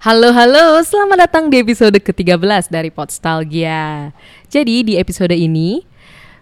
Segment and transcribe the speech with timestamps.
[0.00, 4.16] Halo halo, selamat datang di episode ke-13 dari Podstalgia.
[4.48, 5.84] Jadi di episode ini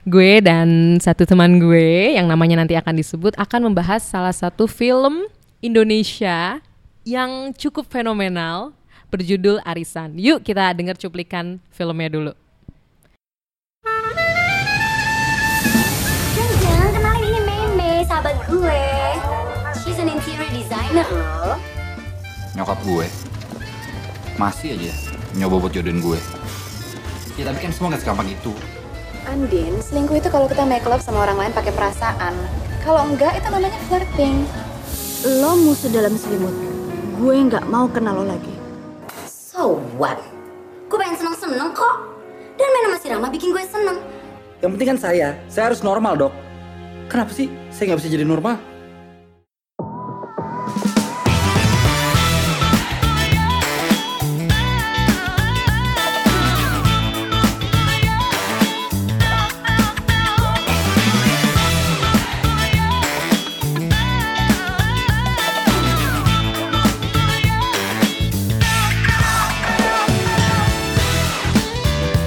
[0.06, 5.26] gue dan satu teman gue yang namanya nanti akan disebut akan membahas salah satu film
[5.58, 6.62] Indonesia
[7.02, 8.78] yang cukup fenomenal
[9.10, 10.14] berjudul Arisan.
[10.14, 12.32] Yuk kita dengar cuplikan filmnya dulu.
[16.62, 18.82] Jangan kenalin ini Meme, sahabat gue.
[19.82, 21.58] She's an interior designer loh.
[22.58, 23.06] nyokap gue
[24.38, 24.94] masih aja
[25.34, 26.18] nyoba buat jodohin gue
[27.36, 28.54] ya tapi kan semua gak segampang itu
[29.28, 32.32] Andin, selingkuh itu kalau kita make love sama orang lain pakai perasaan.
[32.80, 34.48] Kalau enggak, itu namanya flirting.
[35.44, 36.56] Lo musuh dalam selimut.
[37.20, 38.56] Gue nggak mau kenal lo lagi.
[39.28, 40.16] So what?
[40.88, 41.96] Gue pengen seneng-seneng kok.
[42.56, 44.00] Dan main sama si Rama bikin gue seneng.
[44.64, 46.32] Yang penting kan saya, saya harus normal dok.
[47.12, 48.56] Kenapa sih saya nggak bisa jadi normal?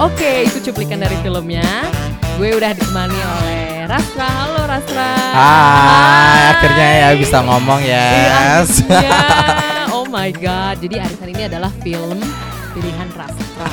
[0.01, 1.85] Oke, itu cuplikan dari filmnya.
[2.35, 4.25] Gue udah ditemani oleh Rasra.
[4.25, 5.11] Halo Rasra.
[5.29, 8.81] Hai, akhirnya ya bisa ngomong Iya, yes.
[8.81, 9.19] akhirnya.
[9.93, 10.81] Oh my god.
[10.81, 12.17] Jadi Arisan ini adalah film
[12.73, 13.67] pilihan Rasra.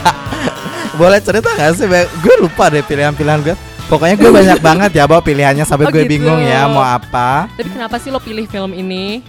[1.01, 1.89] Boleh cerita gak sih?
[2.21, 3.57] Gue lupa deh pilihan-pilihan gue.
[3.89, 6.21] Pokoknya gue banyak banget ya bawa pilihannya sampai Oh, gue gitu.
[6.21, 7.49] bingung ya mau apa.
[7.57, 9.25] Tapi kenapa sih lo pilih film ini?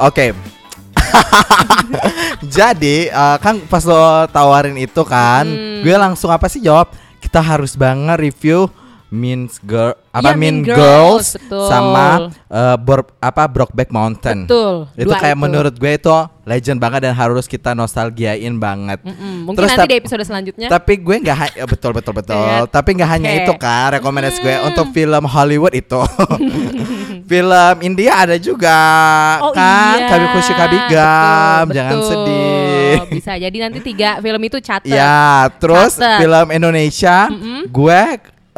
[0.00, 0.32] Oke.
[2.56, 5.82] Jadi eh, kan pas lo tawarin itu kan, Hmm.
[5.82, 6.90] gue langsung apa sih jawab?
[7.18, 8.70] Kita harus banget review
[9.08, 11.64] Mean Girl Iya, apa Mean Mean, Girls, Girls, betul.
[11.64, 12.06] sama
[12.44, 14.44] eh, Bor- apa Brokeback Mountain.
[14.44, 14.74] Betul.
[14.94, 16.10] Itu kayak menurut gue itu
[16.42, 18.98] legend banget dan harus kita nostalgiain banget.
[19.00, 19.46] Mm-mm.
[19.46, 20.66] Mungkin Terus nanti di episode selanjutnya.
[20.66, 22.34] Tapi gue nggak ya, betul betul betul.
[22.34, 22.66] Iya.
[22.66, 26.00] Tapi nggak hanya itu kan rekomendasi gue untuk film Hollywood itu.
[27.30, 28.78] film India ada juga
[29.40, 30.00] Oh kan.
[30.00, 30.08] iya.
[30.08, 32.08] Kami Khusyuk Kabigam, jangan betul.
[32.10, 32.96] sedih.
[33.08, 34.88] Bisa jadi nanti tiga film itu catat.
[34.88, 36.24] Ya, terus Catet.
[36.24, 37.68] film Indonesia Mm-mm.
[37.68, 38.00] gue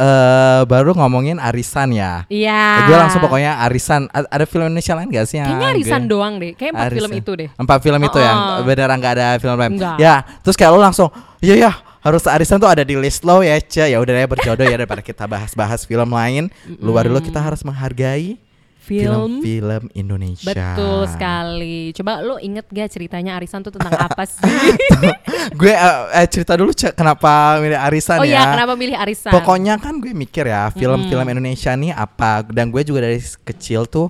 [0.01, 2.25] eh, baru ngomongin Arisan ya.
[2.27, 2.89] Iya.
[2.89, 4.09] Gue langsung pokoknya Arisan.
[4.09, 5.37] A- Ada film Indonesia lain gak sih?
[5.37, 6.53] yang Kayaknya Arisan gue- doang deh.
[6.57, 6.99] Kayak empat Arisan.
[6.99, 7.49] film itu deh.
[7.55, 8.65] Empat film itu ya, Oh-oh.
[8.65, 9.73] beneran nggak ada film lain.
[9.97, 11.09] Ya, terus kayak lo langsung,
[11.39, 13.85] iya ya harus Arisan tuh ada di list lo ya, Ce.
[13.85, 16.49] Ya udah ya berjodoh ya daripada kita bahas-bahas film lain.
[16.81, 18.41] Luar dulu kita harus menghargai
[18.81, 19.45] Film.
[19.45, 20.49] film Indonesia.
[20.49, 21.93] Betul sekali.
[21.93, 24.41] Coba lo inget gak ceritanya Arisan tuh tentang apa sih?
[25.61, 28.41] gue eh, eh, cerita dulu Ce, kenapa milih Arisan oh ya.
[28.41, 29.37] iya, kenapa milih Arisan?
[29.37, 34.09] Pokoknya kan gue mikir ya film-film Indonesia nih apa dan gue juga dari kecil tuh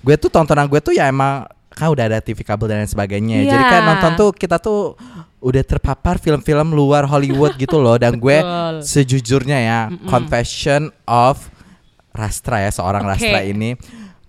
[0.00, 1.44] gue tuh tontonan gue tuh ya emang
[1.74, 3.42] kan udah ada TV kabel dan lain sebagainya.
[3.42, 3.50] Iya.
[3.58, 4.94] Jadi kan nonton tuh kita tuh
[5.42, 8.38] udah terpapar film-film luar Hollywood gitu loh dan gue
[8.86, 11.50] sejujurnya ya Confession of
[12.14, 13.10] Rastra ya seorang Oke.
[13.18, 13.74] Rastra ini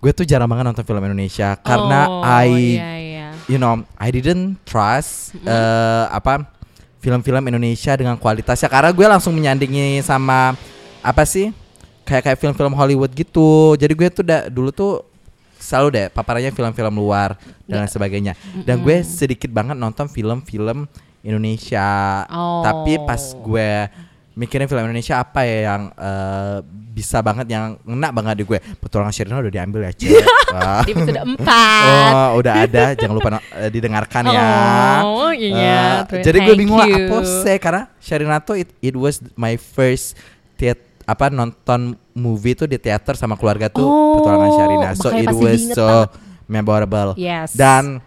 [0.04, 3.28] gue tuh jarang banget nonton film Indonesia karena oh, I iya, iya.
[3.48, 6.54] you know I didn't trust eh, apa
[7.04, 8.72] film-film Indonesia dengan kualitasnya.
[8.72, 10.56] Karena gue langsung menyandingi sama
[11.04, 11.52] apa sih
[12.08, 13.76] kayak kayak film-film Hollywood gitu.
[13.76, 15.04] Jadi gue tuh da, dulu tuh
[15.60, 17.36] selalu deh paparannya film-film luar
[17.68, 18.32] dan lain sebagainya.
[18.64, 20.88] Dan gue sedikit banget nonton film-film
[21.20, 22.24] Indonesia.
[22.32, 22.64] Oh.
[22.64, 23.68] tapi pas gue
[24.34, 26.58] mikirin film Indonesia apa ya yang eh,
[26.94, 30.10] bisa banget yang ngena banget di gue petualangan Sherina udah diambil ya Cek.
[30.86, 31.42] Di episode 4.
[31.42, 32.84] Oh, udah ada.
[32.94, 33.28] Jangan lupa
[33.58, 34.46] eh, didengarkan ya.
[35.02, 36.06] Oh, iya.
[36.06, 40.14] Eh, jadi gue bingung lah apa sih karena Sherina tuh it, it was my first
[40.54, 44.88] theat apa nonton movie tuh di teater sama keluarga tuh Oh, petualangan Sherina.
[44.94, 46.08] So it was so banget.
[46.46, 47.10] memorable.
[47.18, 47.58] Yes.
[47.58, 47.98] Dan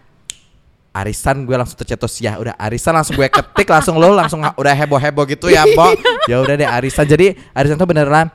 [0.98, 4.98] Arisan gue langsung tercetus ya udah Arisan langsung gue ketik langsung lo langsung udah heboh
[4.98, 5.94] heboh gitu ya Bo.
[6.24, 7.04] Ya udah deh Arisan.
[7.04, 8.28] Jadi Arisan tuh beneran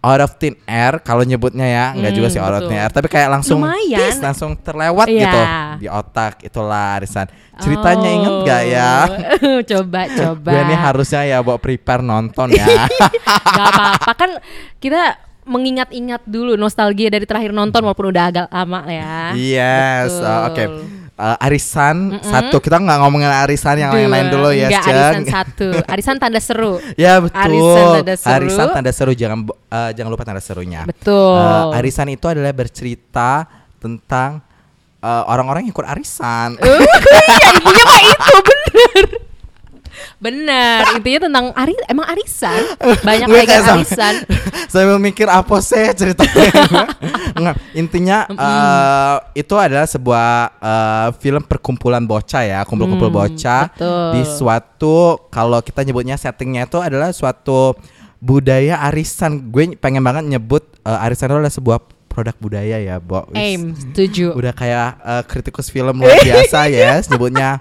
[0.00, 1.84] out of thin air kalau nyebutnya ya.
[1.92, 3.98] Nggak Hmm, juga sih out of thin air tapi kayak langsung Lumayan.
[3.98, 5.20] tis, langsung terlewat Iya.
[5.22, 5.40] gitu
[5.76, 7.28] di otak itulah Arisan.
[7.56, 8.92] Ceritanya inget gak ya?
[9.44, 10.48] Oh, coba, coba.
[10.48, 12.64] gue ini harusnya ya bawa prepare nonton ya.
[13.50, 14.12] Gak apa-apa.
[14.14, 14.30] Kan
[14.76, 19.34] kita mengingat-ingat dulu nostalgia dari terakhir nonton walaupun udah agak lama ya.
[19.34, 20.64] yes oke
[21.20, 25.68] Uh, arisan satu kita nggak ngomongin arisan yang lain-lain dulu ya Enggak, arisan satu.
[25.84, 26.80] Arisan tanda seru.
[26.96, 27.36] Ya betul.
[27.36, 28.32] Arisan tanda seru.
[28.32, 30.88] Arisan tanda seru jangan eh, jangan lupa tanda serunya.
[30.88, 31.36] Betul.
[31.36, 33.44] Eh, arisan itu adalah bercerita
[33.76, 34.40] tentang
[35.04, 36.56] eh, orang-orang yang ikut arisan.
[36.56, 39.04] Uh, iya ibunya mah itu bener.
[40.20, 42.60] Bener, intinya tentang ari emang arisan.
[43.08, 44.14] Banyak lagi arisan.
[44.68, 46.84] Saya mikir apa sih ceritanya.
[47.40, 50.28] Nggak, intinya eh, itu adalah sebuah
[50.60, 54.08] eh, film perkumpulan bocah ya, kumpul-kumpul bocah Hmm, betul.
[54.12, 54.96] di suatu
[55.32, 57.72] kalau kita nyebutnya settingnya itu adalah suatu
[58.20, 59.48] budaya arisan.
[59.48, 61.78] Gue pengen banget nyebut eh, arisan itu adalah sebuah
[62.12, 63.24] produk budaya ya, Bo.
[63.32, 64.36] Aim, setuju.
[64.36, 67.56] Udah kayak eh, kritikus film luar biasa ya, nyebutnya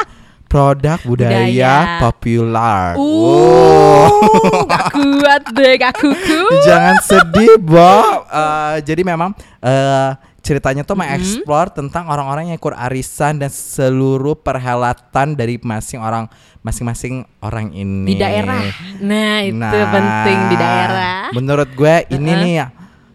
[0.49, 1.73] produk budaya, Budaya.
[2.01, 2.97] populer.
[2.97, 4.65] Uh, Wow.
[4.65, 6.39] gak kuat deh, gak kuku.
[6.65, 8.25] Jangan sedih, Bo.
[8.25, 9.31] Eh, jadi memang
[9.61, 16.25] eh, ceritanya tuh mengeksplor tentang orang-orang yang ikut arisan dan seluruh perhelatan dari masing orang
[16.59, 18.63] masing-masing orang ini Di daerah.
[18.99, 21.29] Nah, itu Nah, penting di daerah.
[21.31, 22.67] Menurut gue ini nih ya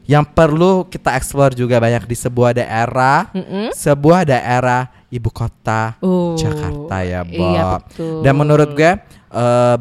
[0.04, 3.24] yang perlu kita eksplor juga banyak di sebuah daerah,
[3.72, 7.30] sebuah daerah ibu kota Oh, Jakarta ya, Bob.
[7.30, 8.18] iya, betul.
[8.20, 8.90] Dan menurut gue,
[9.30, 9.76] eh,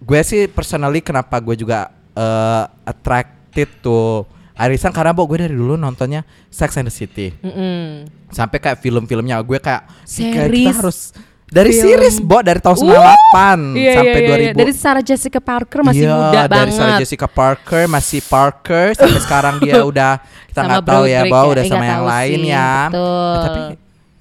[0.00, 4.24] gue sih personally kenapa gue juga eh, attracted to
[4.54, 8.04] arisan karena Bob gue dari dulu nontonnya Sex and the City Mm-mm.
[8.28, 10.98] sampai kayak film-filmnya gue kayak "Ih, kayak kita harus
[11.46, 11.82] dari film.
[11.82, 14.52] series Bo dari tahun 98 Iya, sampai iya, iya.
[14.52, 16.74] 2000 Dari Sarah Jessica Parker masih Iya, muda dari banget.
[16.74, 20.12] Sarah Jessica Parker masih Parker sampai sekarang dia udah
[20.46, 21.50] kita nggak tahu ya bahwa ya.
[21.50, 22.70] udah Eh, sama nggak yang lain sih, ya.
[22.86, 23.08] betul.
[23.30, 23.60] Eh, tapi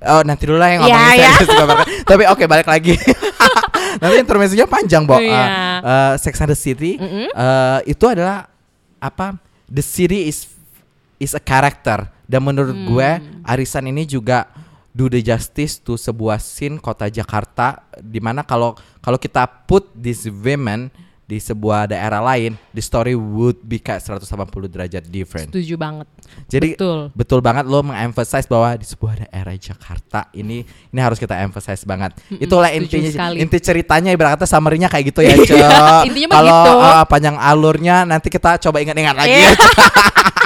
[0.01, 1.15] oh nanti dulu lah yang Iya, ngomongin iya.
[1.19, 1.87] Sarah Jessica Parker.
[2.05, 2.93] tapi oke balik lagi.
[4.01, 5.13] nanti intermezzonya panjang, Bo.
[5.13, 5.43] Oh, iya.
[5.43, 8.47] Eh, eh, Sex and the City eh, itu adalah
[8.97, 9.35] apa?
[9.65, 10.49] The city is
[11.15, 12.87] is a character dan menurut Hmm.
[12.87, 13.09] gue
[13.43, 14.49] arisan ini juga
[14.89, 20.25] do the justice to sebuah scene kota Jakarta di mana kalau kalau kita put these
[20.25, 20.89] women
[21.29, 24.25] di sebuah daerah lain the story would be kayak 180
[24.65, 25.53] derajat different.
[25.53, 26.09] Setuju banget.
[26.49, 27.13] Jadi Betul.
[27.13, 32.17] betul banget lo mengemphasize bahwa di sebuah daerah Jakarta ini ini harus kita emphasize banget.
[32.33, 33.37] Itulah setuju intinya sekali.
[33.45, 36.09] inti ceritanya ibarat kata summary-nya kayak gitu ya, Cok.
[36.09, 39.51] Intinya mah Kalau uh, panjang alurnya nanti kita coba ingat-ingat lagi ya.
[39.53, 39.73] Cok.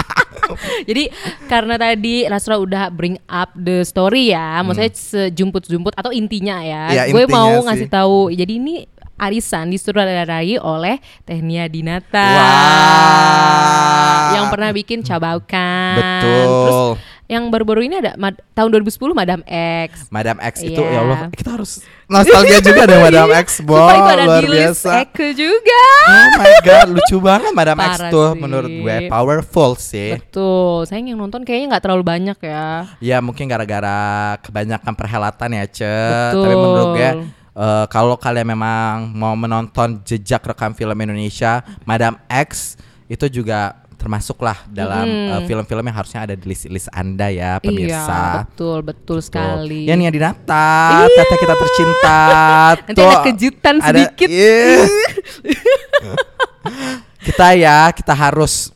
[0.90, 1.10] Jadi
[1.48, 6.84] karena tadi Rasra udah bring up the story ya, maksudnya sejumput-jumput atau intinya ya.
[6.92, 7.66] Iya, gue mau sih.
[7.68, 8.20] ngasih tahu.
[8.34, 8.76] Jadi ini
[9.24, 12.28] arisan disutradarai oleh Tehnia Dinata.
[12.34, 14.30] Wah.
[14.34, 15.96] Yang pernah bikin Cabaukan.
[15.96, 16.44] Betul.
[16.44, 16.78] Terus
[17.24, 20.12] yang baru-baru ini ada Mad- tahun 2010 Madam X.
[20.12, 20.92] Madam X itu Iya.
[20.92, 24.90] ya Allah kita harus nostalgia juga deh Madam X itu ada luar di biasa.
[25.02, 25.84] Eke juga.
[26.04, 28.38] Oh my god lucu banget Madam X tuh sih.
[28.38, 30.20] menurut gue powerful sih.
[30.20, 30.86] Betul.
[30.86, 32.92] Sayang yang nonton kayaknya nggak terlalu banyak ya.
[33.00, 33.98] Ya mungkin gara-gara
[34.44, 35.90] kebanyakan perhelatan ya Ce.
[36.30, 36.44] Betul.
[36.44, 37.10] Tapi menurut gue
[37.54, 42.78] eh, kalau kalian memang mau menonton jejak rekam film Indonesia, Madam X
[43.08, 48.20] itu juga termasuklah dalam eh, film-film yang harusnya ada di list-list Anda ya Iya, pemirsa.
[48.44, 49.88] betul, betul sekali.
[49.88, 52.20] Ya Nia Dinata, Tete kita tercinta.
[52.92, 54.28] Nanti ada kejutan sedikit.
[54.28, 54.84] Iya.
[57.32, 58.76] kita ya, kita harus.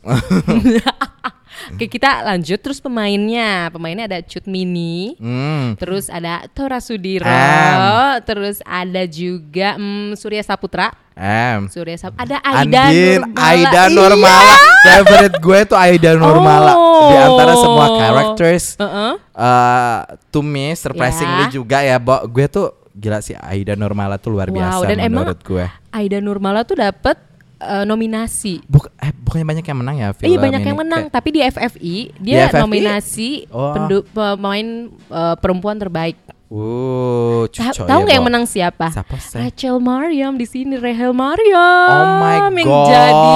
[1.68, 3.68] Oke, kita lanjut terus pemainnya.
[3.68, 5.16] Pemainnya ada Cut Mini.
[5.16, 5.76] Hmm.
[5.76, 8.20] Terus ada Tora Sudiro, Em.
[8.22, 11.66] terus ada juga mm, Surya Saputra, Em.
[11.68, 13.42] Surya Sap, ada Aida Andin, Nurmala.
[13.44, 13.84] Aida Iya.
[13.90, 14.54] Nurmala.
[14.78, 16.72] Favorite gue tuh Aida Nurmala.
[17.04, 17.96] Di antara semua Oh.
[17.96, 19.12] characters Heeh.
[19.34, 19.98] eh
[20.30, 21.52] to me surprisingly Ya.
[21.52, 22.22] juga ya, Bo.
[22.24, 25.66] Gue tuh gila sih Aida Nurmala tuh luar Wow, biasa dan emang menurut gue.
[25.90, 27.18] Aida Nurmala tuh dapet
[27.58, 28.62] eh, nominasi.
[28.64, 30.68] Buk eh, bukannya banyak yang menang ya film Iya banyak ini?
[30.68, 32.60] yang menang, Kayak- tapi di FFI dia FFI?
[32.60, 33.72] nominasi Oh.
[33.72, 36.16] pendu- pemain eh, perempuan terbaik.
[36.48, 38.28] Uh, Ta- cucok Tahu ya, nggak yang Bo.
[38.32, 38.86] menang siapa?
[38.88, 39.16] Siapa?
[39.36, 41.92] Rachel Mariam di sini Rachel Mariam.
[41.92, 42.88] Oh my Yang God.
[42.88, 43.28] jadi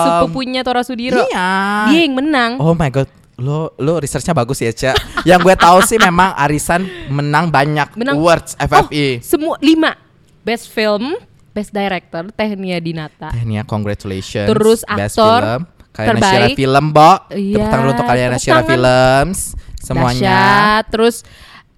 [0.00, 1.26] sepupunya Tora Sudiro.
[1.26, 1.50] Iya.
[1.90, 2.50] Dia yang menang.
[2.56, 4.94] Oh my god, lo lo researchnya bagus ya, Cak.
[5.24, 9.18] yang gue tahu sih memang Arisan menang banyak Menang- awards FFI.
[9.18, 9.98] Oh, semua lima.
[10.40, 11.18] Best film,
[11.52, 13.28] Best Director Tehnia Dinata.
[13.30, 14.48] Tehnia, congratulations.
[14.48, 15.62] Terus Best aktor film.
[15.92, 16.56] Kalian terbaik.
[16.56, 17.12] Film, Bo.
[17.28, 18.60] Iya, Tepuk tangan untuk kalian Nasyira.
[18.64, 19.38] Films.
[19.76, 20.20] Semuanya.
[20.24, 20.84] Dahsyat.
[20.88, 21.16] Terus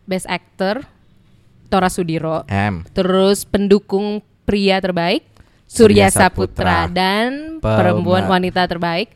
[0.04, 0.74] Best Actor
[1.66, 2.46] Tora Sudiro.
[2.46, 2.86] M.
[2.88, 5.26] Terus pendukung pria terbaik
[5.64, 6.86] Surya, Surya Saputra.
[6.86, 6.94] Saputra.
[6.94, 9.10] dan Pema- perempuan wanita terbaik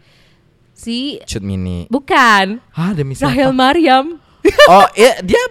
[0.73, 1.87] si Cut Mini.
[1.87, 3.31] bukan Ah, demi siapa?
[3.31, 4.19] Rahel Mariam
[4.67, 5.45] Oh, iya, dia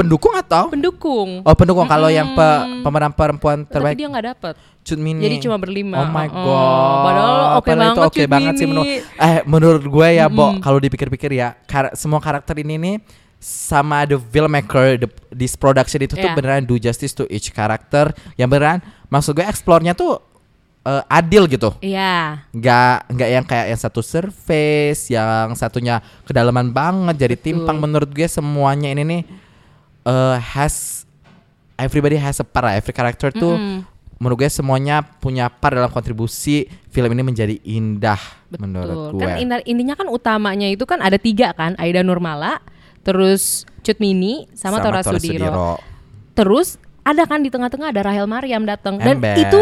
[0.00, 0.64] pendukung atau?
[0.68, 1.30] pendukung.
[1.42, 1.84] Oh, pendukung.
[1.84, 4.54] Kalau yang pe- pemeran perempuan Tapi terbaik dia nggak dapet.
[4.80, 5.20] Cut Mini.
[5.20, 6.00] Jadi cuma berlima.
[6.00, 7.04] Oh my Oh, god.
[7.04, 8.86] padahal oke Padahal itu banget oke Cut banget sih menurut
[9.20, 12.96] eh menurut gue ya, Bo, kalau dipikir-pikir ya, kar- semua karakter ini nih
[13.38, 16.32] sama the filmmaker the, this production itu tuh Iya.
[16.34, 20.20] beneran do justice to each karakter yang beneran maksud gue explore-nya tuh
[20.80, 21.72] eh, adil gitu.
[21.78, 22.44] Iya.
[22.50, 28.24] nggak nggak yang kayak yang satu surface yang satunya kedalaman banget jadi timpang menurut gue
[28.26, 29.22] semuanya ini nih
[30.06, 31.04] eh, has
[31.80, 32.74] everybody has a part lah.
[32.76, 33.56] every character tuh
[34.20, 38.20] menurut gue semuanya punya part dalam kontribusi film ini menjadi indah
[38.60, 39.24] menurut gue.
[39.24, 42.60] Kan inti- intinya kan utamanya itu kan ada tiga kan, Aida Nurmala,
[43.00, 45.80] terus Cut Mini sama, Tora, Sudiro.
[46.36, 49.60] Terus ada kan di tengah-tengah ada Rahel Mariam datang dan itu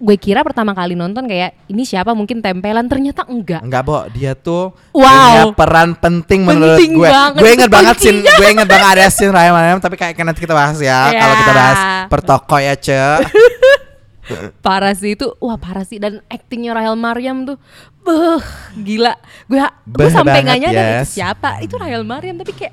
[0.00, 3.60] gue kira pertama kali nonton kayak ini siapa mungkin tempelan ternyata enggak.
[3.60, 5.04] Enggak, Bo, dia tuh Wow.
[5.04, 7.10] punya peran penting menurut Penting gue.
[7.12, 8.32] banget, gue inget banget kuncinya.
[8.32, 11.12] gue inget banget ada scene Raya Mariam tapi kayak nanti kita bahas ya.
[11.12, 11.20] Ya.
[11.20, 11.78] Kalau kita bahas
[12.08, 12.96] per toko ya, Ce.
[14.64, 17.58] Parah sih itu, wah parah sih dan aktingnya Rahel Mariam tuh,
[18.00, 18.38] beuh,
[18.78, 19.18] gila.
[19.50, 21.18] Gue gue Beh sampai nggak nyadar yes.
[21.18, 21.58] siapa.
[21.60, 22.72] Itu Rahel Mariam tapi kayak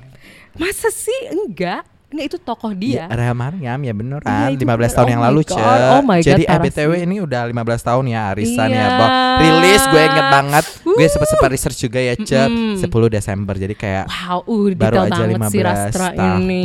[0.54, 1.82] masa sih enggak?
[2.08, 3.04] Enggak itu tokoh dia.
[3.04, 4.88] Ya, Raya Mariam ya beneran itu 15 bener.
[4.90, 5.60] tahun Oh yang lalu, Ce.
[5.60, 8.80] oh my God, Jadi ABTW ini udah 15 tahun ya arisan Iya.
[8.80, 9.06] ya, Bo.
[9.38, 10.64] Rilis gue inget banget.
[10.88, 12.40] Gue sempat-sempat research juga ya, Ce.
[12.40, 12.80] Mm-mm.
[12.80, 13.54] 10 Desember.
[13.54, 16.60] Jadi kayak Wow, uh, baru aja banget 15 sih Rastra tahun ini.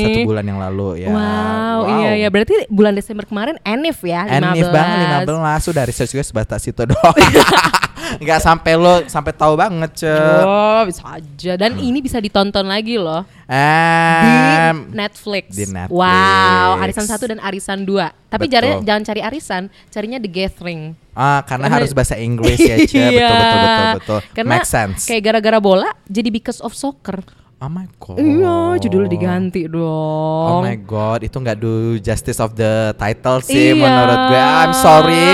[0.00, 1.12] satu bulan yang lalu ya.
[1.12, 4.32] Wow, iya iya berarti bulan Desember kemarin Enif ya 15.
[4.32, 7.16] Enif banget 15 Sudah research gue sebatas itu doang
[8.16, 11.52] Nggak sampai lo Sampai tahu banget ce Oh, bisa aja.
[11.54, 14.32] Dan ini bisa ditonton lagi loh di
[14.66, 15.52] Em, Netflix.
[15.52, 15.92] di Netflix.
[15.92, 18.08] Wow, Arisan 1 dan Arisan 2.
[18.26, 18.52] Tapi Betul.
[18.52, 20.80] jangan jangan cari Arisan, carinya The Gathering.
[21.12, 23.28] ah, Karena Karena- harus bahasa Inggris ya ce Betul Iya.
[23.28, 27.20] betul betul betul Karena Make sense kayak gara-gara bola jadi because of soccer.
[27.56, 30.60] Oh my god Iya, judulnya diganti Oh dong.
[30.62, 34.42] my god, itu nggak do justice of the title sih Iya, menurut gue.
[34.42, 35.26] I'm sorry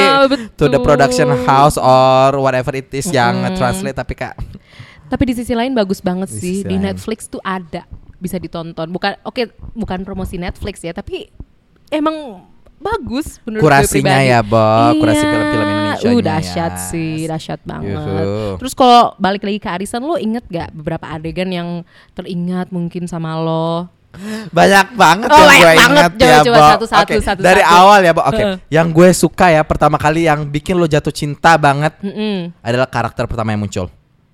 [0.55, 0.81] to the betul.
[0.81, 3.57] production house or whatever it is yang Mm-mm.
[3.57, 4.37] translate tapi kak
[5.07, 6.87] Tapi di sisi lain bagus banget Di sih di lain.
[6.87, 7.83] Netflix tuh ada
[8.17, 8.87] bisa ditonton.
[8.87, 11.27] Bukan oke, bukan promosi Netflix ya, tapi
[11.89, 12.47] emang
[12.81, 14.33] bagus menurut gue Kurasinya pribadi.
[14.33, 14.65] ya, Bo.
[14.97, 15.31] Kurasi Iya.
[15.31, 16.83] film-film Indonesianya Uh, dahsyat ya.
[16.83, 17.93] sih, dahsyat banget.
[17.93, 18.57] Yuhu.
[18.57, 21.69] Terus kalau balik lagi ke Arisan lo inget gak beberapa adegan yang
[22.13, 23.87] teringat mungkin sama lo?
[24.51, 26.69] Banyak banget Oh, yang gue inget ya, coba Bo.
[26.75, 27.41] satu-satu, Oke, satu-satu.
[27.41, 28.23] Dari awal ya, Bo.
[28.23, 28.37] Oke.
[28.39, 28.57] Heeh.
[28.69, 32.51] Yang gue suka ya pertama kali yang bikin lo jatuh cinta banget Mm-mm.
[32.59, 33.87] adalah karakter pertama yang muncul.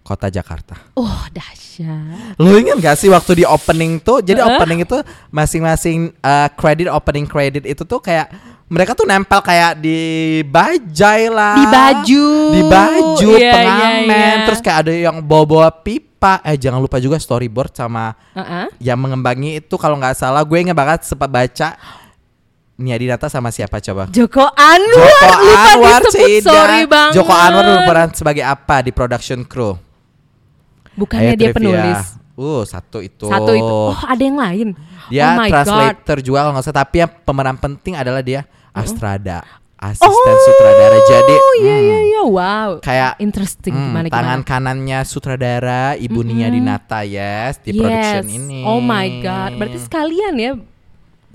[0.07, 0.79] Kota Jakarta.
[0.95, 2.39] Oh dahsyat.
[2.39, 4.23] Lo ingat gak sih waktu di opening tuh?
[4.23, 4.55] Jadi Heeh.
[4.55, 4.95] opening itu
[5.35, 8.31] masing-masing uh, credit opening credit itu tuh kayak
[8.67, 9.99] mereka tuh nempel kayak di
[10.43, 11.55] bajai lah.
[11.55, 12.27] Di baju.
[12.55, 14.03] Di baju, Iya, pengamen.
[14.07, 14.45] iya, iya.
[14.47, 16.39] Terus kayak ada yang bawa-bawa pipa.
[16.43, 18.71] Eh jangan lupa juga storyboard sama Uh-uh.
[18.79, 21.75] yang mengembangi itu kalau nggak salah gue ingat banget sempat baca
[22.77, 24.05] Nia Dinata sama siapa coba?
[24.13, 25.09] Joko Anwar.
[25.09, 26.45] Joko lupa Anwar disebut.
[26.45, 27.13] Sorry banget.
[27.17, 29.81] Joko Anwar berperan sebagai apa di production crew?
[30.97, 31.57] Bukannya Ayo dia trivia.
[31.57, 32.01] penulis.
[32.33, 33.25] Uh, satu itu.
[33.25, 33.65] Satu itu.
[33.65, 34.69] Oh, ada yang lain.
[35.07, 35.53] Dia oh my God.
[35.55, 36.79] translator juga kalau nggak salah.
[36.79, 39.41] Tapi yang pemeran penting adalah dia Astrada,
[39.77, 40.99] Oh, asisten sutradara.
[41.03, 42.23] Jadi iya hmm, iya iya.
[42.23, 42.71] Wow.
[42.81, 44.45] kayak Interesting hmm, gimana tangan gimana.
[44.45, 47.79] kanannya sutradara Ibu Nia Dinata yes di Yes.
[47.79, 48.61] production ini.
[48.63, 49.51] Oh my god.
[49.55, 50.53] Berarti sekalian ya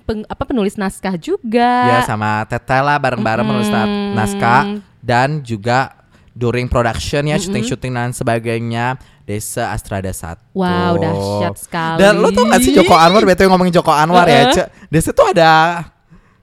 [0.03, 1.70] peng- apa penulis naskah juga.
[1.88, 4.13] Ya sama Tete lah bareng-bareng menulis na- Mm-mm.
[4.13, 4.62] naskah
[5.00, 5.98] dan juga
[6.32, 8.98] during production ya syuting-syuting dan sebagainya
[9.32, 10.52] Desa Astrada 1.
[10.52, 11.98] Wow, dahsyat sekali.
[11.98, 14.54] Dan lo tau gak sih Joko Anwar BTW ngomongin Joko Anwar ya, Uh-uh.
[14.54, 14.68] Cek.
[14.88, 15.88] Desa tuh ada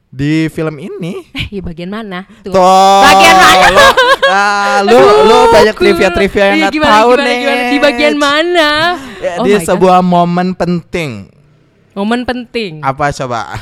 [0.08, 1.20] di film ini.
[1.36, 2.24] Eh, ya bagian mana?
[2.40, 2.48] Tuh.
[2.48, 3.02] Tuh.
[3.04, 3.68] Bagian mana?
[3.68, 3.84] Lo,
[4.30, 7.36] ah, lu, lu banyak trivia-trivia yang Iya, gak tahu gimana, nih.
[7.38, 7.62] gimana?
[7.68, 8.68] Di bagian mana?
[9.18, 9.64] Ya, Oh di God.
[9.66, 11.10] sebuah momen penting.
[11.92, 12.80] momen penting.
[12.80, 13.52] Apa coba?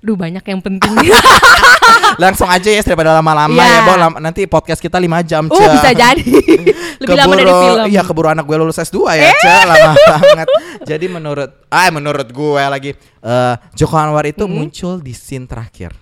[0.00, 0.96] Duh, banyak yang penting.
[2.22, 3.68] Langsung aja ya daripada lama-lama Iya.
[3.70, 3.92] ya, Bo.
[3.94, 5.68] Lam- Nanti podcast kita 5 jam, oh, Cek.
[5.70, 6.24] bisa jadi.
[7.00, 7.78] Lebih lama dari Keburu- film.
[7.78, 7.88] Eh?
[7.90, 10.48] Iya keburu anak gue lulus S2 ya Cek Lama banget
[10.84, 14.52] Jadi menurut Ah menurut gue lagi eh Joko Anwar itu Hmm.
[14.54, 15.96] muncul di scene terakhir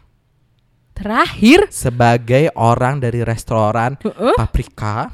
[0.91, 4.35] Terakhir Sebagai orang dari restoran Heeh.
[4.35, 5.07] Paprika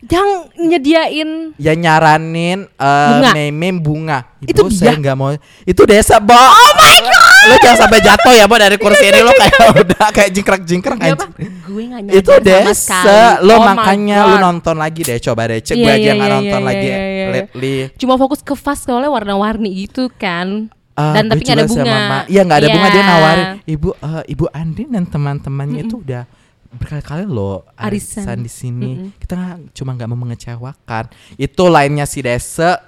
[0.00, 3.30] yang nyediain Yang nyaranin eh Bunga.
[3.34, 5.00] meme bunga Itu Ibu saya dia?
[5.02, 8.76] nggak mau Itu desa Bo Oh my god Lo jangan sampai jatuh ya Bo Dari
[8.76, 11.30] kursi ini lo kayak udah Kayak jingkrak-jingkrak Iya, anjing
[11.64, 13.00] Gue gak nyadar itu desa
[13.40, 16.28] lo Oh makanya lu nonton lagi deh coba deh cek Iya, gue aja iya, nggak
[16.28, 17.26] iya, nonton iya, lagi iya, iya.
[17.30, 20.68] lately Cuma fokus ke fast soalnya warna-warni gitu kan.
[20.92, 21.96] Ah, Dan tapi nggak ada bunga.
[22.04, 23.06] Ma- Iya nggak ada bunga dia Iya.
[23.06, 26.22] nawarin Ibu eh, Ibu Andin dan teman-temannya itu udah
[26.70, 28.22] berkali-kali loh Arisan.
[28.22, 28.90] arisan di sini.
[28.92, 29.10] Mm-mm.
[29.16, 31.04] Kita nggak- cuma nggak mau mengecewakan.
[31.34, 32.78] Itu lainnya si Desa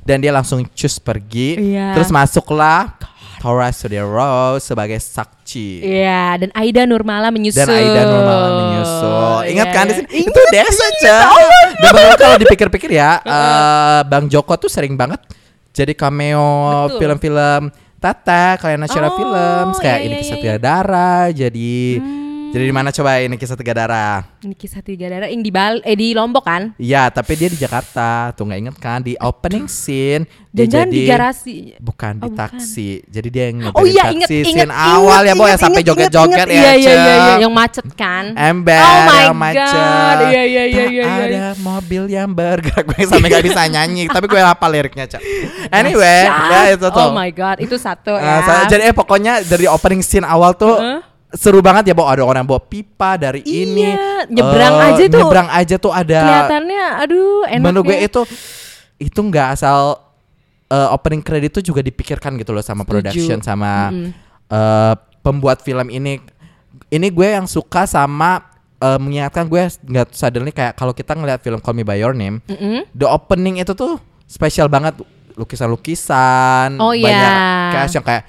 [0.00, 1.72] dan dia langsung cus pergi.
[1.72, 1.94] Iya.
[1.94, 2.94] Terus masuklah
[3.44, 5.84] Tora Sudiro sebagai sakci.
[5.84, 7.60] Iya, dan Aida Nurmala menyusul.
[7.60, 9.52] Dan Aida Nurmala menyusul.
[9.52, 9.98] Ingat Iya, kan di iya.
[10.00, 10.08] sini?
[10.24, 11.28] Itu desa, Cak.
[11.84, 15.20] Dan kalau dipikir-pikir ya, eh, Bang Joko tuh sering banget
[15.74, 17.68] jadi cameo film-film
[18.00, 20.54] Tata, kayak Nasional Oh, Films, kayak iya, ini iya, iya.
[20.56, 22.23] darah, jadi Hmm.
[22.54, 24.22] Jadi di mana coba ini kisah tiga darah?
[24.38, 26.70] Ini kisah tiga darah yang di Bal eh di Lombok kan?
[26.78, 28.30] Iya, tapi dia di Jakarta.
[28.30, 31.74] Tuh nggak inget kan di opening scene dia Dan di jadi garasi.
[31.82, 32.38] bukan di Oh, bukan.
[32.46, 33.02] taksi.
[33.04, 36.46] Jadi dia yang Oh iya taksi inget scene inget awal ya, Bo, yang sampai joget-joget
[36.46, 38.38] ya, Iya iya iya iya yang macet kan.
[38.38, 39.74] Ember Oh my yang macet.
[39.74, 41.26] God, iya, iya, iya, iya, iya.
[41.26, 45.18] ada mobil yang bergerak gue sampai gak bisa nyanyi, tapi gue hafal liriknya, Cak.
[45.74, 47.02] Anyway, ya itu tuh.
[47.02, 48.70] Oh my god, itu satu Uh, ya.
[48.70, 50.78] jadi eh, pokoknya dari opening scene awal tuh.
[51.34, 52.04] Seru banget ya, Bo.
[52.04, 53.90] Ada orang yang bawa pipa dari ini.
[53.90, 55.18] Iya, nyebrang Eh, aja tuh.
[55.20, 58.20] Nyebrang aja tuh ada Kelihatannya aduh enak Menurut gue itu
[58.98, 59.98] itu nggak asal
[60.66, 62.92] eh, opening credit itu juga dipikirkan gitu loh sama Setuju.
[63.04, 64.10] production sama Mm-mm.
[64.48, 66.22] eh, pembuat film ini.
[66.86, 68.40] Ini gue yang suka sama
[68.76, 72.38] eh, mengingatkan gue nggak suddenly kayak kalau kita ngeliat film Call Me by Your Name,
[72.44, 72.86] Mm-mm.
[72.90, 74.94] the opening itu tuh spesial banget
[75.34, 77.72] lukisan-lukisan Oh, banyak iya.
[77.72, 78.22] cast yang kayak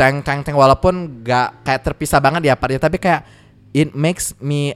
[0.00, 3.20] teng teng teng walaupun nggak kayak terpisah banget ya partnya tapi kayak
[3.76, 4.72] it makes me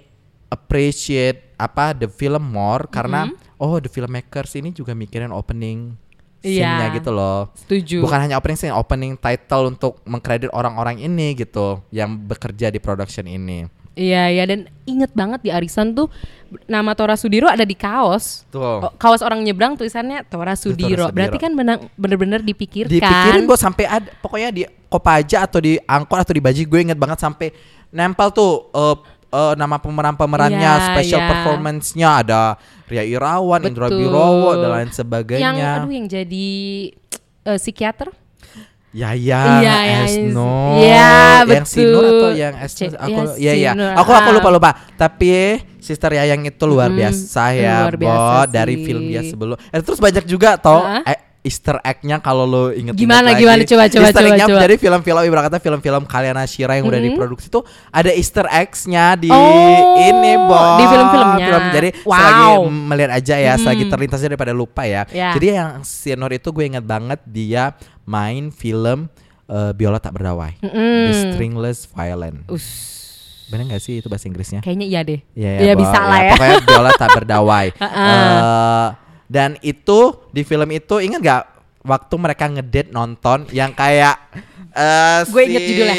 [0.53, 5.97] appreciate apa the film more karena oh the filmmakers ini juga mikirin opening
[6.45, 6.97] scene-nya Iya.
[7.01, 7.49] gitu loh.
[7.57, 8.05] Setuju.
[8.05, 13.25] Bukan hanya opening scene, opening title untuk mengkredit orang-orang ini gitu yang bekerja di production
[13.25, 13.65] ini.
[13.95, 16.11] Iya iya dan inget banget di arisan tuh
[16.67, 18.43] nama Tora Sudiro ada di kaos.
[18.51, 18.83] Tuh.
[18.83, 21.07] Oh, kaos orang nyebrang tulisannya Tora Sudiro.
[21.07, 21.15] Sudiro.
[21.15, 22.91] Berarti kan benang- bener-bener dipikirkan.
[22.91, 26.99] Dipikirin gue sampai ada pokoknya di Kopaja atau di Angkor atau di Baji gue inget
[26.99, 27.51] banget sampai
[27.91, 28.97] nempel tuh eh,
[29.31, 31.31] eh, nama pemeran-pemerannya, Iya, special iya.
[31.31, 32.43] performance-nya ada
[32.87, 33.99] Ria Irawan, Indra Betul.
[34.07, 35.71] Birowo dan lain Yang sebagainya.
[35.83, 36.49] aduh yang jadi
[37.47, 38.11] eh, psikiater.
[38.95, 41.11] Yaya, Iya, yang- Esno, Iya,
[41.43, 41.67] yang betul.
[41.67, 44.35] Sinur atau yang Esno, aku, ya, iya iya, Sinur, aku aku ah.
[44.35, 44.71] lupa lupa.
[44.95, 45.33] Tapi
[45.77, 48.85] Sister Yayang itu luar Mm, biasa ya, luar Bo, biasa dari sih.
[48.85, 49.59] film dia sebelum.
[49.59, 51.03] Eh, terus banyak juga toh Ah.
[51.05, 53.61] eh, Easter egg-nya kalau lo inget Gimana, gimana?
[53.61, 54.61] Coba, coba, Easter coba, egg-nya coba.
[54.65, 57.13] Jadi film-film ibarat kata film-film Kaliana Shira yang udah Mm-mm.
[57.13, 57.61] diproduksi tuh
[57.91, 60.57] ada Easter eggs-nya di Oh, ini, Bo.
[60.81, 61.45] di film-filmnya.
[61.45, 61.65] Film.
[61.71, 62.17] Jadi Wow.
[62.17, 63.91] selagi melihat aja ya, selagi Mm.
[63.93, 65.05] terlintasnya daripada lupa ya.
[65.13, 65.37] Ya.
[65.37, 69.09] Jadi yang Sinor itu gue inget banget dia main film
[69.45, 70.57] eh, Biola Tak Berdawai.
[70.57, 71.11] The Mm-mm.
[71.31, 72.45] Stringless Violin.
[72.47, 72.67] Us.
[73.45, 74.61] Bener gak sih itu bahasa Inggrisnya?
[74.61, 75.21] Kayaknya iya deh.
[75.33, 75.81] Iya Iya, Bo.
[75.81, 76.33] bisa lah ya.
[76.33, 77.67] Pokoknya Biola Tak Berdawai.
[77.77, 78.87] Eh,
[79.27, 79.99] dan itu
[80.31, 81.43] di film itu ingat gak
[81.81, 84.17] waktu mereka ngedate nonton yang kayak
[84.73, 85.97] eh Gue si, inget judulnya.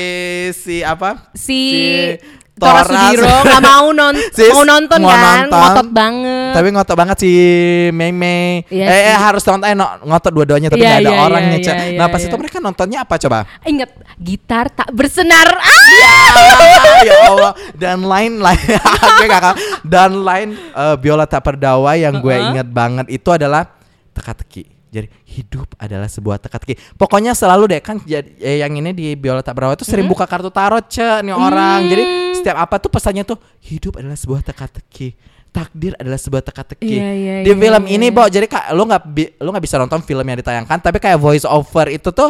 [0.52, 1.10] si apa?
[1.32, 5.60] Si, Tora Tora Sudiro nggak mau non Sis, mau nonton mau kan, nonton.
[5.60, 6.52] ngotot banget.
[6.56, 7.32] Tapi ngotot banget si
[7.92, 8.64] Mei Mei.
[8.68, 9.16] Iya eh, eh, sih.
[9.20, 11.58] harus nonton eh, ngotot dua-duanya tapi Iya, gak ada iya, orangnya.
[11.58, 12.28] iya, iya, nah pas iya.
[12.28, 13.44] itu mereka nontonnya apa coba?
[13.62, 15.50] Ingat gitar tak bersenar.
[15.52, 15.84] Ah!
[17.02, 18.60] ya Allah dan lain lain
[19.20, 22.50] gue akan- dan lain eh, biola tak berdawai yang gue Uh-uh.
[22.52, 23.68] ingat banget itu adalah
[24.12, 29.12] teka-teki jadi hidup adalah sebuah teka-teki pokoknya selalu deh kan jadi eh, yang ini di
[29.20, 31.80] biola tak berdawai itu sering buka kartu tarot ce nih orang.
[31.92, 32.04] Jadi
[32.40, 35.18] setiap apa tuh pesannya tuh hidup adalah sebuah teka-teki
[35.56, 37.96] takdir adalah sebuah teka-teki Iya, iya, di iya, film iya.
[37.96, 39.04] ini Bo jadi kak lo nggak
[39.40, 42.28] lo nggak bisa nonton film yang ditayangkan tapi kayak voice over itu tuh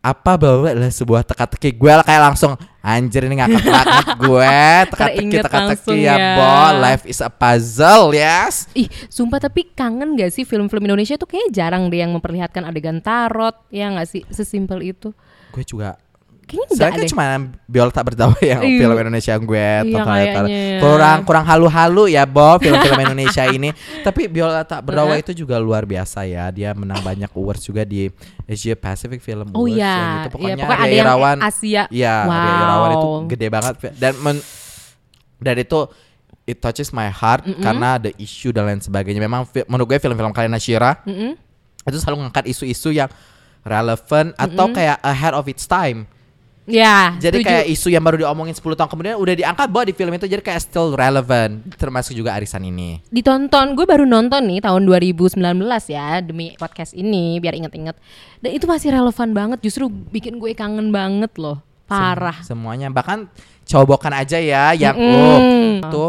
[0.00, 4.56] apa bahwa adalah sebuah teka-teki gue kayak langsung anjir ini ngakak banget gue
[4.96, 6.28] teka-teki teka-teki ya ya.
[6.40, 11.28] bo life is a puzzle yes Ih, sumpah tapi kangen gak sih film-film Indonesia tuh
[11.28, 14.24] kayaknya jarang deh yang memperlihatkan adegan tarot, ya gak sih?
[14.32, 15.12] Sesimpel itu.
[15.52, 16.00] gue juga
[16.50, 17.10] Kayaknya enggak Soalnya kan deh.
[17.10, 17.24] cuma
[17.64, 18.76] Biola tak berdawai yang Iya.
[18.76, 20.80] film Indonesia yang gue Iya, tonton kayaknya.
[20.80, 23.70] kurang kurang halu-halu ya Bo film-film Indonesia ini
[24.06, 25.24] tapi Biola tak berdawai Heeh.
[25.24, 28.10] itu juga luar biasa ya dia menang banyak awards juga di
[28.44, 31.82] Asia Pacific Film Oh Awards iya, yang itu iya, pokoknya pokoknya ada Irawan Asia.
[31.86, 32.60] Iya, Ria Wow.
[32.60, 34.44] Irawan itu gede banget dan men-
[35.38, 35.78] dan itu
[36.44, 37.62] it touches my heart Mm-mm.
[37.62, 39.18] karena ada isu dan lain sebagainya.
[39.18, 41.38] Memang menurut gue film-film kalian Shira Mm-mm.
[41.80, 43.06] itu selalu ngangkat isu-isu yang
[43.60, 46.10] relevan atau kayak ahead of its time.
[46.72, 47.48] Ya, Jadi setuju.
[47.50, 50.38] kayak isu yang baru diomongin 10 tahun kemudian udah diangkat bahwa di film itu jadi
[50.40, 53.02] kayak still relevant termasuk juga arisan ini.
[53.06, 55.34] ditonton gue baru nonton nih tahun 2019
[55.88, 57.98] ya demi podcast ini biar inget-inget
[58.38, 63.26] dan itu masih relevan banget justru bikin gue kangen banget loh parah Sem- semuanya bahkan
[63.64, 65.10] cobokan aja ya yang Mm-mm.
[65.10, 65.38] oh
[65.80, 66.04] itu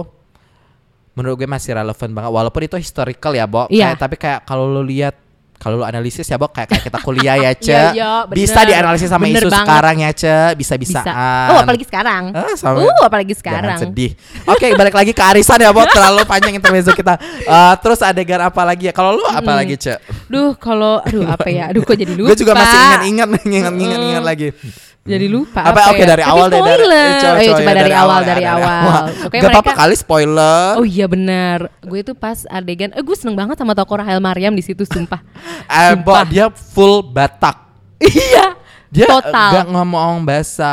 [1.12, 3.68] menurut gue masih relevan banget walaupun itu historical ya, Bo.
[3.68, 3.92] Iya.
[3.92, 5.16] Kayak- tapi kayak kalau lu lihat
[5.62, 7.70] kalau lu analisis ya, Bo, kayak, kayak kita kuliah ya, Ce.
[7.70, 9.62] Iya, iya, bisa dianalisis sama Bener isu banget.
[9.62, 10.36] sekarang ya, Ce.
[10.58, 11.48] bisa Bisa-bisaan.
[11.48, 14.12] oh apalagi sekarang Ah, sama- uh apalagi Jangan sekarang sedih.
[14.44, 15.86] Oke, balik lagi ke arisan ya, Bo.
[15.86, 17.22] Terlalu panjang intermezzo kita.
[17.46, 18.94] Eh, terus adegan apa lagi ya?
[18.94, 20.02] Kalau lu apa lagi, Ce?
[20.26, 24.24] duh kalau aduh apa ya aduh kok jadi lupa Gue juga masih ingat-ingat, ingat-ingat, ingat
[24.26, 24.48] lagi.
[25.02, 26.14] Jadi lupa Apa, oke ya?
[26.14, 29.02] dari awal deh dari eh, coba, coba coba ya, dari, awal dari awal
[29.34, 30.78] Gak apa-apa kali spoiler.
[30.78, 31.74] Oh iya benar.
[31.82, 35.18] Gue tuh pas adegan, eh gue seneng banget sama toko Rahel Mariam di situ sumpah.
[35.72, 36.22] Eh, Sumpah.
[36.28, 37.58] dia full Batak.
[37.98, 38.54] iya.
[38.92, 39.52] Dia Total.
[39.56, 40.68] nggak ngomong bahasa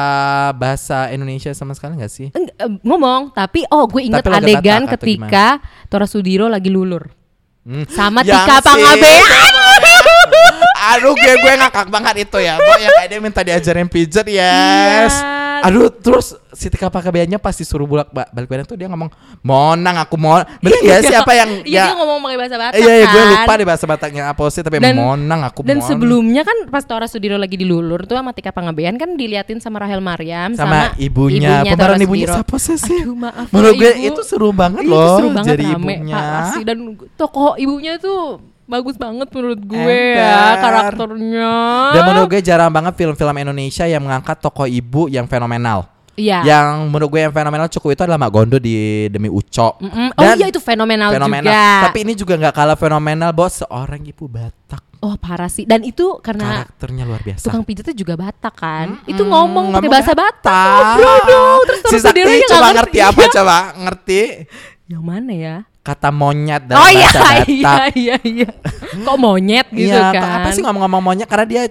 [0.52, 2.28] bahasa Indonesia sama sekali nggak sih?
[2.34, 7.06] Eng- eh, ngomong tapi oh gue inget Tapi adegan ketika Tora Sudiro lagi lulur
[7.62, 7.84] Hmm.
[7.86, 9.52] sama Yang Tika Pangabean.
[10.78, 15.14] Aduh gue gue ngakak banget itu ya Bo yang kayak dia minta diajarin pijat yes
[15.18, 15.36] Iya.
[15.60, 19.10] Aduh terus si Tika Pakabeannya pasti suruh bulak ba- balik badan tuh dia ngomong
[19.40, 22.92] Monang aku mau Bener gak sih apa yang Iya dia ngomong pakai bahasa Batak Iya
[22.94, 23.30] iya gue kan.
[23.32, 25.84] lupa deh bahasa Bataknya apa sih Tapi Dan- Monang aku Dan mon.
[25.84, 29.98] sebelumnya kan pas Tora Sudiro lagi dilulur tuh sama Tika Pangabean kan diliatin sama Rahel
[29.98, 33.00] Mariam sama, ibunya, pemeran Tora ibunya siapa sih sih?
[33.00, 34.08] Aduh maaf Menurut ya, gue Ibu.
[34.08, 36.22] itu seru banget Iya, loh seru banget jadi rame, ibunya.
[36.48, 36.62] sih.
[36.62, 36.78] dan
[37.14, 38.38] tokoh ibunya tuh
[38.68, 39.80] bagus banget menurut gue
[40.14, 40.20] ya
[40.52, 40.60] Ember.
[40.60, 41.52] karakternya.
[41.90, 45.88] Dan menurut gue jarang banget film-film Indonesia yang mengangkat tokoh ibu yang fenomenal.
[46.14, 46.42] Iya.
[46.42, 48.74] Yang menurut gue yang fenomenal cukup itu adalah Mak Gondo di
[49.06, 49.78] Demi Uco.
[49.78, 50.10] Mm-mm.
[50.12, 51.46] Oh Dan iya itu fenomenal, fenomenal.
[51.46, 51.86] juga.
[51.86, 54.82] Tapi ini juga nggak kalah fenomenal bos seorang ibu Batak.
[54.98, 55.62] oh parah sih.
[55.62, 57.46] Dan itu karena Karakternya luar biasa.
[57.46, 58.98] tukang pijatnya juga Batak kan.
[58.98, 60.66] Mm-mm, Itu ngomong pakai bahasa Batak.
[60.98, 61.60] Ngobrol dong.
[61.64, 63.56] Terus Si terus Sakti sendiri coba ngerti apa coba?
[63.78, 64.20] Ngerti
[64.90, 65.56] Yang mana ya?
[65.88, 67.48] Kata monyet dalam Oh iya bahasa Batak.
[67.56, 68.48] iya iya iya.
[69.00, 70.44] Kok monyet gitu Iya, kan?
[70.44, 71.62] apa sih ngomong-ngomong monyet karena dia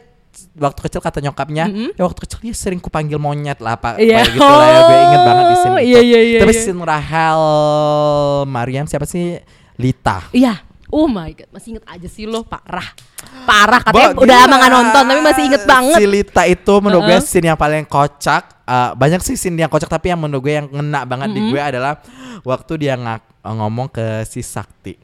[0.54, 1.90] waktu kecil kata nyokapnya, Mm-mm.
[1.94, 4.22] ya waktu kecil dia sering kupanggil monyet lah pak, Iya.
[4.22, 4.80] kayak gitu lah ya.
[4.82, 5.70] Gue inget banget di sini.
[5.72, 6.62] Oh, iya, iya, iya, Tapi iya.
[6.62, 7.42] sin Rahel
[8.46, 9.38] Mariam siapa sih?
[9.76, 10.30] Lita.
[10.32, 10.66] Iya.
[10.88, 12.88] Oh my god, masih inget aja sih lo parah.
[13.44, 16.00] Parah katanya Bo, udah lama gak nonton tapi masih inget banget.
[16.00, 17.28] Si Lita itu menurut gue Heeh.
[17.28, 18.44] scene yang paling kocak.
[18.64, 21.60] Eh, banyak sih scene yang kocak tapi yang menurut gue yang ngena banget di gue
[21.60, 22.00] adalah
[22.42, 24.98] waktu dia ngak, ngomong ke si Sakti.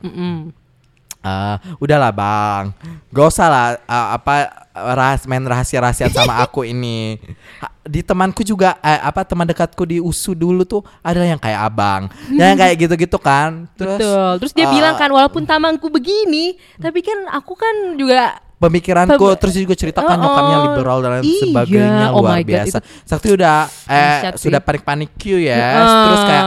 [1.24, 2.76] Eh, udahlah bang,
[3.08, 4.34] gak usah lah eh, apa
[4.76, 7.16] rahas main rahasia-rahasiaan sama aku ini.
[7.64, 11.64] Ha- Di temanku juga eh, apa teman dekatku di USU dulu tuh ada yang kayak
[11.64, 13.72] abang, yang kayak gitu-gitu kan.
[13.74, 14.32] Terus Betul.
[14.40, 19.40] Terus dia eh, bilang kan walaupun tamangku begini, tapi kan aku kan juga pemikiranku Pem-
[19.40, 20.64] terus juga ceritakan Oh, nyokapnya oh.
[20.66, 22.68] liberal dan lain Iya, sebagainya oh luar God, biasa.
[22.68, 25.56] itu Sakti udah eh sudah panik-panik Q ya.
[25.56, 26.04] Heeh.
[26.04, 26.46] Terus kayak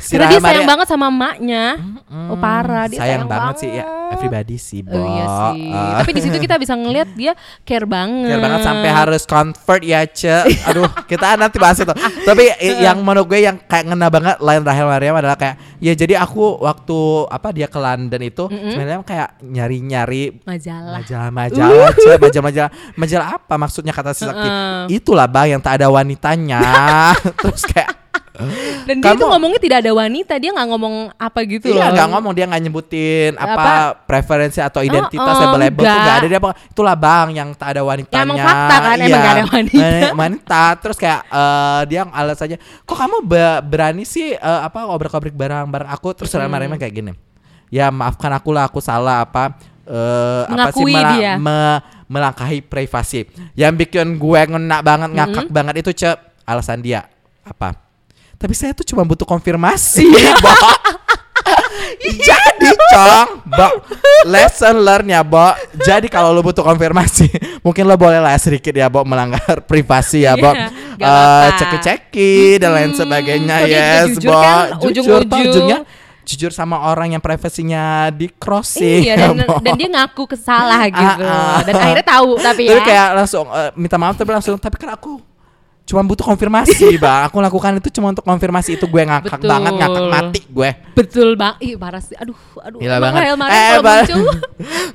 [0.00, 1.64] si karena dia sayang Maria- banget sama emaknya.
[2.32, 4.98] Oh parah, dia sayang, sayang, banget sih ya everybody sih, Bo.
[4.98, 5.70] Oh iya sih.
[5.70, 5.92] Eh.
[6.02, 7.32] Tapi di situ kita bisa ngelihat dia
[7.62, 8.34] care banget.
[8.34, 10.36] Care banget sampai harus convert ya Ce
[10.66, 11.94] Aduh kita nanti bahas itu
[12.28, 12.44] Tapi
[12.82, 16.58] yang menurut gue yang kayak ngena banget Lain Rahel Mariam adalah kayak Ya jadi aku
[16.58, 16.98] waktu
[17.30, 20.98] apa dia ke London itu Sebenarnya kayak nyari-nyari majalah.
[21.00, 24.98] Majalah-majalah Ce Majalah-majalah Majalah apa maksudnya kata si Sakti Heeh.
[25.00, 26.60] Itulah bang yang tak ada wanitanya
[27.46, 27.99] Terus kayak
[28.88, 31.92] Dan dia Kamu- itu ngomongnya tidak ada wanita, dia nggak ngomong apa gitu Iya loh.
[31.92, 33.72] nggak ngomong dia nggak nyebutin apa, Apa?
[34.02, 36.16] preferensi atau identitas Oh, oh, label-label tuh nggak.
[36.16, 38.16] ada dia apa itulah bang yang tak ada wanitanya.
[38.16, 39.80] Ya, emang fakta kan, emang nggak ada wanita.
[39.80, 45.32] Wan- wanita terus kayak eh, dia alasannya kok kamu be- berani sih eh, apa obrak-abrik
[45.32, 46.46] barang-barang aku terus Hmm.
[46.46, 46.76] hmm.
[46.76, 47.12] kayak gini.
[47.68, 51.32] Ya maafkan aku lah aku salah apa eh, apa sih Mengakui dia.
[51.36, 53.26] me- melangkahi privasi.
[53.54, 55.54] Yang bikin gue ngena banget ngakak Hmm.
[55.54, 57.06] banget itu cek alasan dia
[57.40, 57.89] apa?
[58.40, 60.08] Tapi saya tuh cuma butuh konfirmasi.
[60.08, 60.32] Iya.
[62.00, 63.66] Jadi cong, Bo,
[64.24, 65.52] lesson learn ya, Bo.
[65.76, 67.28] Jadi kalau lo butuh konfirmasi,
[67.66, 70.52] mungkin lo boleh lah sedikit ya, Bo, melanggar privasi ya, Bo.
[70.52, 70.68] Eh,
[71.00, 71.56] apa-apa.
[71.56, 74.40] ceki-ceki dan lain sebagainya, yes, jujur Bo.
[74.40, 75.28] kan, Jujur, ujung-ujung.
[75.28, 75.80] toh ujungnya
[76.20, 79.02] jujur sama orang yang privasinya di crossing.
[79.02, 81.60] Iya dan, dan dia ngaku kesalah gitu Ah, ah.
[81.66, 82.78] dan akhirnya tahu tapi ya.
[82.78, 85.18] Tapi kayak langsung eh, minta maaf tapi langsung tapi kan aku
[85.90, 89.50] cuma butuh konfirmasi bang aku lakukan itu cuma untuk konfirmasi itu gue ngakak Betul.
[89.50, 92.12] banget ngakak mati gue Betul bang, ih parah sih.
[92.14, 92.78] Aduh, aduh.
[92.78, 93.18] Gila banget.
[93.18, 94.36] Rahel Eh, balik- muncul,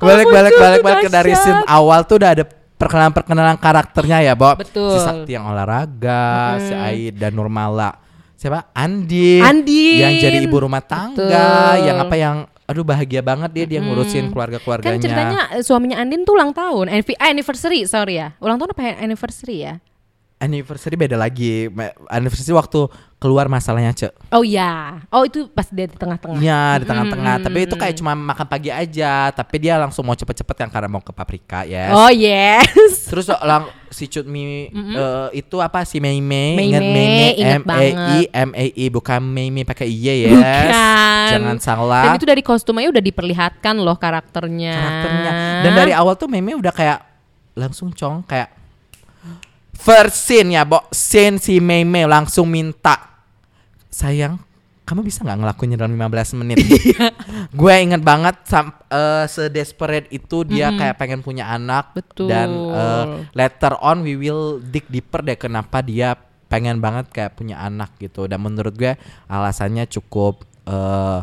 [0.00, 2.44] balik balik balik balik ke dari scene awal tuh udah ada
[2.76, 4.92] perkenalan perkenalan karakternya ya Bob Betul.
[4.92, 7.96] si Sakti yang olahraga si Aid dan Nurmala
[8.32, 9.96] siapa Andi Andin.
[9.98, 11.82] yang jadi ibu rumah tangga Betul.
[11.82, 15.96] yang apa yang aduh bahagia banget dia dia ngurusin keluarga keluarganya Kan ceritanya eh, suaminya
[15.96, 18.34] Andin tuh ulang tahun, eh, anniversary, sorry ya.
[18.38, 19.74] Ulang tahun apa anniversary ya?
[20.36, 21.68] Anniversary beda lagi.
[22.12, 24.12] Anniversary waktu keluar masalahnya cek.
[24.28, 25.00] Oh iya.
[25.08, 26.40] Oh itu pas dia di tengah-tengah.
[26.40, 27.34] Iya di tengah-tengah.
[27.40, 29.32] Tapi itu kayak cuma makan pagi aja.
[29.32, 33.08] Tapi dia langsung mau cepet-cepet yang karena mau ke paprika ya Oh yes.
[33.10, 35.80] Terus lang si Cutmi eh, itu apa?
[35.88, 36.82] Si Mei Mei Mei ingat?
[36.84, 40.36] Mei, M A I M A I bukan Mei Mei pakai I yes.
[40.36, 40.68] Bukan.
[41.32, 42.04] jangan salah.
[42.12, 44.76] Dan itu dari kostumnya udah diperlihatkan loh karakternya.
[44.76, 45.32] karakternya.
[45.64, 47.00] Dan dari awal tuh Mei Mei udah kayak
[47.56, 48.65] langsung cong kayak
[49.76, 50.88] first scene ya bo.
[50.90, 53.16] Scene si Mei Mei langsung minta
[53.92, 54.36] sayang
[54.86, 56.56] kamu bisa nggak ngelakuinnya dalam 15 menit?
[56.86, 57.10] Iya.
[57.50, 62.30] gue inget banget sam eh, sedesperate itu dia kayak pengen punya anak Betul.
[62.30, 66.14] dan eh, later on we will dig deeper deh kenapa dia
[66.46, 68.30] pengen banget kayak punya anak gitu.
[68.30, 68.94] Dan menurut gue
[69.26, 71.20] alasannya cukup eh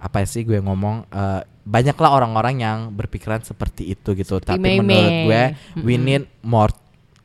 [0.00, 4.42] apa sih gue ngomong eh, banyaklah orang-orang yang berpikiran seperti itu gitu.
[4.42, 5.42] Tapi Mei menurut gue
[5.86, 6.74] we need more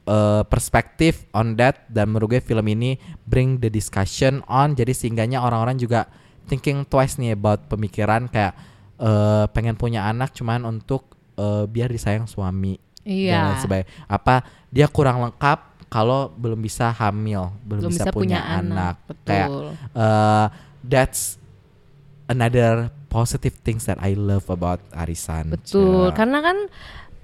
[0.05, 5.41] uh, perspektif on that dan menurut gue film ini bring the discussion on jadi sehingganya
[5.41, 6.07] orang-orang juga
[6.45, 8.53] thinking twice nih about pemikiran kayak
[9.01, 13.37] uh, pengen punya anak cuman untuk uh, biar disayang suami Iya.
[13.37, 13.89] dan sebagainya.
[14.09, 14.41] Apa
[14.73, 18.97] dia kurang lengkap kalau belum bisa hamil, belum, bisa, punya, anak.
[19.21, 19.65] Kayak Betul.
[19.93, 20.47] uh,
[20.81, 21.37] that's
[22.25, 25.53] another positive things that I love about Arisan.
[25.53, 26.17] Betul, Ya.
[26.17, 26.57] karena kan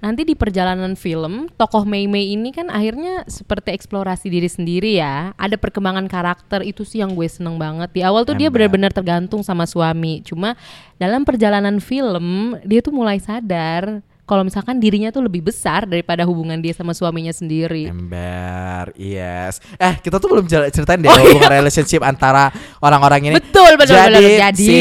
[0.02, 5.30] nanti di perjalanan film tokoh Mei Mei ini kan akhirnya seperti eksplorasi diri sendiri ya.
[5.38, 7.94] Ada perkembangan karakter itu sih yang gue seneng banget.
[7.94, 8.66] Di awal tuh dia Ember.
[8.66, 10.20] benar-benar tergantung sama suami.
[10.26, 10.58] Cuma
[10.98, 16.58] dalam perjalanan film dia tuh mulai sadar kalau misalkan dirinya tuh lebih besar daripada hubungan
[16.58, 17.90] dia sama suaminya sendiri.
[17.90, 19.58] Ember, yes.
[19.76, 22.48] Eh, kita tuh belum ceritain deh hubungan relationship antara
[22.82, 23.34] orang-orang ini.
[23.34, 23.42] Oh, iya.
[23.42, 24.40] Betul, betul, Jadi, betul.
[24.40, 24.78] Jadi- si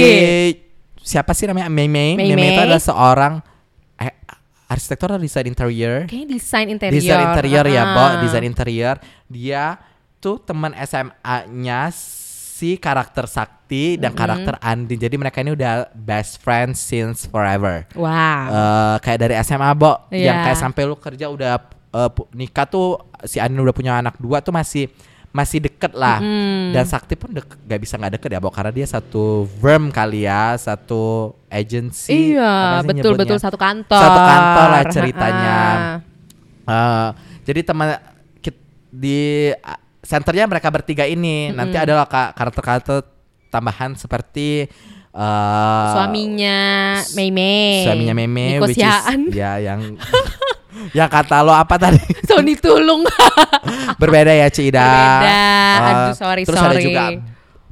[1.02, 2.14] siapa sih namanya Mei Mei?
[2.14, 3.34] Mei Mei itu adalah seorang
[3.98, 4.14] eh,
[4.72, 6.08] arsitektur atau desain interior.
[6.08, 6.96] Kayaknya desain interior.
[6.96, 8.00] Desain interior ya, Bo.
[8.00, 8.12] Ah.
[8.24, 8.96] Desain interior.
[9.28, 9.76] Dia
[10.18, 14.96] tuh teman SMA-nya si karakter Sakti dan karakter Andi.
[14.96, 17.84] Jadi mereka ini udah best friends since forever.
[17.92, 18.44] Wow.
[18.48, 20.08] Eh, kayak dari SMA, Bo.
[20.08, 20.46] Yang Iya.
[20.46, 21.54] kayak sampai lu kerja udah
[22.08, 24.88] pu- nikah tuh si Andi udah punya anak dua tuh masih
[25.32, 26.20] masih deket lah.
[26.72, 28.52] Dan Sakti pun dek, gak bisa nggak deket ya, Bo.
[28.52, 32.36] Karena dia satu firm kali ya, satu agency.
[32.36, 33.20] Iya, betul nyebutnya?
[33.26, 34.04] betul satu kantor.
[34.04, 35.60] Satu kantor lah ceritanya.
[36.62, 37.10] Eh,
[37.42, 37.98] jadi teman
[38.92, 43.08] di uh, senternya mereka bertiga ini nanti adalah ka- karakter-karakter
[43.48, 44.68] tambahan seperti
[45.16, 46.60] eh, Suaminya
[47.16, 47.88] Mei Mei.
[47.88, 48.96] suaminya Meme Niko which is
[49.32, 49.96] ya yang
[50.98, 53.04] yang kata lo apa tadi Sony Tulung.
[54.02, 55.30] Berbeda ya Cida Berbeda.
[55.30, 56.84] Eh, Aduh, sorry, terus ada sorry.
[56.84, 57.04] juga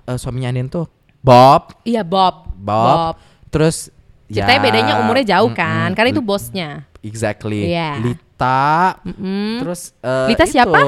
[0.06, 0.86] eh, suaminya Anin tuh
[1.26, 2.54] Bob iya Bob.
[2.54, 3.18] Bob,
[3.50, 3.90] terus
[4.30, 6.86] Ceritanya ya, bedanya umurnya jauh kan, karena itu bosnya.
[7.02, 7.98] exactly Iya.
[8.40, 9.60] Lita Mm-mm.
[9.60, 10.80] terus eh, Lita itu, siapa?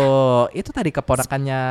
[0.56, 1.62] itu tadi keponakannya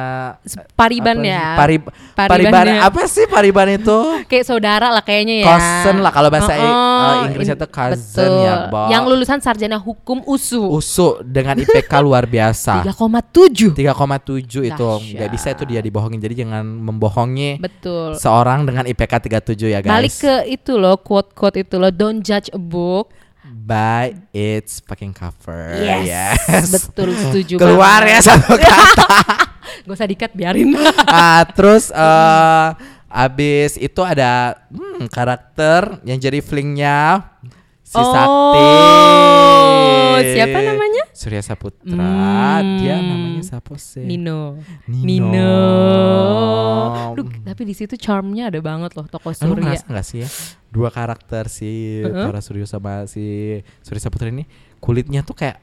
[0.76, 1.44] Pariban apa ya.
[1.56, 2.78] Parib Pariban Pariban ya.
[2.84, 3.98] apa sih Pariban itu?
[4.30, 5.46] Kayak saudara lah kayaknya ya.
[5.48, 8.44] Cousin lah, kalau bahasa Oh, eh, Inggrisnya in- tuh cousin betul.
[8.44, 8.92] ya, Bo.
[8.92, 10.60] Yang lulusan sarjana hukum USU.
[10.68, 12.84] Usu dengan IPK luar biasa.
[12.84, 13.72] 3,7.
[13.72, 16.20] 3,7 itu nggak bisa itu dia dibohongin.
[16.20, 18.20] Jadi jangan membohongi Betul.
[18.20, 19.88] seorang dengan IPK 37 ya guys.
[19.96, 23.08] Balik ke itu loh, quote-quote itu loh, don't judge a book.
[23.50, 25.74] By its fucking cover.
[25.82, 26.70] Yes.
[26.70, 28.22] Betul, setuju Keluar banget.
[28.22, 29.06] ya satu kata.
[29.86, 30.74] Gak usah dikat, biarin.
[31.10, 32.68] Ah, terus eh
[33.10, 37.26] abis itu ada hmm, karakter yang jadi flingnya
[37.82, 38.70] si Oh, Sakti.
[40.30, 40.89] siapa namanya?
[41.20, 42.00] Surya Saputra.
[42.00, 42.80] Hmm.
[42.80, 44.00] Dia namanya siapa sih?
[44.00, 44.56] Nino.
[44.88, 45.52] Nino.
[47.12, 49.76] Duh, tapi di situ charmnya ada banget loh toko Lu Surya.
[49.76, 50.28] ngerasa gak sih ya
[50.70, 52.30] dua karakter si Uh-uh.
[52.30, 54.46] Tora Suryo sama si Surya Saputra ini
[54.78, 55.60] kulitnya tuh kayak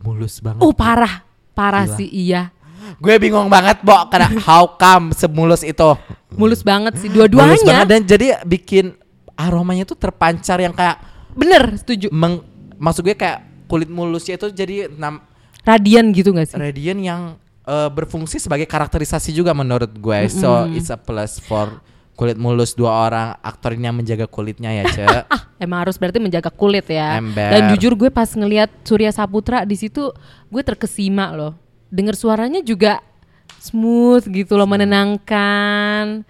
[0.00, 0.64] mulus banget.
[0.64, 1.22] Oh parah,
[1.52, 1.96] parah Gila.
[2.00, 2.50] sih iya.
[2.96, 5.84] Gue bingung banget, Bo, karena how come semulus itu.
[6.32, 7.84] Mulus banget sih Mulus banget dua-duanya.
[7.84, 8.96] dan jadi bikin
[9.36, 10.96] aromanya tuh terpancar yang kayak
[11.36, 12.08] Bener, setuju.
[12.10, 12.40] meng,
[12.80, 15.22] maksud gue kayak kulit mulusnya itu jadi nam,
[15.62, 16.58] Radian gitu gak sih?
[16.58, 17.20] radian yang
[17.62, 20.26] eh, berfungsi sebagai karakterisasi juga menurut gue.
[20.26, 21.78] So it's a plus for
[22.18, 25.04] kulit mulus dua orang aktor ini yang menjaga kulitnya ya, Ce.
[25.08, 27.16] Ah, emang harus berarti menjaga kulit ya.
[27.16, 27.48] Ember.
[27.48, 30.12] Dan jujur gue pas ngelihat Surya Saputra di situ
[30.52, 31.56] gue terkesima loh.
[31.88, 33.00] Dengar suaranya juga
[33.56, 36.28] smooth gitu loh, menenangkan.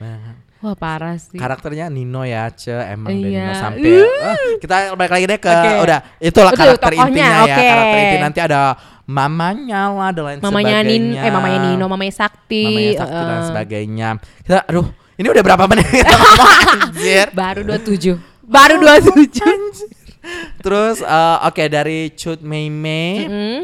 [0.60, 1.34] Wah parah sih.
[1.34, 2.68] karakternya Nino ya, Ce.
[2.68, 3.48] Emang Iya.
[3.48, 4.36] Nino sampai Uh.
[4.58, 5.70] Kita balik lagi deh ke Oke.
[5.80, 7.40] udah itulah Betul, karakter tokohnya, intinya ya.
[7.42, 7.64] oke.
[7.64, 8.60] Karakter inti nanti ada
[9.06, 11.22] mamanya lah dan lain mamanya Nin, sebagainya.
[11.22, 12.62] eh mamanya Nino, mamanya Sakti.
[12.62, 14.08] mamanya Sakti dan eh, sebagainya.
[14.42, 17.26] Kita aduh, ini udah berapa menit kita ngomong anjir.
[17.32, 18.20] Baru 27.
[18.44, 20.60] Baru 27.
[20.60, 23.12] Terus eh, oke dari Cut Mei Mei.
[23.24, 23.60] Hmm.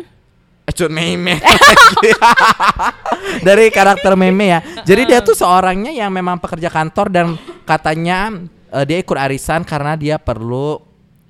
[0.66, 1.38] Eh, Cut Mei Mei.
[3.46, 4.61] dari karakter Meme ya.
[4.83, 7.26] Jadi dia tuh seorangnya yang memang pekerja kantor dan
[7.62, 8.35] katanya
[8.74, 10.83] eh, dia ikut arisan karena dia perlu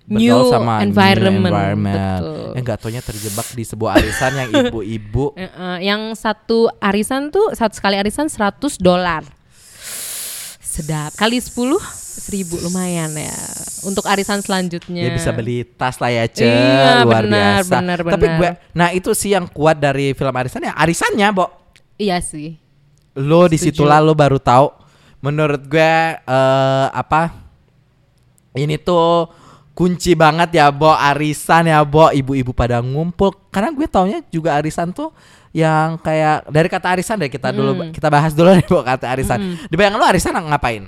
[0.07, 1.99] bergaul New sama environment, new environment.
[2.23, 2.51] betul.
[2.55, 7.51] Yang gak taunya terjebak di sebuah arisan yang ibu-ibu Eh, eh, yang satu arisan tuh
[7.53, 9.27] satu sekali arisan 100 dolar.
[10.63, 11.13] Sedap.
[11.19, 13.37] Kali 10 seribu lumayan ya.
[13.83, 15.05] Untuk arisan selanjutnya.
[15.05, 16.43] dia bisa beli tas lah ya, Ce.
[16.43, 17.73] Iya, luar benar, biasa.
[17.77, 18.39] benar, Tapi benar.
[18.39, 21.47] gue nah itu sih yang kuat dari film arisan ya arisannya, Bo.
[21.97, 22.57] Iya sih.
[23.15, 23.53] Lo Setuju.
[23.53, 24.69] di situlah lo baru tahu.
[25.21, 27.33] Menurut gue eh apa?
[28.53, 29.29] Ini tuh
[29.71, 30.89] kunci banget ya, Bo.
[30.91, 32.09] Arisan ya, Bo.
[32.09, 33.33] Ibu-ibu pada ngumpul.
[33.49, 35.13] Karena gue taunya juga arisan tuh
[35.53, 37.89] yang kayak dari kata arisan deh kita dulu Hmm.
[37.89, 39.57] kita bahas dulu deh Bo kata arisan.
[39.65, 40.85] Di bayangan lo arisan ngapain?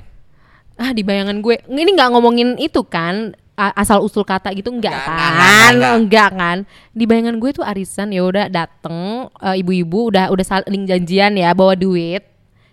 [0.78, 5.10] Ah di bayangan gue ini nggak ngomongin itu kan asal usul kata gitu enggak Enggak,
[5.10, 5.18] kan?
[5.18, 5.94] enggak, enggak, enggak.
[5.98, 6.58] Enggak kan?
[6.94, 11.50] Di bayangan gue tuh arisan ya udah dateng eh, ibu-ibu udah udah saling janjian ya
[11.52, 12.22] bawa duit.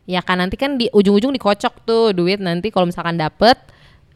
[0.05, 3.57] Ya kan nanti kan di ujung-ujung dikocok tuh duit nanti kalau misalkan dapet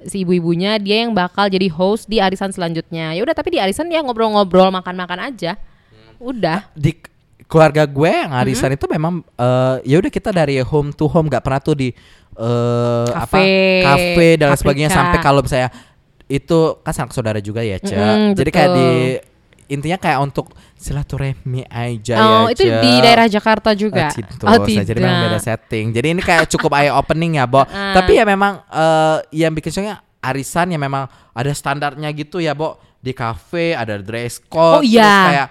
[0.05, 3.17] si ibu-ibunya dia yang bakal jadi host di arisan selanjutnya.
[3.17, 5.57] Ya udah tapi di arisan ya ngobrol-ngobrol makan-makan aja.
[6.21, 6.69] Udah.
[6.77, 6.93] di
[7.49, 11.41] keluarga gue yang arisan itu memang eh, ya udah kita dari home to home nggak
[11.41, 11.89] pernah tuh di
[12.37, 15.73] eh, apa Kafe, kafe dan lain sebagainya sampai kalau misalnya
[16.29, 17.97] itu kan sanak saudara juga ya Cek.
[17.97, 18.77] Mm-mm, jadi kayak betul.
[18.77, 18.89] di
[19.69, 20.45] intinya kayak untuk
[20.77, 22.81] silaturahmi aja oh, ya itu Cek.
[22.85, 24.09] di daerah Jakarta juga.
[24.09, 24.45] Oh, Cintos.
[24.45, 25.45] oh, Nah, jadi memang beda tidak.
[25.45, 25.85] setting.
[25.89, 27.65] Jadi ini kayak cukup eye opening ya, Bo.
[27.65, 32.77] Tapi ya memang eh, yang bikin shocknya arisan yang memang ada standarnya gitu ya, Bo.
[33.01, 34.81] Di cafe ada dress code.
[34.81, 35.01] Oh, iya.
[35.01, 35.47] terus kayak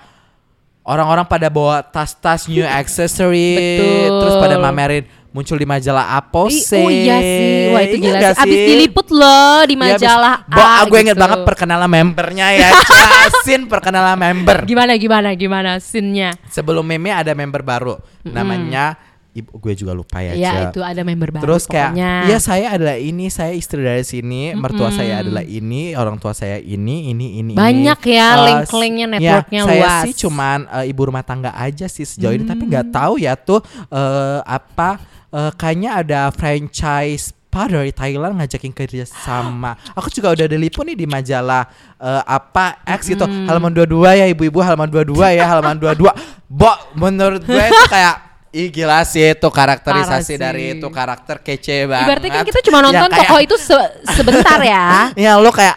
[0.89, 4.19] orang-orang pada bawa tas-tas new accessory, Betul.
[4.19, 6.73] terus pada mamerin muncul di majalah Apose.
[6.75, 8.43] Oh iya sih, wah itu gila sih.
[8.43, 11.23] Abis diliput loh di Iya, abis- majalah Bo, A gue inget gitu.
[11.23, 12.69] banget perkenalan membernya ya.
[13.29, 14.65] Jasin perkenalan member.
[14.65, 16.33] Gimana gimana gimana scene-nya?
[16.49, 20.33] Sebelum meme ada member baru namanya ibu gue juga lupa ya.
[20.33, 20.65] Ya Cel.
[20.69, 22.13] itu ada member baru Terus kayak pokoknya.
[22.27, 26.59] iya saya adalah ini, saya istri dari sini, mertua saya adalah ini, orang tua saya
[26.59, 27.53] ini, ini, ini.
[27.53, 28.13] Banyak ini.
[28.13, 30.03] ya Eh, link-linknya, s- networknya ya, saya luas.
[30.03, 33.63] sih cuman eh, ibu rumah tangga aja sih sejauh ini, tapi nggak tahu ya tuh
[33.87, 39.73] eh, apa eh, kayaknya ada franchise apa dari Thailand ngajakin kerja sama.
[39.95, 41.65] Aku juga udah diliput nih di majalah
[41.97, 43.25] eh, apa X gitu.
[43.25, 46.13] Halaman 22 ya ibu-ibu, halaman 22 ya, halaman 22.
[46.51, 52.07] Bo, menurut gue itu kayak Ih gila sih itu karakterisasi dari itu karakter kece banget.
[52.09, 54.85] Ibaratnya kan kita cuma Ya, nonton kayak- tokoh itu se- sebentar ya.
[55.29, 55.77] Ya lu kayak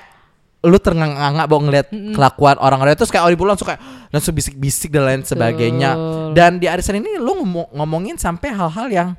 [0.61, 5.21] lu ternganga bawa ngeliat kelakuan orang-orang terus kayak ibu langsung kayak langsung bisik-bisik dan lain
[5.21, 5.97] sebagainya.
[6.31, 9.09] Dan di arisan ini lu ngomong- ngomongin sampai hal-hal yang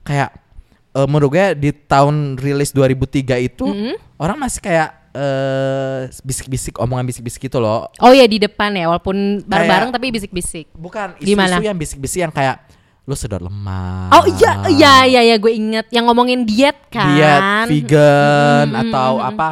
[0.00, 0.32] kayak
[0.92, 3.66] eh, menurut gue di tahun rilis 2003 itu
[4.16, 7.92] orang masih kayak eh bisik-bisik omongan bisik-bisik gitu loh.
[7.98, 10.72] Oh ya di depan ya walaupun bareng-bareng tapi bisik-bisik.
[10.72, 11.60] Bukan Gimana?
[11.60, 12.64] isu-isu yang bisik-bisik yang kayak
[13.02, 14.10] lu sedot lemak.
[14.10, 17.10] Oh iya iya iya ya gue inget yang ngomongin diet kan.
[17.10, 19.30] diet vegan Mm, mm, atau mm, mm.
[19.32, 19.48] apa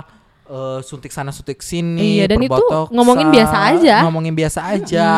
[0.47, 3.97] eh, suntik sana suntik sini Iya, dan itu ngomongin biasa aja.
[4.03, 5.09] ngomongin biasa aja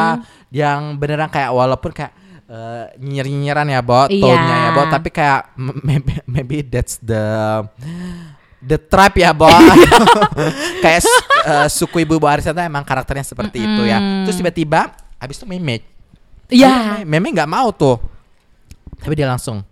[0.49, 2.12] yang beneran kayak walaupun kayak
[2.47, 4.16] eh, nyinyir-nyinyiran ya Bo Iya.
[4.18, 5.40] tone-nya ya Bo tapi kayak
[5.85, 7.21] maybe, maybe that's the
[8.61, 9.49] the tribe ya Bo
[10.83, 11.05] kayak
[11.42, 15.85] eh, suku ibu-ibu arisan tuh emang karakternya seperti itu ya terus tiba-tiba habis itu meme
[16.49, 17.01] Iya.
[17.03, 17.97] meme nggak mau tuh
[19.03, 19.67] tapi dia langsung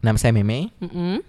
[0.00, 1.20] nama saya meme Mm-mm.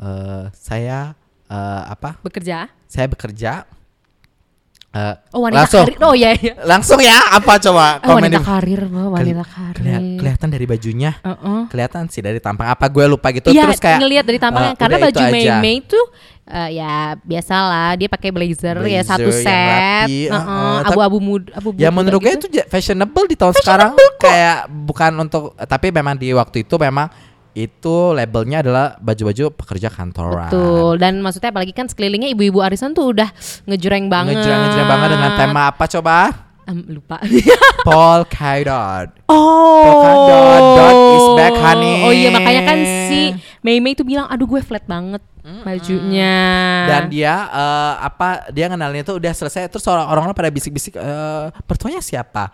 [0.00, 1.14] eh saya
[1.50, 2.16] eh, apa?
[2.22, 2.70] Bekerja.
[2.86, 3.66] Saya bekerja.
[4.90, 5.98] Eh, Oh wanita langsung, karir.
[6.00, 6.52] Oh iya iya.
[6.62, 7.98] langsung ya apa coba?
[8.00, 9.74] Oh, Komen wanita di- karir, wanita Keli- karir.
[9.76, 11.60] kelia- kelihatan dari bajunya, Heeh.
[11.66, 13.48] kelihatan sih dari tampang apa gue lupa gitu.
[13.48, 15.44] Iya, Terus kayak ngelihat dari tampangnya eh, karena baju Mei.
[15.56, 16.00] Mei itu
[16.44, 20.76] eh, ya biasalah dia pakai blazer, ya Blazer satu set, rapi, Heeh, heeh.
[20.82, 22.46] Tapi- abu-abu mud, abu Ya menurut gue gitu.
[22.50, 27.06] itu fashionable di tahun sekarang kayak bukan untuk tapi memang di waktu itu memang
[27.54, 30.50] itu labelnya adalah baju-baju pekerja kantoran.
[30.50, 33.28] Betul dan maksudnya apalagi kan sekelilingnya ibu-ibu arisan tuh udah
[33.66, 34.38] ngejreng banget.
[34.38, 36.16] Ngejreng-ngejreng banget dengan tema apa coba?
[36.70, 37.18] Em, lupa.
[37.88, 39.10] Paul Kaidot.
[39.26, 39.82] oh.
[39.82, 41.94] Polka dot, dot is back, honey.
[42.06, 42.78] Oh iya makanya kan
[43.10, 43.34] si
[43.66, 46.36] Mei Mei tuh bilang aduh gue flat banget bajunya.
[46.84, 51.46] dan dia eh, apa dia ngenalin itu udah selesai terus orang orang pada bisik-bisik eh
[51.64, 52.52] mertuanya siapa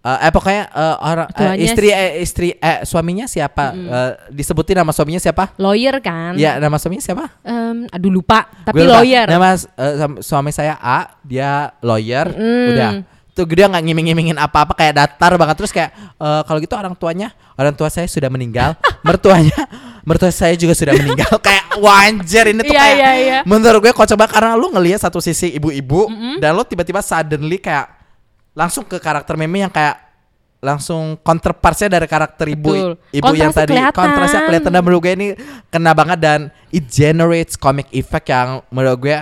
[0.00, 4.90] Eh, eh pokoknya eh, orang Mertuanya istri eh, istri eh suaminya siapa Eh, disebutin nama
[4.90, 6.32] suaminya siapa lawyer kan?
[6.34, 8.96] ya nama suaminya siapa Em, aduh lupa tapi lupa.
[8.96, 9.28] lawyer.
[9.28, 12.68] nama suam- suami saya A dia lawyer Mm.
[12.70, 12.90] udah
[13.30, 17.28] tuh dia nggak ngiming-ngimingin apa-apa kayak datar banget terus kayak eh, kalau gitu orang tuanya
[17.54, 18.72] orang tua saya sudah meninggal
[19.04, 19.52] mertuanya
[20.00, 23.38] mertua saya juga sudah meninggal kayak wanjer ini tuh Iya, kayak iya, iya.
[23.44, 26.08] menurut gue kok coba karena lu ngelihat satu sisi ibu-ibu
[26.40, 27.99] dan lu tiba-tiba suddenly kayak
[28.52, 30.10] langsung ke karakter meme yang kayak
[30.60, 32.92] langsung counterpartsnya dari karakter ibu Betul.
[33.10, 33.96] ibu yang Kontrasnya tadi kelihatan.
[33.96, 35.28] kontrasnya kelihatan dan menurut gue ini
[35.66, 39.16] kena banget dan it generates comic effect yang menurut gue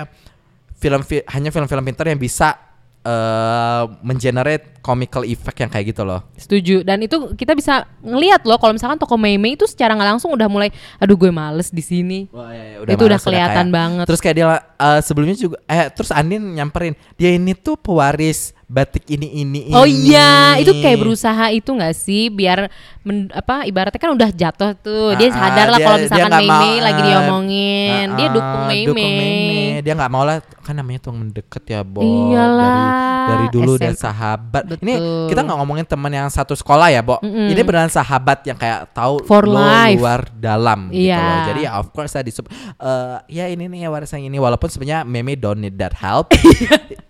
[0.74, 2.58] film fi- hanya film-film pintar yang bisa
[3.00, 6.26] eh mengenerate comical effect yang kayak gitu loh.
[6.34, 6.82] Setuju.
[6.82, 10.44] Dan itu kita bisa ngelihat loh kalau misalkan toko Mei itu secara nggak langsung udah
[10.44, 12.26] mulai aduh gue males di sini.
[12.26, 14.04] Itu udah males, kelihatan kayak- banget.
[14.04, 19.08] Terus kayak dia eh, sebelumnya juga eh terus Andin nyamperin dia ini tuh pewaris batik
[19.08, 19.74] ini ini ini.
[19.74, 22.68] Oh iya, itu kayak berusaha itu nggak sih biar
[23.00, 25.12] men- apa ibaratnya kan udah jatuh tuh.
[25.12, 28.06] Ah, Dia sadar lah dia- kalau dia misalkan Mei Mei lagi eh, diomongin.
[28.12, 29.16] dia ah, dukung Mei dukung Mei.
[29.16, 32.76] makanya dia nggak mau lah kan namanya tuh mendekat ya Bo Iyalah,
[33.24, 34.04] dari dari dulu udah SMP.
[34.04, 35.26] sahabat ini Betul.
[35.26, 37.48] kita nggak ngomongin teman yang satu sekolah ya Bo Mm-mm.
[37.48, 39.96] ini beneran sahabat yang kayak tahu For lo life.
[39.96, 41.16] luar dalam gitu Iya.
[41.16, 42.44] loh jadi ya of course saya disup
[42.74, 46.28] eh, ya ini nih ya warisan ini walaupun sebenarnya Meme don't need that help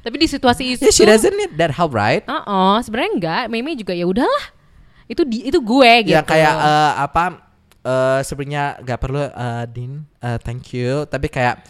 [0.00, 3.42] Tapi di situasi itu yeah, she doesn't need that help right Oh, sebenarnya enggak.
[3.46, 4.44] Meme juga ya udahlah.
[5.04, 6.16] Itu di itu gue gitu.
[6.16, 7.24] Ya kayak eh, apa
[7.82, 11.60] eh sebenarnya gak perlu eh, Din eh, thank you tapi kayak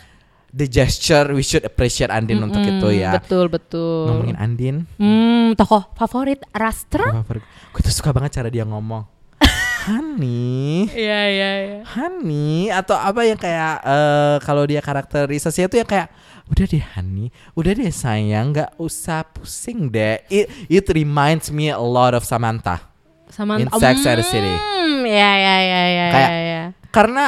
[0.52, 3.16] the gesture we should appreciate Andin untuk Mm-mm, itu ya.
[3.16, 4.04] Betul, betul.
[4.06, 7.24] Ngomongin Andin, Hmm, tokoh favorit Rastra?
[7.72, 9.08] gue tuh suka banget cara dia ngomong.
[9.88, 11.78] Honey, Iya, iya, iya.
[11.88, 16.12] Honey atau apa yang kayak eh kalau dia karakterisasinya tuh yang kayak
[16.48, 20.18] udah deh Honey, udah deh sayang, nggak usah pusing deh.
[20.26, 22.82] It, it reminds me a lot of Samantha.
[23.28, 24.52] Sama In Sex and the City.
[24.52, 26.62] Hmm, ya, ya, ya, ya, Kayak- ya, ya.
[26.92, 27.24] karena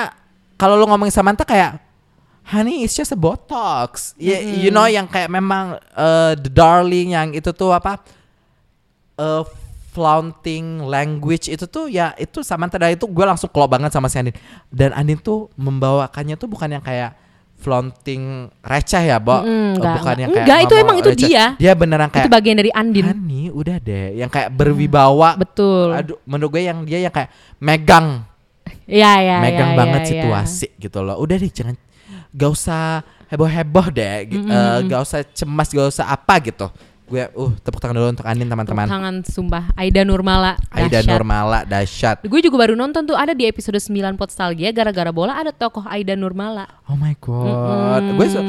[0.54, 1.80] kalau lu ngomongin Samantha kayak
[2.44, 7.32] honey it's just a botox Ya, you know yang kayak memang uh, the darling yang
[7.32, 8.04] itu tuh apa
[9.16, 9.40] uh,
[9.96, 14.20] flaunting language itu tuh ya itu Samantha dari itu gue langsung klop banget sama si
[14.20, 14.36] Andin
[14.68, 17.16] dan Andin tuh membawakannya tuh bukan yang kayak
[17.64, 19.40] flaunting receh ya, Bo.
[19.40, 21.24] Mm-mm, Uh, enggak, bukan yang kayak enggak, itu emang itu receh.
[21.24, 21.44] dia.
[21.56, 23.04] Dia beneran kayak Itu bagian dari Andin.
[23.08, 25.34] Honey, udah deh, yang kayak berwibawa.
[25.34, 25.96] Betul.
[25.96, 28.28] Aduh, menurut gue yang dia yang kayak megang
[28.84, 31.16] Iya, iya, megang iya, banget iya, situasi gitu loh.
[31.16, 31.76] Udah deh jangan
[32.30, 34.14] gak usah heboh-heboh deh.
[34.28, 36.68] Gi- eh, gak usah cemas, gak usah apa gitu.
[37.14, 38.86] Gue uh tepuk tangan dulu untuk Tepuk teman-teman.
[38.90, 41.14] tangan sumpah Aida Nurmala Aida dahsyat.
[41.14, 42.16] Nurmala dahsyat.
[42.26, 46.18] Gue juga baru nonton tuh ada di episode 9 Podstalgia gara-gara bola ada tokoh Aida
[46.18, 46.66] Nurmala.
[46.90, 48.02] Oh my god.
[48.18, 48.42] Gue su-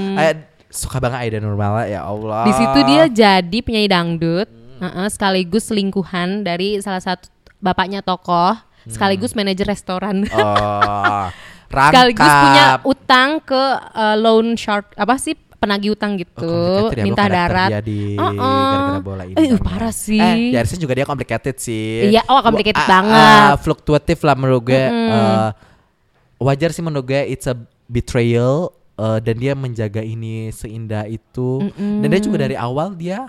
[0.73, 2.49] suka banget Aida Nurmala ya Allah.
[2.49, 4.49] Di situ dia jadi penyanyi dangdut,
[4.81, 7.29] uh-uh, sekaligus selingkuhan dari salah satu
[7.61, 8.57] bapaknya tokoh,
[8.89, 10.25] sekaligus manajer restoran.
[10.33, 11.29] Oh.
[11.65, 12.43] sekaligus rangkap.
[12.45, 15.35] punya utang ke uh, loan shark apa sih
[15.65, 17.73] penagih utang gitu, Oh, ya, minta darat.
[17.73, 18.37] dia di Uh-uh.
[18.37, 19.35] gara-gara bola ini.
[19.35, 20.21] Eh, parah sih.
[20.21, 22.13] Eh, di Arisen juga dia complicated sih.
[22.13, 23.39] Iya, oh, complicated ah, banget.
[23.49, 24.77] ah, fluktuatif lah menurut gue.
[24.77, 25.09] Mm-mm.
[25.11, 25.49] Eh,
[26.37, 27.57] wajar sih menurut gue it's a
[27.89, 31.65] betrayal eh, dan dia menjaga ini seindah itu.
[31.73, 33.25] Dan dia juga dari awal dia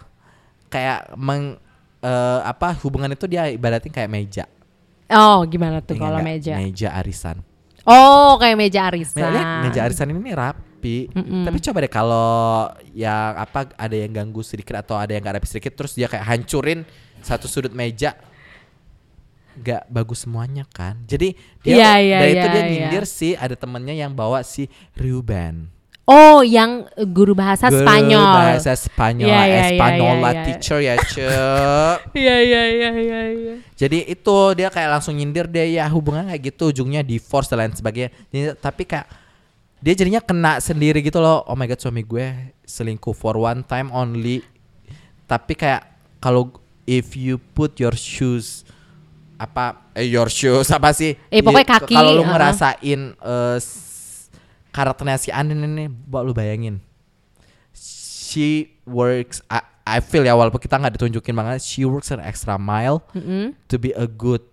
[0.68, 1.56] kayak meng
[2.04, 4.44] eh, apa hubungan itu dia ibaratin kayak meja.
[5.06, 6.54] Oh, gimana tuh Ingat kalau meja?
[6.58, 7.40] Meja arisan.
[7.86, 9.22] Oh, kayak meja arisan.
[9.22, 11.06] Me- lihat meja arisan ini rapi.
[11.14, 11.46] Mm-mm.
[11.46, 15.46] Tapi coba deh kalau yang apa ada yang ganggu sedikit atau ada yang gak rapi
[15.46, 16.82] sedikit terus dia kayak hancurin
[17.22, 18.18] satu sudut meja
[19.56, 21.00] gak bagus semuanya kan.
[21.06, 21.32] Jadi
[21.64, 22.68] dia Iya, iya, dari itu iya, dia iya.
[22.68, 24.68] nyindir sih ada temennya yang bawa si
[24.98, 25.70] Ruben.
[26.06, 28.22] Oh, yang uh, guru bahasa Guru Spanyol.
[28.22, 30.44] Bahasa Spanyol, Iya, iya, iya, Espanola iya, iya.
[30.46, 31.98] teacher ya, Cek.
[32.14, 33.54] Iya, iya, iya, iya, iya.
[33.74, 37.74] Jadi itu dia kayak langsung nyindir deh ya hubungan kayak gitu ujungnya divorce dan lain
[37.74, 38.14] sebagainya.
[38.30, 39.06] Jadi, tapi kayak
[39.76, 41.42] dia jadinya kena sendiri gitu loh.
[41.42, 42.26] Oh my god suami gue
[42.62, 44.46] selingkuh for one time only.
[45.26, 46.54] Tapi kayak kalau
[46.86, 48.62] if you put your shoes
[49.36, 51.18] apa eh, your shoes apa sih?
[51.28, 52.30] Eh, pokoknya kaki, Kalau lu uh-uh.
[52.30, 53.85] ngerasain eh, s-
[54.76, 56.84] karakternya si Andin ini, buat lu bayangin.
[57.72, 62.56] She works I, I feel ya walaupun kita nggak ditunjukin banget, she works an extra
[62.56, 63.56] mile Mm-mm.
[63.66, 64.44] to be a good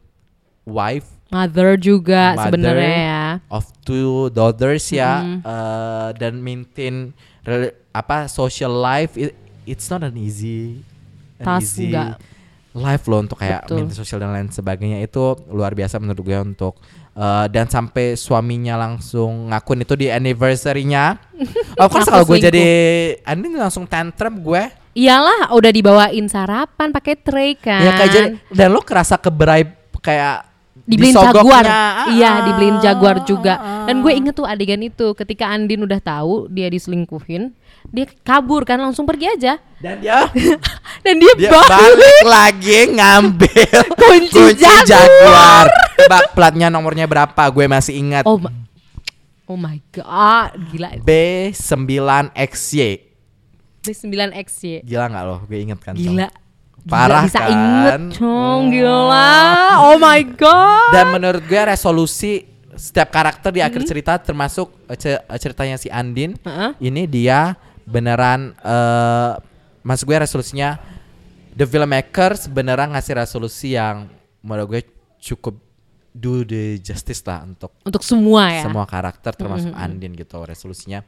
[0.63, 3.23] wife Mother juga sebenarnya ya.
[3.49, 7.11] of two daughters ya eh, dan maintain
[7.91, 10.79] apa social life it- it's not an easy
[11.35, 12.21] an Tas easy enggak.
[12.71, 13.75] life loh untuk kayak Betul.
[13.81, 15.19] maintain sosial dan lain sebagainya itu
[15.49, 16.77] luar biasa menurut gue untuk
[17.13, 21.17] eh, dan sampai suaminya langsung ngakuin itu di anniversary-nya.
[21.81, 22.65] of course kalau gue jadi
[23.25, 24.63] Andin langsung tantrum gue.
[24.93, 27.81] Iyalah, udah dibawain sarapan pakai tray kan.
[27.81, 29.65] Ya kayak jadi dan lo kerasa keberai
[30.05, 30.53] kayak
[30.83, 31.63] dibeliin jaguar.
[31.65, 33.53] Ah, iya, ah, dibeliin jaguar ah, juga.
[33.57, 33.85] ah.
[33.87, 37.55] Dan gue inget tuh adegan itu ketika Andin udah tahu dia diselingkuhin,
[37.89, 39.53] dia kabur kan langsung pergi aja.
[39.77, 40.23] dan dia
[41.03, 41.67] Dan dia, dia balik.
[41.67, 44.43] balik lagi ngambil Kunci
[44.85, 45.67] Jaguar.
[45.93, 47.43] Tebak platnya nomornya berapa?
[47.49, 48.23] Gue masih ingat.
[48.23, 48.53] Oh, ma-
[49.45, 50.95] oh my god, gila.
[50.97, 52.79] B9XY.
[53.81, 54.83] B9XY.
[54.83, 55.35] Gila nggak lo?
[55.43, 55.93] Gue inget kan.
[55.93, 56.27] Gila.
[56.83, 57.47] Parah Gila, bisa kan?
[57.49, 59.31] inget cong gila
[59.81, 62.43] oh my god Dan menurut gue resolusi
[62.75, 63.71] setiap karakter di Hmm.
[63.71, 66.35] akhir cerita termasuk eh, ce- eh, ceritanya si Andin.
[66.37, 66.71] Heeh.
[66.81, 69.31] Ini dia beneran eh
[69.83, 70.79] maksud gue resolusinya
[71.53, 74.07] the filmmaker beneran ngasih resolusi yang
[74.39, 74.81] menurut gue
[75.19, 75.59] cukup
[76.13, 81.01] do the justice lah untuk untuk semua ya semua karakter termasuk Andin gitu resolusinya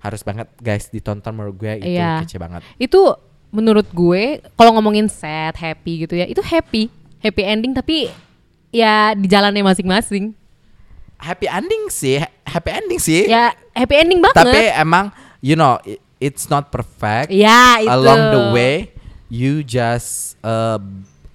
[0.00, 2.22] harus banget guys ditonton menurut gue itu Iya.
[2.22, 3.00] kece banget itu
[3.50, 6.86] menurut gue kalau ngomongin sad happy gitu ya itu happy
[7.18, 8.12] happy ending tapi
[8.70, 10.32] ya di jalannya masing-masing
[11.20, 12.16] happy ending sih,
[12.48, 13.28] happy ending sih.
[13.28, 14.40] Ya happy ending banget.
[14.40, 15.12] Tapi emang
[15.44, 15.76] you know
[16.20, 17.32] it's not perfect.
[17.32, 17.88] ya itu.
[17.90, 18.74] Along the way
[19.32, 20.78] you just uh,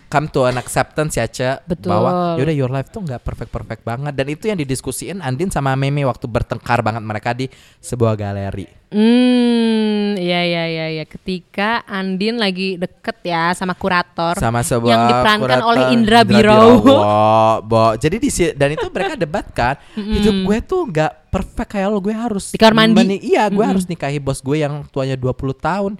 [0.07, 1.91] come to an acceptance ya Ce Betul.
[1.91, 5.73] bahwa yaudah your life tuh nggak perfect perfect banget dan itu yang didiskusiin Andin sama
[5.73, 7.49] Meme waktu bertengkar banget mereka di
[7.81, 8.85] sebuah galeri.
[8.95, 11.05] Hmm, iya iya iya ya.
[11.09, 16.79] Ketika Andin lagi deket ya sama kurator sama sebuah yang diperankan kurator oleh Indra Birowo.
[16.79, 16.97] Birowo,
[17.65, 17.85] Bo.
[17.99, 22.15] Jadi di dan itu mereka debat kan, hidup gue tuh nggak perfect kayak lo, gue
[22.15, 23.19] harus Di kamar mandi.
[23.19, 25.93] iya, gue harus nikahi bos gue yang tuanya 20 tahun.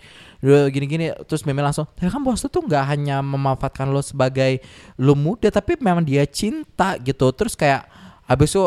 [0.44, 4.64] Gini-gini terus Meme langsung, "Ya kan bos lu tuh nggak hanya memanfaatkan lo sebagai
[5.00, 7.88] lo muda, tapi memang dia cinta gitu." Terus kayak
[8.26, 8.66] abis itu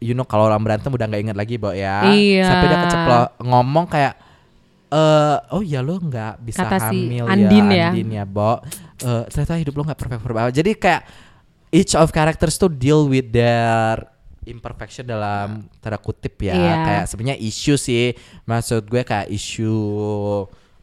[0.00, 2.08] you know kalau orang berantem udah nggak inget lagi, Bo ya.
[2.08, 2.46] Iya.
[2.48, 4.14] Sampai dia keceplo ngomong kayak
[4.90, 7.88] eh oh ya lo nggak bisa Kata si hamil Andin ya, ya.
[7.94, 8.58] Andin ya, Bo.
[9.00, 10.54] Eh, ternyata hidup lo nggak perfect perfect.
[10.56, 11.02] Jadi kayak
[11.70, 14.02] each of characters tuh deal with their
[14.50, 16.54] imperfection dalam tanda kutip ya.
[16.58, 16.74] Iya.
[16.82, 18.18] Kayak sebenarnya isu sih.
[18.48, 19.74] Maksud gue kayak isu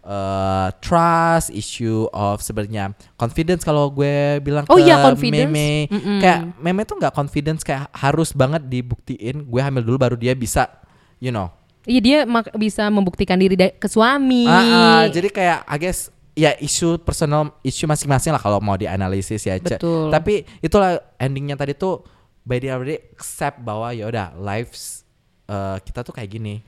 [0.08, 5.52] eh, trust, issue of sebenarnya confidence kalau gue bilang Oh ke iya, confidence.
[5.52, 5.92] Meme.
[5.92, 6.20] Mm-mm.
[6.24, 10.72] Kayak Meme tuh nggak confidence kayak harus banget dibuktiin gue hamil dulu baru dia bisa
[11.20, 11.52] you know
[11.88, 14.44] Iya dia mak- bisa membuktikan diri ke suami.
[14.44, 19.40] Ah, ah, jadi kayak I guess ya isu personal isu masing-masing lah kalau mau dianalisis
[19.42, 19.56] ya.
[19.56, 20.12] Betul.
[20.12, 22.04] Tapi itulah endingnya tadi tuh
[22.44, 25.08] by the day accept bahwa ya udah lives
[25.48, 26.60] eh, kita tuh kayak gini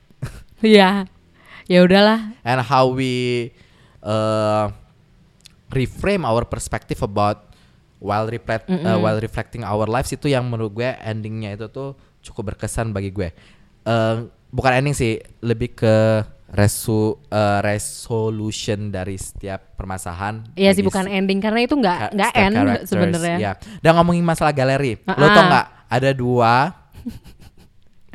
[0.60, 1.04] Iya.
[1.70, 2.34] Ya udahlah.
[2.42, 3.54] and how we
[4.02, 4.74] uh,
[5.70, 7.46] reframe our perspective about
[8.02, 12.52] while reflect uh, while reflecting our lives itu yang menurut gue endingnya itu tuh cukup
[12.52, 13.30] berkesan bagi gue.
[13.80, 14.16] Eh,
[14.50, 20.42] bukan ending sih, lebih ke resu uh, resolution dari setiap permasalahan.
[20.58, 23.36] Iya sih bukan ending karena itu nggak nggak end sebenarnya.
[23.38, 23.52] iya.
[23.78, 25.30] Dan ngomongin masalah galeri, lo Ah-ah.
[25.30, 26.54] tau nggak ada dua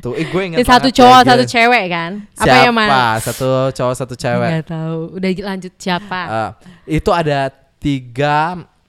[0.05, 1.29] Tuh, eh, gue inget Jadi satu banget cowok lagi.
[1.33, 2.11] satu cewek kan?
[2.21, 2.61] Apa Siapa?
[2.61, 3.01] yang mana?
[3.17, 4.49] Satu cowok satu cewek.
[4.53, 4.99] Nggak tahu.
[5.17, 6.19] Udah lanjut siapa?
[6.21, 6.49] Eh,
[7.01, 7.39] itu ada
[7.81, 8.37] tiga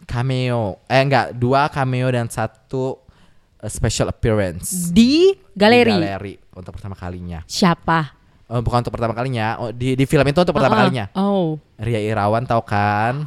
[0.04, 3.00] cameo, eh enggak dua cameo dan satu
[3.58, 5.88] eh, special appearance di galeri.
[5.88, 7.40] Di galeri untuk pertama kalinya.
[7.48, 8.12] Siapa?
[8.46, 10.82] Oh, bukan untuk pertama kalinya, oh, di di film itu untuk pertama Uh-uh.
[10.84, 11.04] kalinya.
[11.16, 11.56] Oh.
[11.74, 13.26] Ria Irawan tau kan?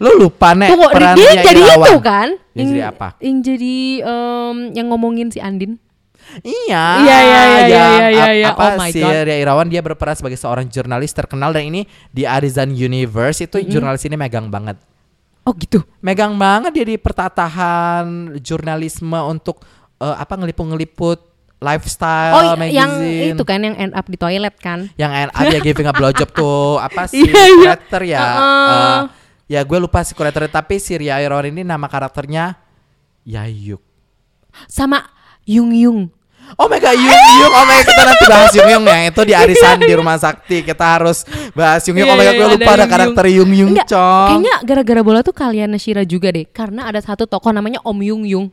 [0.00, 1.88] Lu lupa nek Tunggu, peran dia Ria jadi Irawan.
[1.90, 2.28] itu kan?
[2.50, 3.08] Dia jadi apa?
[3.20, 5.82] Yang jadi em, yang ngomongin si Andin.
[6.40, 6.84] Iya.
[6.98, 8.48] Iya, iya, iya, yang iya, iya, ap- iya.
[8.50, 9.22] Apa Oh my si God.
[9.22, 14.02] Ria Irawan dia berperan sebagai seorang jurnalis terkenal dan ini di Arizan Universe itu jurnalis
[14.02, 14.80] ini megang banget.
[15.42, 15.84] Oh gitu.
[16.00, 18.04] megang banget dia di pertatahan
[18.38, 19.60] jurnalisme untuk
[19.98, 21.20] eh, apa ngeliput-ngeliput
[21.60, 23.32] lifestyle Oh yang magazine.
[23.32, 24.88] itu kan yang end up di toilet kan?
[24.94, 27.64] yang end up ya giving a blowjob tuh apa sih Iya, iya.
[27.70, 28.40] karakter ya Uh-uh.
[28.64, 29.00] Eh,
[29.46, 32.56] ya gue lupa sih karakternya tapi si Ria Irawan ini nama karakternya
[33.22, 33.80] Yayuk
[34.64, 35.04] Sama
[35.44, 36.00] Yung Yung.
[36.54, 39.20] Oh my god, Yung Yung, oh my god, kita nanti bahas Yung Yung yang itu
[39.26, 42.38] di Arisan di Rumah Sakti Kita harus bahas Yung Yung, Iya, oh my god, iya,
[42.38, 43.50] gue ada lupa ada karakter Yung.
[43.50, 46.46] Yung Yung, Enggak, cong Kayaknya gara-gara bola tuh kalian Nashira juga deh.
[46.46, 48.46] Karena ada satu tokoh namanya Om Yung Yung.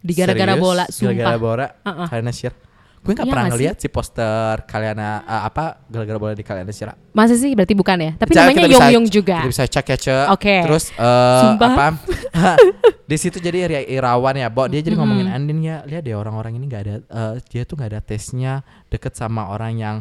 [0.00, 1.36] Di gara-gara bola, Gara-gara sumpah.
[1.36, 2.06] bola, Uh-uh.
[2.08, 2.56] kalian share.
[3.00, 6.92] Gue gak Iya pernah ngeliat si poster kalian uh, apa gara-gara bola di kalian share.
[7.16, 8.12] Masa sih berarti bukan ya?
[8.20, 9.40] Tapi namanya Yung Yung juga.
[9.40, 10.16] Kita bisa cek ya, Ce.
[10.28, 10.60] Oke.
[10.68, 11.72] Terus eh, Sumpah.
[11.72, 11.86] apa?
[13.10, 14.70] di situ jadi Ria Irawan ya, Bo.
[14.70, 15.82] Dia jadi ngomongin Andin ya.
[15.82, 19.74] Lihat deh orang-orang ini nggak ada eh, dia tuh nggak ada tesnya deket sama orang
[19.74, 19.96] yang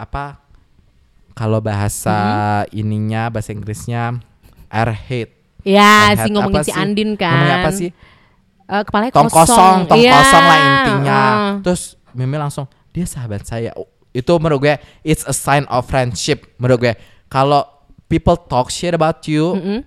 [0.00, 0.40] apa?
[1.36, 2.16] Kalau bahasa
[2.72, 4.16] ininya bahasa Inggrisnya
[4.72, 5.28] airhead.
[5.66, 6.80] Ya, Airhead si ngomongin apa si sih?
[6.80, 7.28] Andin kan.
[7.36, 7.90] Ngomongin apa sih?
[8.64, 9.44] Eh, kepalanya tong kosong.
[9.44, 11.20] kosong, tong Iya, kosong lah intinya.
[11.20, 11.52] uh.
[11.60, 11.82] Terus
[12.16, 13.74] Mimi langsung dia sahabat saya.
[13.76, 16.94] Oh, itu menurut gue it's a sign of friendship menurut gue.
[17.28, 17.66] Kalau
[18.08, 19.80] people talk shit about you Mm-mm.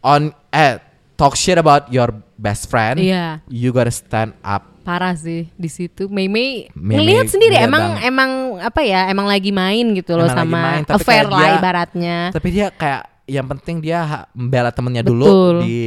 [0.00, 0.78] on eh
[1.16, 3.40] talk shit about your best friend, Iya.
[3.46, 4.62] you gotta stand up.
[4.80, 6.06] Parah sih di situ.
[6.06, 8.06] Mei Mei ngelihat sendiri ngeliat emang banget.
[8.06, 8.30] emang
[8.62, 9.00] apa ya?
[9.08, 12.18] Emang lagi main gitu loh Emang sama main, tapi affair lah dia- ibaratnya.
[12.30, 13.98] Tapi dia kayak yang penting dia
[14.30, 15.54] membela temennya dulu Betul.
[15.66, 15.82] di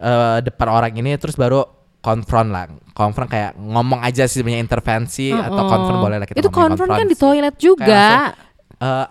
[0.00, 1.60] eh, depan orang ini terus baru
[2.00, 2.72] konfront lah.
[2.96, 6.88] Konfront kayak ngomong aja sih sebenarnya intervensi atau Oh, konfront boleh lah kita Itu konfront
[6.88, 8.08] kan di toilet Kayak juga.
[8.32, 8.32] langsung,
[8.80, 9.06] eh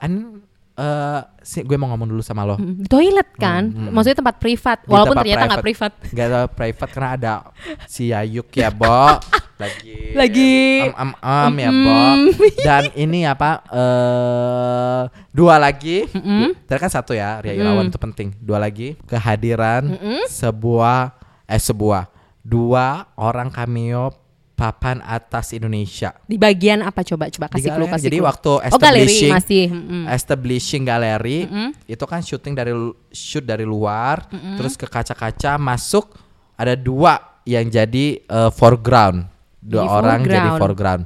[0.79, 2.55] eh sih gue mau ngomong dulu sama lo.
[2.55, 3.67] Mm, Di toilet kan?
[3.67, 3.91] Hmm, hmm.
[3.91, 4.77] Maksudnya tempat privat.
[4.79, 5.91] Di Walaupun tempat ternyata nggak privat.
[6.09, 7.33] Gak ada private karena ada
[7.83, 8.87] si Yayuk ya, Bo.
[9.59, 11.99] Lagi Lagi- am am am ya, Bo.
[12.63, 16.07] Dan ini apa eh dua lagi.
[16.63, 18.31] Tadi kan satu ya, Ria Irawan itu penting.
[18.39, 19.83] Dua lagi kehadiran
[20.31, 21.11] sebuah
[21.43, 22.07] eh sebuah
[22.39, 24.15] dua orang cameo
[24.59, 26.11] papan atas Indonesia.
[26.27, 28.27] Di bagian apa coba coba kasih clue kasih Jadi clue.
[28.27, 29.65] waktu Oh galeri establishing masih.
[29.71, 30.03] mm-mm.
[30.11, 31.39] establishing galeri
[31.87, 32.75] itu kan syuting dari
[33.09, 34.27] shoot dari luar
[34.59, 36.11] terus ke kaca-kaca masuk
[36.53, 39.31] ada dua yang jadi eh, foreground.
[39.59, 40.59] Dua Jadi orang jadi foreground.
[40.59, 41.03] foreground.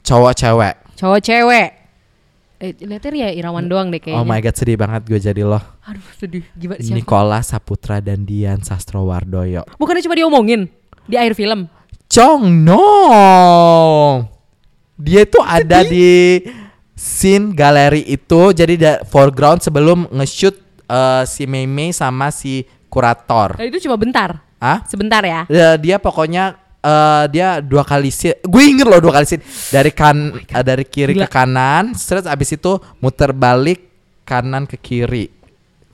[0.00, 0.74] Cowok cewek.
[0.94, 1.68] Cowok cewek.
[2.60, 4.20] Eh, lihatnya ya Irawan doang deh kayaknya.
[4.20, 5.62] Oh my god sedih banget gue jadi loh.
[5.80, 6.44] Aduh sedih.
[6.52, 6.92] Gimana siapa?
[6.92, 9.64] Nikola Saputra dan Dian Sastrowardoyo.
[9.74, 10.68] Bukannya cuma diomongin
[11.08, 11.72] di akhir film.
[12.10, 12.82] Chong no.
[14.98, 16.42] Dia itu ada di
[16.98, 20.58] scene galeri itu jadi da, foreground sebelum nge-shoot
[20.90, 23.54] eh, si Mei Mei sama si kurator.
[23.54, 24.42] Nah, itu cuma bentar.
[24.58, 24.82] Ah?
[24.90, 25.46] Sebentar ya.
[25.46, 28.34] Ya, dia pokoknya eh, dia dua kali sih.
[28.42, 29.38] Gue inget loh dua kali sih
[29.70, 31.30] dari kan eh, dari kiri Gila.
[31.30, 33.86] ke kanan, terus abis itu muter balik
[34.26, 35.30] kanan ke kiri,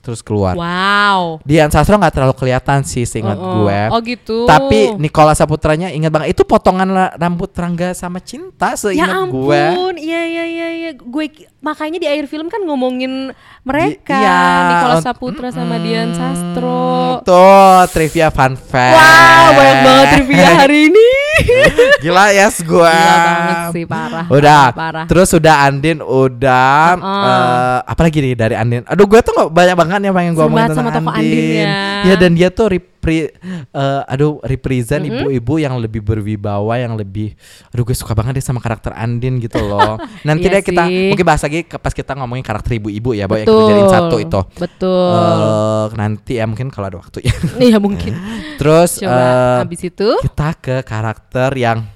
[0.07, 0.55] terus keluar.
[0.55, 1.43] Wow.
[1.43, 3.53] Dian Sastro nggak terlalu kelihatan sih, seingat Oh, oh.
[3.67, 3.79] gue.
[3.91, 4.37] Oh gitu.
[4.47, 6.87] Tapi Nikola Saputranya ingat banget itu potongan
[7.19, 9.59] rambut Rangga sama Cinta ya seingat gue.
[9.67, 10.91] ampun, iya iya iya iya.
[10.95, 11.27] Gue
[11.59, 13.35] makanya di akhir film kan ngomongin
[13.67, 14.39] mereka, Iya,
[14.71, 17.19] Nikola Saputra sama mm, Dian Sastro.
[17.27, 18.95] Tuh trivia fun fact.
[18.95, 21.06] Wow, banyak banget trivia hari ini.
[22.03, 22.93] Gila yes gue.
[22.93, 24.25] Gila banget sih, parah.
[24.27, 24.65] Udah.
[24.73, 25.05] Parah.
[25.05, 26.97] Terus udah Andin udah.
[26.97, 27.27] Uh-uh.
[27.27, 28.83] eh, apa lagi nih dari Andin?
[28.87, 31.27] Aduh gue tuh nggak banyak banget yang pengen gue banget tentang sama Andin.
[31.27, 32.07] Andin ya.
[32.07, 32.67] Ya dan dia tuh
[33.07, 33.31] repri,
[33.71, 37.31] eh, aduh represent ibu-ibu yang lebih berwibawa, yang lebih.
[37.71, 39.95] Aduh gue suka banget deh sama karakter Andin gitu loh.
[40.27, 41.15] Nanti Iya deh kita sih.
[41.15, 44.39] mungkin bahas lagi pas kita ngomongin karakter ibu-ibu ya, Boy, yang kita jadiin satu itu.
[44.59, 45.15] Betul.
[45.15, 47.33] Eh, nanti ya mungkin kalau ada waktu ya.
[47.71, 48.13] Iya mungkin.
[48.59, 51.87] Terus Coba eh, habis itu kita ke karakter yang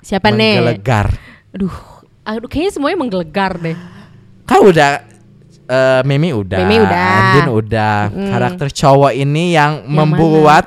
[0.00, 0.62] siapa nih?
[0.62, 1.10] menggelegar.
[1.50, 1.74] Aduh,
[2.22, 3.76] aduh kayaknya semuanya menggelegar deh.
[4.46, 5.09] Kan udah
[5.70, 7.06] eh, Mimi udah, Mimi udah.
[7.14, 7.96] Andin udah.
[8.10, 8.28] Mm.
[8.28, 10.64] Karakter cowok ini yang, Yang membuat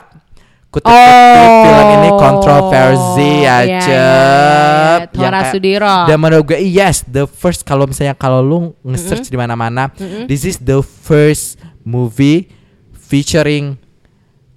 [0.71, 1.61] kutip Oh.
[1.61, 4.07] film ini kontroversi ya, iya, iya.
[4.97, 5.97] Yang Tora kayak- Sudiro.
[6.07, 9.93] Dan menurut gue yes, the first kalau misalnya kalau lu nge-search di mana-mana,
[10.25, 12.49] this is the first movie
[12.95, 13.77] featuring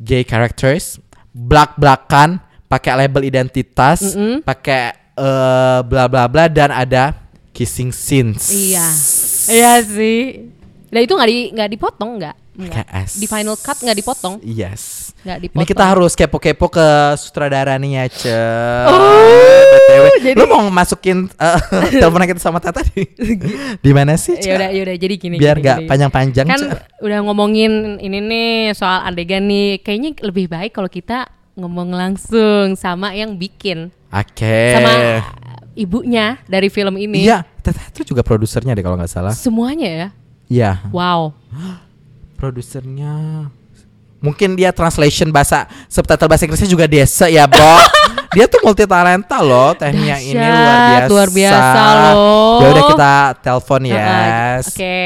[0.01, 0.97] gay characters,
[1.30, 4.40] blak-blakan, pakai label identitas, Mm-mm.
[4.40, 7.12] pakai eh, bla bla bla dan ada
[7.53, 8.49] kissing scenes.
[8.49, 8.84] Iya.
[9.49, 10.49] Iya sih.
[10.86, 12.36] Nah itu nggak di nggak dipotong nggak?
[12.57, 12.84] Nggak.
[12.88, 13.11] KS.
[13.16, 14.34] Di final cut nggak dipotong?
[14.40, 15.12] Yes.
[15.20, 15.61] Nggak dipotong.
[15.61, 18.38] Ini kita harus kepo-kepo ke sutradara nih ya, Ce.
[18.86, 18.97] Oh,
[19.66, 20.05] BTW.
[20.22, 23.05] jadi- Lu mau masukin uh, teleponan kita sama Tata di,
[23.76, 24.47] di mana sih, Ce?
[24.47, 24.97] Ya udah, ya udah.
[24.97, 25.36] Jadi gini.
[25.36, 25.88] Biar gini, gak gini.
[25.90, 26.68] panjang-panjang, Kan Ce.
[27.03, 29.82] udah ngomongin ini nih soal adegan nih.
[29.82, 34.72] Kayaknya lebih baik kalau kita ngomong langsung sama yang bikin, Oke.
[34.72, 34.92] sama
[35.74, 37.24] ibunya dari film ini.
[37.24, 39.35] Iya, Tata itu juga produsernya deh kalau nggak salah.
[39.35, 40.09] Semuanya ya.
[40.47, 41.35] Iya, Wow.
[42.39, 43.49] produsernya.
[44.23, 47.59] Mungkin dia translation bahasa subtitle bahasa Inggrisnya juga desa ya, Bo.
[48.37, 51.09] dia tuh multi talenta loh, tekniknya ini luar biasa.
[51.11, 52.59] luar biasa loh.
[52.62, 53.12] Ya udah kita
[53.45, 54.64] telepon Heeh, yes.
[54.73, 54.97] Oke.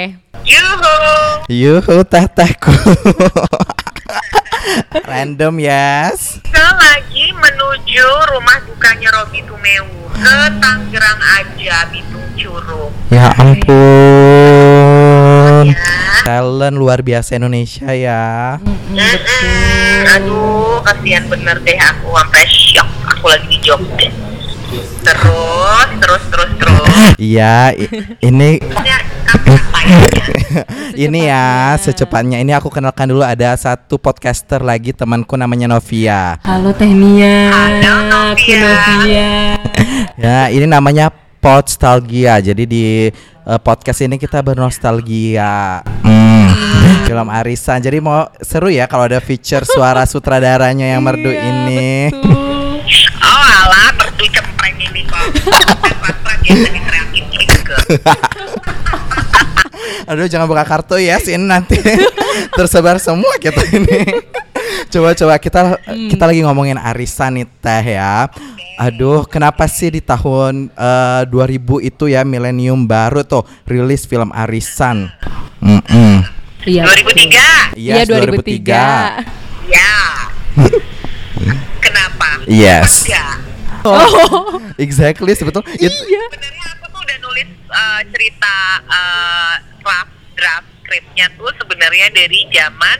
[1.50, 2.70] Yuhu teh tehku.
[5.08, 6.44] Random yes.
[6.44, 12.92] Kita lagi menuju rumah dukanya Robi Tumewu ke Tangerang aja Bitung Curug.
[13.08, 13.72] Ya ampun.
[15.72, 15.80] Ya.
[16.28, 18.60] Talent luar biasa Indonesia ya.
[18.62, 20.14] Mm-mm.
[20.20, 22.88] Aduh, kasihan bener deh aku sampai shock.
[23.16, 24.12] Aku lagi di Jogja.
[24.70, 24.86] Terus,
[25.98, 26.86] terus, terus, terus.
[27.18, 27.74] Iya,
[28.22, 28.62] ini
[29.30, 29.80] apa
[31.10, 36.38] ini ya secepatnya ini aku kenalkan dulu ada satu podcaster lagi temanku namanya Novia.
[36.46, 37.50] Halo Tehnia.
[37.50, 38.62] Halo, Novia.
[38.62, 39.30] Novia.
[40.20, 41.10] Ya, ini namanya
[41.40, 42.38] Podstalgia.
[42.38, 45.80] Jadi di eh, podcast ini kita bernostalgia.
[46.04, 46.46] Hmm,
[47.08, 47.82] film arisan.
[47.82, 51.88] Jadi mau seru ya kalau ada feature suara sutradaranya yang merdu Iya, ini.
[52.12, 52.49] betul.
[60.10, 61.78] Aduh jangan buka kartu ya sini nanti
[62.58, 64.26] tersebar semua kita ini.
[64.90, 65.78] Coba-coba kita
[66.10, 68.26] kita lagi ngomongin arisan nih teh ya.
[68.80, 75.12] Aduh, kenapa sih di tahun eh, 2000 itu ya milenium baru tuh rilis film arisan?
[75.60, 76.24] Mm-mm.
[76.64, 76.88] Iya.
[76.88, 77.76] 2003.
[77.76, 79.68] Iya Yes, 2003.
[79.68, 79.92] Ya.
[81.84, 82.28] Kenapa?
[82.48, 83.04] Yes.
[83.04, 83.49] Enggak.
[83.82, 85.68] Oh, exactly sebetulnya.
[85.74, 88.54] It- Sebenarnya aku tuh udah nulis uh, cerita
[88.84, 92.98] uh, draft draft skripnya tuh sebenarnya dari zaman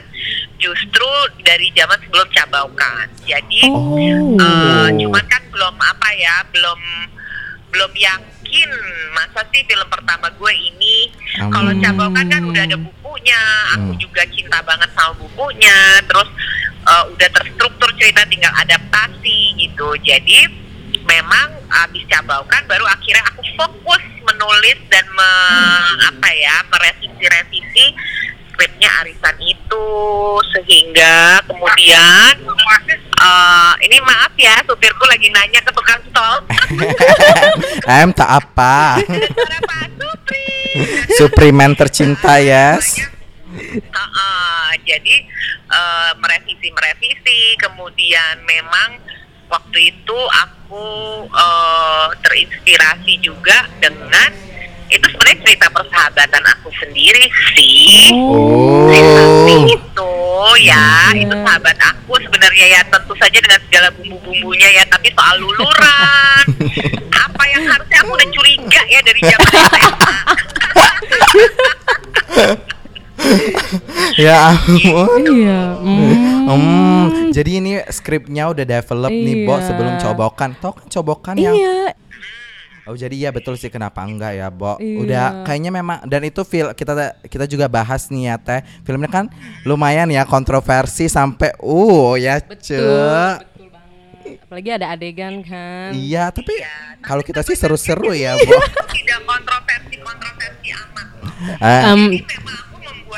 [0.55, 1.09] justru
[1.41, 3.05] dari zaman sebelum cabaukan.
[3.21, 4.37] Jadi Oh.
[4.37, 6.79] uh, cuman kan belum apa ya, belum
[7.67, 8.69] belum yakin
[9.11, 11.07] masa sih film pertama gue ini
[11.47, 11.79] kalau Hmm.
[11.79, 13.99] cabaukan kan udah ada bukunya, aku Hmm.
[13.99, 16.27] juga cinta banget sama bukunya, terus
[16.83, 19.87] uh, udah terstruktur cerita tinggal adaptasi gitu.
[20.01, 20.39] Jadi
[21.11, 25.31] memang habis cabaukan baru akhirnya aku fokus menulis dan me,
[26.07, 27.85] apa ya merevisi-revisi
[28.51, 29.87] skripnya arisan itu.
[30.55, 32.33] Sehingga kemudian
[33.19, 36.37] eh, ini maaf ya supirku lagi nanya ke tukang tol.
[37.99, 39.01] Em tak apa.
[39.03, 40.47] Suara Pak Supri.
[41.17, 43.01] Suprimen tercinta yes.
[43.51, 45.15] Heeh, jadi
[45.67, 49.20] eh, merevisi merevisi kemudian memang
[49.51, 50.85] waktu itu aku
[51.27, 54.31] eh, terinspirasi juga dengan
[54.91, 57.25] itu sebenarnya cerita persahabatan aku sendiri
[57.55, 58.91] sih Oh.
[58.91, 60.11] Itu
[60.59, 61.23] ya Iya.
[61.23, 66.43] itu sahabat aku sebenarnya ya tentu saja dengan segala bumbu-bumbunya ya tapi soal luluran
[67.27, 70.15] apa yang harusnya aku udah curiga ya dari zaman SMA
[74.17, 75.23] Ya ampun.
[75.23, 75.61] Iya.
[75.79, 76.13] Hmm.
[76.51, 79.65] Hmm, jadi ini skripnya udah develop nih, Bo, Iya.
[79.65, 80.49] sebelum cobokan.
[80.59, 81.95] Tau kan cobokan yang Iya.
[82.81, 84.75] Oh jadi iya betul sih kenapa enggak ya, Bo.
[84.77, 84.97] Iya.
[84.99, 86.93] Udah kayaknya memang dan itu fil kita
[87.23, 88.61] kita juga bahas nih ya Teh.
[88.81, 89.25] Filmnya kan
[89.63, 92.57] lumayan ya kontroversi sampai uh ya, Betul.
[92.59, 92.81] Ce.
[92.81, 94.43] Betul banget.
[94.43, 95.93] Apalagi ada adegan kan.
[95.93, 96.51] Iya, tapi
[96.99, 98.49] kalau kita sih seru-seru ya, Bo.
[98.91, 101.07] tidak kontroversi kontroversi amat
[101.57, 102.59] Eh, Em, Jadi memang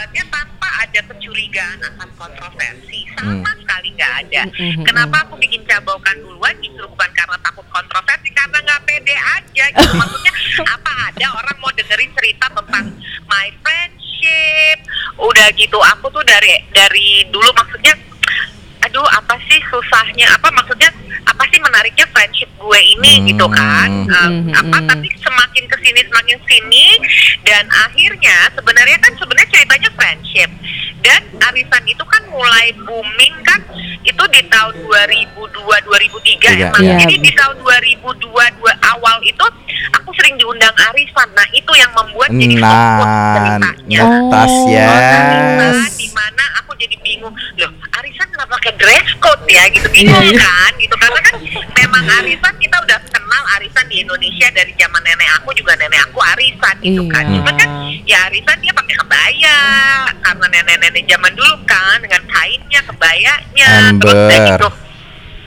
[0.04, 4.42] membuatnya tanpa ada kecurigaan akan kontroversi sama sekali nggak ada.
[4.52, 4.84] Mhm.
[4.84, 9.94] Kenapa aku bikin cabaukan duluan justru bukan karena takut kontroversi karena nggak pede aja gitu.
[10.04, 10.34] Maksudnya
[10.68, 12.86] apa ada orang mau dengerin cerita tentang
[13.32, 14.78] my friendship.
[15.24, 17.96] Udah gitu aku tuh dari dari dulu maksudnya
[18.84, 20.92] aduh apa sih susahnya apa maksudnya
[21.24, 24.12] apa sih menariknya friendship gue ini gitu kan Hmm.
[24.12, 24.88] Um, apa Mhm.
[24.88, 26.88] tapi semakin ke sini semakin sini
[27.42, 30.50] dan akhirnya sebenarnya kan sebenarnya ceritanya friendship
[31.00, 33.60] dan arisan itu kan mulai booming kan
[34.02, 35.32] itu di tahun 2002
[35.82, 36.96] 2003 Iya, emang iya.
[36.98, 38.20] jadi di tahun 2002
[38.54, 39.46] dua awal itu
[39.94, 44.68] aku sering diundang arisan nah itu yang membuat jadi fokus Nah, ceritanya ngetas Oh.
[44.68, 45.92] yes.
[45.94, 50.34] di mana aku jadi bingung loh arisan kenapa pakai dress code ya gitu bingung Iya,
[50.34, 50.40] iya.
[50.40, 51.36] kan gitu karena kan
[51.74, 56.20] memang arisan kita udah kenal arisan di Indonesia dari zaman nenek aku juga nenek aku
[56.34, 57.36] arisan gitu kan Iya.
[57.38, 57.70] cuma kan
[58.04, 59.58] ya arisan dia pakai kebaya
[60.20, 64.50] karena nenek-nenek zaman dulu kan dengan kainnya kebayanya terus udah Ember.
[64.56, 64.70] gitu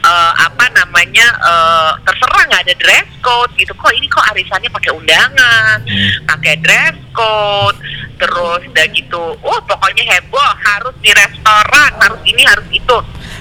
[0.02, 4.92] eh, apa namanya eh, terserah nggak ada dress code gitu kok ini kok arisannya pakai
[4.92, 6.10] undangan Hmm.
[6.26, 7.78] pakai dress code
[8.16, 12.96] terus udah gitu oh pokoknya heboh harus di restoran harus ini harus itu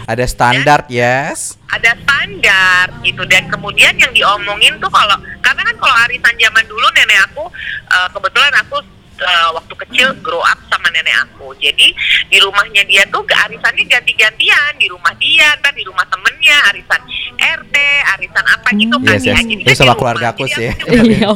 [0.06, 1.58] Ada standar yes.
[1.66, 6.88] ada standar gitu dan kemudian yang diomongin tuh kalau karena kan kalau arisan zaman dulu
[6.94, 7.44] nenek aku
[7.90, 8.78] eh, kebetulan aku
[9.18, 11.88] eh, waktu kecil grow up sama nenek aku jadi
[12.32, 17.02] di rumahnya dia tuh arisannya ganti-gantian di rumah dia kan di rumah temennya arisan
[17.36, 17.76] RT
[18.16, 19.44] arisan apa gitu kan Yes, ya yes.
[19.44, 20.72] Jadi Itu sama keluarga aku sih.
[20.72, 21.30] Iya.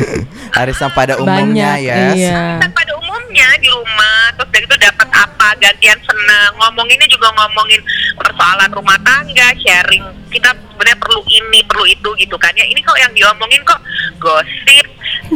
[0.64, 1.84] Arisan pada umumnya Banyak.
[1.84, 2.14] yes.
[2.16, 2.42] Iya.
[2.62, 7.78] kan pada umumnya di rumah terus dari itu dapat apa gantian seneng ngomonginnya juga ngomongin
[8.18, 12.98] persoalan rumah tangga sharing kita sebenarnya perlu ini perlu itu gitu kan ya ini kok
[12.98, 13.78] yang diomongin kok
[14.18, 14.86] gosip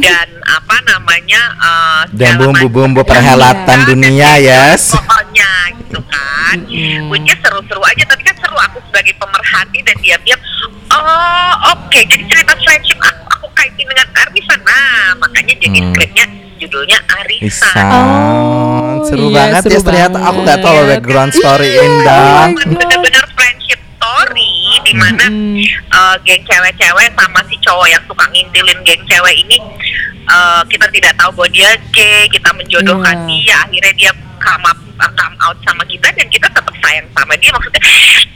[0.03, 0.27] dan
[0.59, 4.91] apa namanya eh, Dan bumbu-bumbu perhelatan Dan dunia, yes.
[4.93, 5.49] pokoknya
[5.79, 7.13] gitu kan Mm.
[7.13, 10.41] which is seru-seru aja tapi kan seru aku sebagai pemerhati dan diam-diam
[10.89, 15.93] oh oke jadi cerita friendship aku, aku kaitin dengan arisan nah makanya jadi Hmm.
[15.93, 16.25] skripnya
[16.69, 17.89] judulnya arisan Isan.
[17.89, 22.21] Oh, seru iya, banget seru ya ternyata aku nggak tahu loh background story Iya, Indah.
[22.21, 25.57] oh bener-bener friendship story di mana Mm.
[25.65, 29.57] eh, geng cewek-cewek sama si cowok yang suka ngintilin geng cewek ini
[30.25, 33.33] eh, kita tidak tahu bahwa dia gay kita menjodohkan Iya.
[33.35, 37.33] dia akhirnya dia come up uh, come out sama kita dan kita tetap sayang sama
[37.35, 37.81] dia maksudnya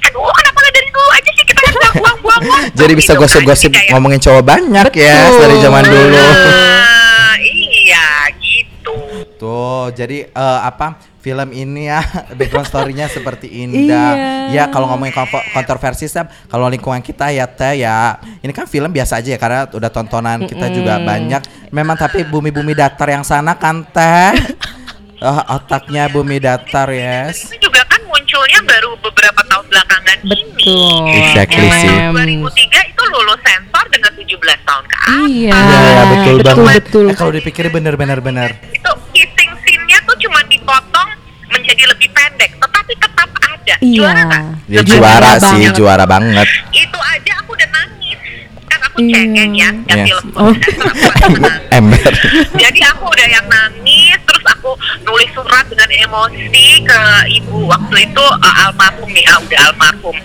[0.04, 3.16] aduh kenapa nggak dari dulu aja sih kita kan nggak buang-buang waktu Jadi bisa gitu
[3.16, 3.24] kan.
[3.24, 5.40] gosip-gosip ngomongin cowok banyak ya Betul.
[5.40, 6.18] dari zaman dulu.
[6.20, 8.08] "Ah, iya
[9.44, 12.00] gitu jadi eh, apa film ini ya
[12.40, 14.12] background story-nya seperti Indah.
[14.52, 14.52] Iya.
[14.52, 15.16] Ya kalau ngomongin
[15.56, 18.20] kontroversi Sam, kalau lingkungan kita ya teh ya.
[18.44, 21.72] Ini kan film biasa aja ya karena udah tontonan kita juga banyak.
[21.72, 24.36] Memang tapi bumi-bumi datar yang sana kan teh.
[25.24, 27.48] Eh, otaknya bumi datar yes.
[27.48, 30.44] itu juga kan munculnya baru beberapa tahun belakangan Betul.
[30.60, 31.96] ini Exactly Yang sih.
[31.96, 35.56] tahun 2003 itu lulus sensor dengan 17 tahun ke atas Iya.
[35.56, 36.76] Ya, betul, betul, banget.
[36.84, 37.06] betul.
[37.08, 38.50] Eh, kalau dipikir bener-bener bener.
[38.76, 38.92] itu
[41.74, 43.98] menjadi lebih pendek tetapi tetap ada Iya.
[43.98, 44.44] juara nggak?
[44.70, 45.74] Ya juara Juara sih, banget.
[45.74, 46.48] juara banget.
[46.72, 48.20] itu aja aku udah nangis
[48.64, 49.14] kan aku Iya.
[49.18, 50.06] cengeng ya ya Yes.
[50.06, 50.54] film Oh.
[51.74, 52.14] Ember.
[52.54, 54.70] jadi aku udah yang nangis terus aku
[55.02, 56.46] nulis surat dengan emosi
[56.86, 57.00] ke
[57.34, 60.18] ibu waktu itu uh, almarhum ya udah almarhum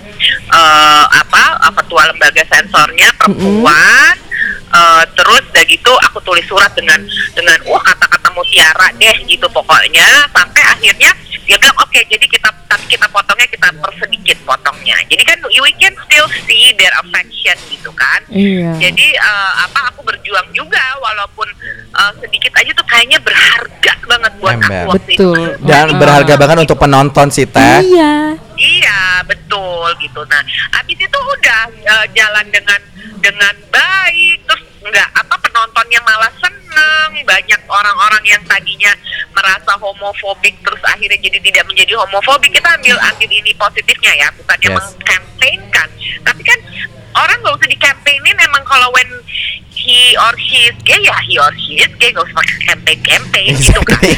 [0.52, 4.20] uh, apa uh, ketua lembaga sensornya perempuan
[4.68, 7.00] Uh, terus udah gitu aku tulis surat dengan
[7.32, 11.08] dengan wah kata-kata mutiara deh gitu pokoknya sampai akhirnya
[11.48, 15.96] dia bilang oke jadi kita tapi kita potongnya kita persedikit potongnya jadi kan we can
[16.04, 18.76] still see their affection gitu kan Iya.
[18.78, 21.48] jadi eh, apa aku berjuang juga walaupun
[21.90, 24.68] eh, sedikit aja tuh kayaknya berharga banget buat Ember.
[24.68, 25.28] aku waktu itu.
[25.32, 25.44] Betul.
[25.64, 25.96] Dan Ah.
[25.96, 27.80] berharga banget untuk penonton sih teh.
[27.82, 28.36] Iya.
[28.58, 30.20] Iya betul gitu.
[30.24, 30.42] Nah
[30.72, 32.80] habis itu udah eh, jalan dengan
[33.18, 34.57] dengan baik terus
[34.88, 36.56] nggak apa penontonnya malah seneng
[37.20, 38.92] banyak orang-orang yang tadinya
[39.30, 44.68] merasa homofobik terus akhirnya jadi tidak menjadi homofobik kita ambil ambil ini positifnya ya bukannya
[44.68, 44.76] Yes.
[44.76, 45.88] mengkampanyekan
[46.22, 46.58] tapi kan
[47.16, 49.08] orang nggak usah dikampanyein emang kalau when
[49.70, 52.98] he or she is gay ya he or she is gay nggak usah pakai campaign
[53.02, 54.02] campaign gitu kan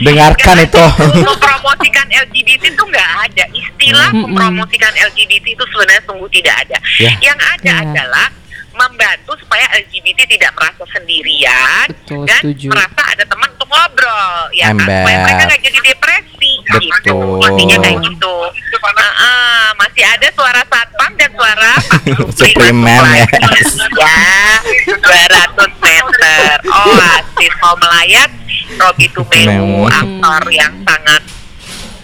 [0.00, 0.78] Dengarkan Nggak itu.
[0.78, 1.26] ada.
[1.26, 7.10] mempromosikan LGBT itu nggak ada istilah mempromosikan LGBT itu sebenarnya sungguh tidak ada Ya.
[7.20, 7.82] yang ada Ya.
[7.82, 8.26] adalah
[8.72, 12.68] membantu supaya LGBT tidak merasa sendirian Betul, dan setuju.
[12.70, 17.48] merasa ada teman untuk ngobrol ya kan supaya mereka nggak jadi depresi gitu Betul.
[17.50, 18.36] intinya kayak gitu
[18.90, 21.72] Nah, ah, masih ada suara satpam dan suara
[22.04, 23.80] yes.
[23.80, 23.96] lagi.
[23.96, 24.60] ya
[24.92, 28.28] 200 meter Oasis mau melayat
[28.76, 29.88] Robi Tumeu.
[29.88, 31.22] aktor yang sangat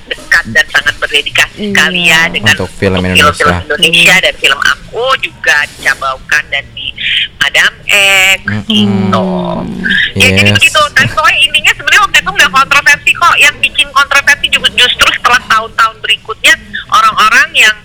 [0.07, 1.69] dekat dan sangat berdedikasi Iya.
[1.73, 3.55] sekali ya dengan Untuk film film Indonesia.
[3.59, 6.87] Indonesia dan film aku juga dicabaukan dan di
[7.37, 8.65] Madam X Mm-mm.
[8.67, 9.29] gitu.
[10.15, 10.57] Ya jadi Yes.
[10.57, 10.83] begitu.
[10.93, 13.35] Dan soalnya intinya sebenarnya waktu itu nggak kontroversi kok.
[13.37, 16.55] Yang bikin kontroversi juga justru setelah tahun-tahun berikutnya
[16.89, 17.77] orang-orang yang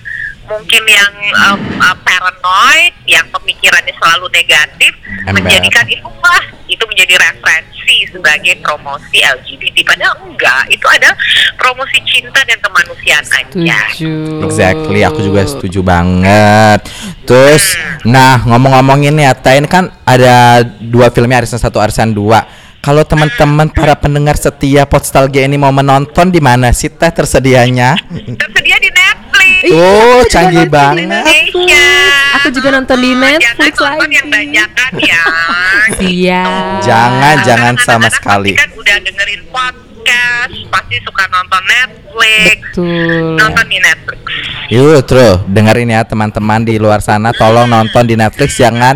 [0.43, 1.13] mungkin yang
[1.47, 4.91] um, uh, paranoid, yang pemikirannya selalu negatif,
[5.23, 5.39] Ember.
[5.39, 7.70] menjadikan itu wah itu menjadi referensi
[8.09, 9.83] sebagai promosi LGBT.
[9.85, 11.13] Padahal enggak, itu ada
[11.59, 13.79] promosi cinta dan kemanusiaan aja.
[13.93, 14.45] Setuju.
[14.47, 16.87] Exactly, aku juga setuju banget.
[17.27, 17.77] Terus,
[18.07, 22.43] nah ngomong-ngomongin ya, Teh, ini kan ada dua filmnya Arisan satu, Arisan dua.
[22.81, 27.93] Kalau teman-teman para pendengar setia Podstalgia ini mau menonton di mana sih Teh tersedianya?
[28.09, 29.69] Tersedia di Netflix.
[29.69, 31.05] Oh, canggih banget.
[31.05, 32.20] Indonesia.
[32.33, 34.15] Aku juga nonton di Oh, Netflix jangan nonton lagi.
[34.15, 35.21] yang bajakan ya.
[36.01, 36.43] Iya.
[36.81, 38.53] Jangan, jangan sama sekali.
[38.53, 42.57] Kan udah dengerin podcast, pasti suka nonton Netflix.
[42.71, 43.35] Betul.
[43.35, 44.21] Nonton di Netflix.
[44.69, 48.95] Yuk, terus dengerin ya teman-teman di luar sana, tolong nonton di Netflix jangan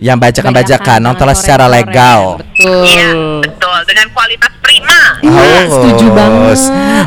[0.00, 2.40] yang bajakan-bajakan, nontonlah secara legal.
[2.40, 2.88] Betul.
[2.88, 3.10] Iya,
[3.44, 3.78] betul.
[3.84, 5.00] Dengan kualitas prima.
[5.20, 6.60] Iya, setuju banget.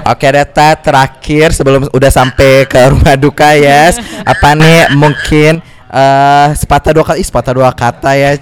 [0.06, 5.64] Oke Deta terakhir sebelum udah sampai ke rumah duka yes Apa nih mungkin
[5.94, 8.38] eh sepatah dua kata, ih, sepatah dua kata ya.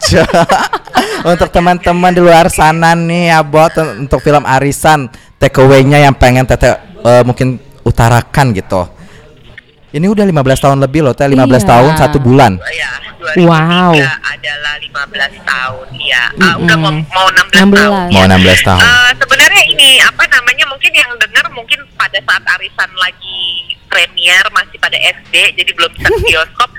[1.32, 5.06] Untuk teman-teman di luar sana nih ya buat untuk film Arisan
[5.38, 6.76] takeaway-nya yang pengen Tete
[7.06, 9.01] eh, mungkin utarakan gitu
[9.92, 11.68] Ini udah 15 tahun lebih loh Teh 15 Iya.
[11.68, 12.92] tahun satu bulan Ya,
[13.36, 13.94] 2003 Wow.
[14.24, 16.24] adalah 15 tahun ya.
[16.39, 17.84] Ah, udah mau, mau 16, 16.
[17.84, 18.08] tahun.
[18.10, 18.30] Mau ya.
[18.32, 23.42] 16 tahun Eh, sebenarnya ini apa namanya mungkin yang dengar mungkin pada saat arisan lagi
[23.86, 26.72] premier masih pada SD jadi belum bisa bioskop.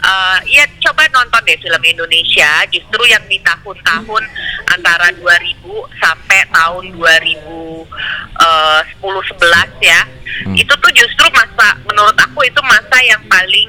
[0.00, 4.22] Eh, ya coba nonton deh film Indonesia justru yang di tahun-tahun
[4.68, 5.58] antara 2000
[5.96, 7.88] sampai tahun 2010
[9.00, 10.00] 11 ya.
[10.44, 10.54] Hmm.
[10.54, 13.68] Itu tuh justru masa menurut aku itu masa yang paling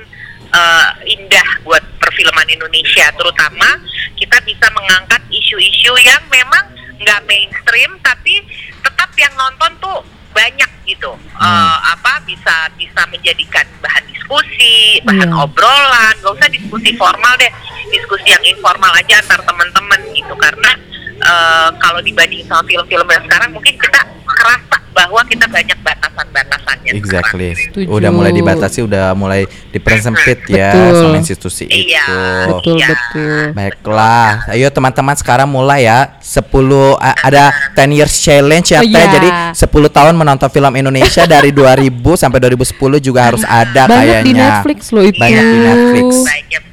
[0.51, 3.09] eh, indah buat perfilman Indonesia.
[3.15, 3.79] Terutama
[4.15, 6.63] kita bisa mengangkat isu-isu yang memang
[6.95, 8.39] nggak mainstream tapi
[8.79, 9.99] tetap yang nonton tuh
[10.31, 11.11] banyak gitu.
[11.39, 15.43] Eh, apa bisa bisa menjadikan bahan diskusi bahan Iya.
[15.43, 16.13] obrolan.
[16.19, 17.51] Nggak usah diskusi formal deh.
[17.87, 20.35] Diskusi yang informal aja antar teman-teman gitu.
[20.35, 20.71] Karena
[21.17, 27.51] eh, kalau dibanding sama film-film yang sekarang mungkin kita kerasa bahwa kita banyak batasan-batasannya Exactly.
[27.53, 27.87] Setuju.
[27.89, 30.95] Udah mulai dibatasi, udah mulai dipersempit ya Betul.
[31.01, 31.99] sama institusi Iya.
[31.99, 32.15] itu.
[32.53, 32.87] Betul, Iya.
[32.87, 33.41] betul.
[33.51, 37.43] Baiklah, ayo teman-teman sekarang mulai ya 10 a- ada
[37.73, 38.93] 10 years challenge ya Oh, Teh.
[38.93, 39.03] iya.
[39.09, 44.23] Jadi 10 tahun menonton film Indonesia dari 2000 sampai 2010 juga harus ada Banyak kayaknya.
[44.23, 45.19] di Netflix loh itu.
[45.19, 46.07] Banyak di Netflix.
[46.23, 46.63] Banyak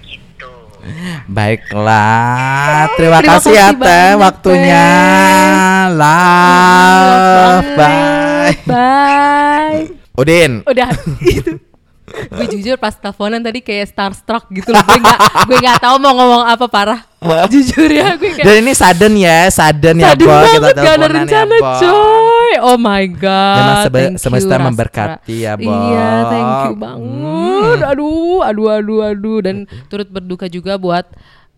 [1.30, 4.87] Baiklah, terima, Terima kasih ya kasih Teh waktunya.
[5.95, 8.53] Love, bye.
[8.66, 9.80] Bye.
[10.18, 10.91] Udin, Udah
[11.24, 11.57] itu.
[12.13, 14.83] gue jujur pas teleponan tadi kayak starstruck gitu loh.
[14.83, 17.01] Gue nggak gue nggak tahu mau ngomong apa parah.
[17.47, 20.27] jujur ya gue kayak dan ini sudden ya, sudden ya, Bo.
[20.27, 24.67] Kita gak ada ya, rencana coy Oh my god Memang sebe- Thank you, semesta Rastra.
[24.67, 25.71] memberkati ya, Bo.
[25.71, 26.81] Iya thank you Hmm.
[26.81, 29.57] banget Aduh aduh aduh aduh Dan
[29.87, 31.07] turut berduka juga buat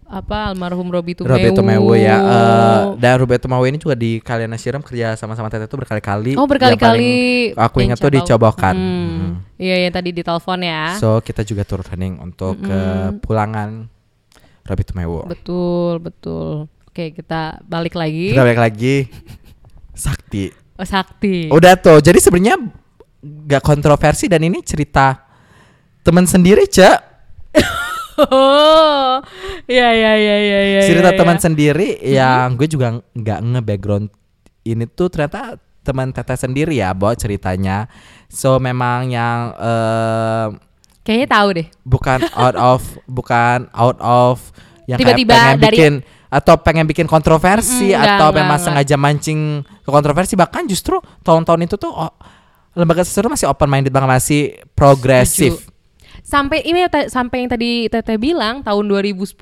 [0.04, 4.60] apa almarhum Robi Tumewu Roberto Mewu ya eh, dan Roberto Mewu ini juga di Kaliana
[4.60, 9.08] Siram kerja sama-sama Tete itu berkali-kali Oh berkali-kali aku ingat tuh dicobokan Hmm.
[9.14, 9.32] Hmm.
[9.56, 13.88] Iya yang tadi ditelepon ya so kita juga turut hening untuk kepulangan
[14.68, 18.30] Roberto Mewu Betul betul Oke, kita balik lagi.
[18.30, 19.10] Kita balik lagi.
[19.98, 20.46] Sakti.
[20.78, 21.50] Oh, Sakti.
[21.50, 21.98] Udah tuh.
[21.98, 22.54] Jadi sebenarnya
[23.50, 25.26] gak kontroversi dan ini cerita
[26.06, 26.94] teman sendiri, Cek.
[28.16, 29.18] Oh,
[29.70, 30.80] ya ya ya ya ya.
[30.86, 31.42] cerita ya, teman ya.
[31.42, 34.06] sendiri yang gue juga nggak nge-background
[34.62, 37.90] ini tuh ternyata teman teteh sendiri ya, Bo ceritanya.
[38.30, 40.46] So memang yang eh,
[41.04, 41.66] Kayaknya tahu deh.
[41.84, 42.80] bukan out of
[43.20, 44.40] bukan out of
[44.88, 45.92] yang Tiba-tiba pengen dari- bikin
[46.34, 48.66] atau pengen bikin kontroversi enggak, atau enggak, memang enggak.
[48.66, 52.10] sengaja mancing ke kontroversi bahkan justru tahun-tahun itu tuh oh,
[52.74, 54.40] lembaga sesuatu masih open minded banget masih
[54.74, 55.62] progresif.
[55.62, 55.73] Setuju.
[56.24, 59.36] Sampai ini sampai yang tadi Teteh bilang tahun 2010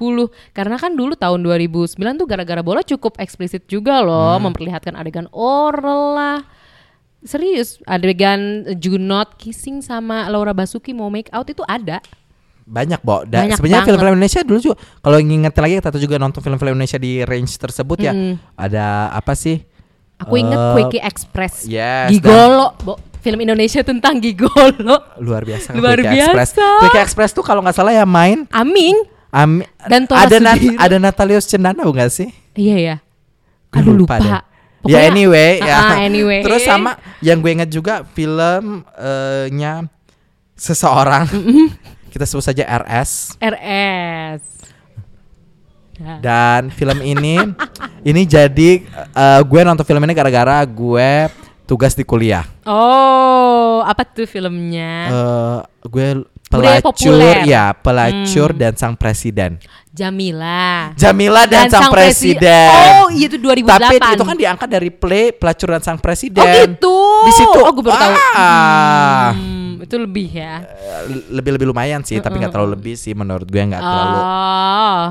[0.51, 4.51] karena kan dulu tahun 2009 tuh gara-gara bola cukup eksplisit juga loh Hmm.
[4.51, 6.39] memperlihatkan adegan oral lah.
[7.23, 12.03] Serius, adegan Junot kissing sama Laura Basuki mau make out itu ada.
[12.63, 13.23] Banyak, Bo.
[13.23, 16.99] Dan Banyak sebenarnya film-film Indonesia dulu juga kalau ngingetin lagi kita juga nonton film-film Indonesia
[16.99, 18.11] di range tersebut ya.
[18.55, 19.63] Ada apa sih?
[20.19, 21.63] Aku inget Eh, Quickie Express.
[21.65, 22.95] yes, Gigolo, Bo.
[23.23, 24.99] Film Indonesia tentang gigolo.
[25.17, 26.51] Luar biasa Luar Quickie Express.
[26.53, 26.67] biasa.
[26.81, 28.99] Quickie Express tuh kalau nggak salah ya main Aming.
[29.31, 32.29] Ami, Dan Tora ada Nat- ada Natalius Cendana bukan sih?
[32.53, 32.97] Iya ya.
[33.73, 34.19] Aduh lupa.
[34.19, 34.29] deh.
[34.29, 34.43] ya
[34.83, 35.77] Pokoknya- anyway ya.
[35.79, 36.43] Ah, anyway.
[36.43, 39.87] Terus sama yang gue inget juga film eh, nya
[40.53, 41.25] seseorang
[42.11, 44.43] kita sebut saja RS RS.
[45.95, 46.19] Ya.
[46.19, 47.39] dan film ini
[48.03, 48.71] ini jadi
[49.13, 51.11] eh, gue nonton film ini gara-gara gue
[51.65, 52.45] tugas di kuliah.
[52.63, 54.93] Oh, apa tuh filmnya?
[55.09, 56.09] Eh, gue
[56.45, 57.45] pelacur populer.
[57.45, 58.61] ya, pelacur Hmm.
[58.61, 59.57] dan sang presiden.
[59.91, 60.93] Jamila.
[60.95, 62.69] Jamila dan, sang, presi- presiden.
[62.99, 63.93] Oh, iya itu 2008.
[63.93, 66.41] Tapi itu kan diangkat dari play pelacur dan sang presiden.
[66.41, 66.97] Oh gitu.
[67.23, 67.59] Di situ.
[67.59, 68.15] Oh, gue baru tahu.
[68.33, 69.33] Ah.
[69.33, 70.65] Hmm, itu lebih ya.
[71.29, 75.05] lebih-lebih lumayan sih, tapi nggak terlalu lebih sih menurut gue nggak terlalu Oh.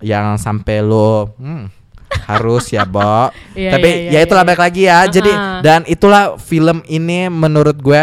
[0.00, 1.83] yang sampai lo hmm,
[2.24, 3.30] harus ya, Bo.
[3.58, 4.48] Iya, tapi iya, iya, ya itulah iya.
[4.50, 4.98] balik lagi ya.
[5.06, 5.60] Jadi Uh-uh.
[5.62, 8.02] dan itulah film ini menurut gue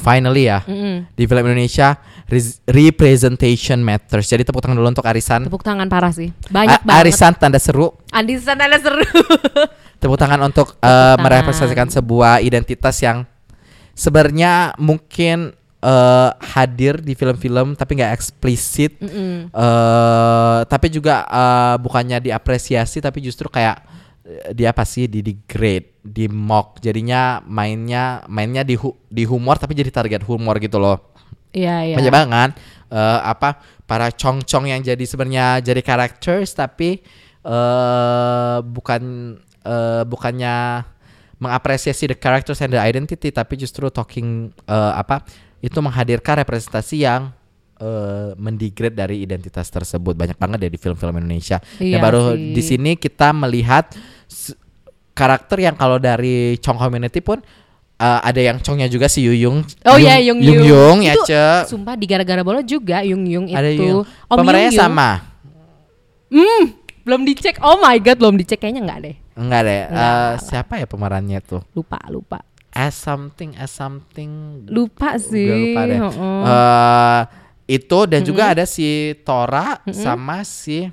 [0.00, 1.04] finally ya Mm-mm.
[1.12, 4.24] di film Indonesia res- representation matters.
[4.26, 5.46] Jadi tepuk tangan dulu untuk Arisan.
[5.46, 6.32] Tepuk tangan parah sih.
[6.48, 7.12] Banyak A- banget.
[7.12, 7.92] Arisan tanda seru.
[8.08, 9.04] Andi sana seru.
[10.00, 11.20] Tepuk tangan untuk eh, tangan.
[11.20, 13.22] merepresentasikan sebuah identitas yang
[13.92, 15.52] sebenarnya mungkin
[15.82, 18.96] eh, hadir di film-film tapi nggak eksplisit.
[19.02, 19.50] Mm-mm.
[19.50, 23.82] eh tapi juga eh, bukannya diapresiasi tapi justru kayak
[24.54, 26.78] dia apa sih di degrade, di mock.
[26.78, 31.10] Jadinya mainnya mainnya di hu- di humor tapi jadi target humor gitu loh.
[31.52, 31.96] Iya, iya.
[31.98, 32.50] Banyak banget
[32.88, 37.02] eh, apa para cong-cong yang jadi sebenarnya jadi characters tapi
[37.42, 39.02] eh bukan
[39.66, 40.86] eh, bukannya
[41.42, 45.26] mengapresiasi the characters and the identity tapi justru talking eh, apa
[45.62, 47.30] itu menghadirkan representasi yang
[47.76, 52.52] eh, mendegrade dari identitas tersebut banyak banget deh di film-film Indonesia dan Iya baru sih.
[52.52, 53.94] di sini kita melihat
[55.12, 57.38] karakter yang kalau dari Chong community pun
[57.94, 60.56] eh, ada yang Chongnya juga si Yuyung Oh iya, Yung Yung.
[60.58, 63.54] Yung Yung ya Ce Sumpah di gara-gara bola juga Yung Yung itu.
[63.54, 65.10] ada Yung Om pemerannya Yung sama
[66.26, 66.64] Hmm,
[67.04, 67.60] belum dicek.
[67.60, 69.16] Oh my god, belum dicek kayaknya enggak deh.
[69.34, 70.16] enggak deh Enggak.
[70.16, 72.40] Eh, siapa ya pemerannya tuh Lupa, lupa.
[72.72, 75.76] As something as something Lupa sih.
[75.76, 76.00] Lupa deh.
[76.00, 76.40] heeh.
[76.48, 77.20] Eh,
[77.78, 80.88] itu dan juga ada si Tora sama si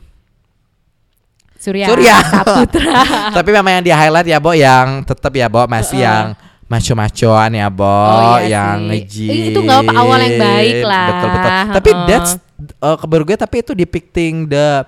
[1.60, 1.92] Surya.
[1.92, 2.16] Surya.
[2.24, 3.04] Saputra.
[3.38, 6.32] Tapi memang yang di highlight ya, Bo, yang tetap ya, Bo, masih yang
[6.72, 9.28] maco-macoan ya, Bo, Oh, iya yang ngeji.
[9.28, 11.08] Eh, itu nggak apa, awal yang baik lah.
[11.12, 11.52] Betul betul.
[11.76, 12.08] Tapi Heeh.
[12.08, 12.32] that's
[12.80, 14.88] uh, kabar gue tapi itu depicting the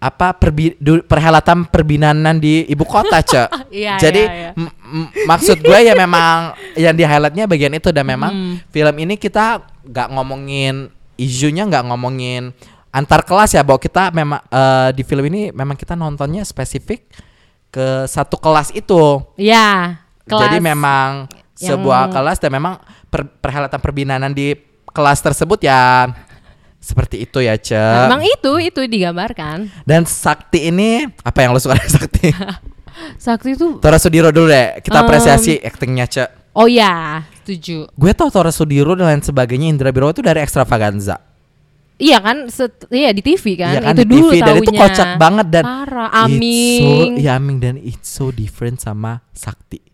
[0.00, 3.48] apa perbi, du- perhelatan perbinanan di ibu kota, Cek.
[3.70, 4.50] Iya, Jadi iya, iya.
[4.56, 8.54] m- m- maksud gue ya memang yang di highlightnya bagian itu dan memang Hmm.
[8.66, 12.56] film ini kita nggak ngomongin isunya nggak ngomongin
[12.88, 17.04] antar kelas ya bahwa kita memang eh, di film ini memang kita nontonnya spesifik
[17.68, 20.00] ke satu kelas itu Iya.
[20.24, 24.56] kelas jadi memang yang- sebuah kelas dan memang per- perhelatan perbinanan di
[24.88, 26.08] kelas tersebut ya
[26.80, 29.68] seperti itu ya Ce Memang itu itu digambarkan.
[29.84, 32.32] dan Sakti ini apa yang lo suka dari Sakti
[33.22, 37.86] Sakti itu Tora Sudiro dulu deh kita Um, apresiasi aktingnya Ce Oh ya, setuju.
[37.86, 41.20] gue tau Tora Sudiro dan lain sebagainya Indra Biro itu dari Extravaganza
[41.94, 43.76] Iya kan, set, iya di TV kan.
[43.76, 47.10] Iya kan itu di dulu TV dan itu kocak banget dan Parah, it's so, Aming.
[47.14, 49.84] iya Aming dan it's so different sama Sakti.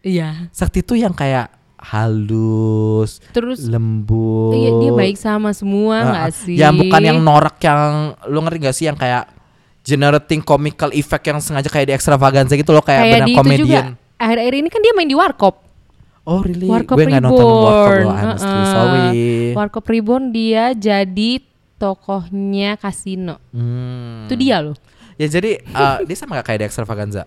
[0.00, 0.46] Iya.
[0.48, 1.50] Sakti tuh yang kayak
[1.82, 4.54] halus, Terus lembut.
[4.54, 6.32] iya, dia baik sama semua Ah, nggak ah.
[6.32, 6.56] sih?
[6.56, 7.82] Yang bukan yang norak yang
[8.26, 9.26] lu ngerti gak sih yang kayak
[9.82, 13.86] generating comical effect yang sengaja kayak di extravaganza gitu loh kayak, kayak benar komedian.
[14.14, 15.54] Akhir-akhir ini kan dia main di Warkop.
[16.22, 16.70] Oh really?
[16.70, 18.02] Warkop gue nggak nonton Warkop Reborn.
[18.06, 18.46] loh, honestly.
[18.54, 18.70] Heeh.
[18.70, 19.10] Sorry.
[19.58, 21.30] Warkop Reborn dia jadi
[21.76, 23.42] tokohnya kasino.
[23.50, 24.30] Hmm.
[24.30, 24.78] Itu dia loh.
[25.18, 27.26] Ya jadi eh, dia sama gak kayak di Extravaganza?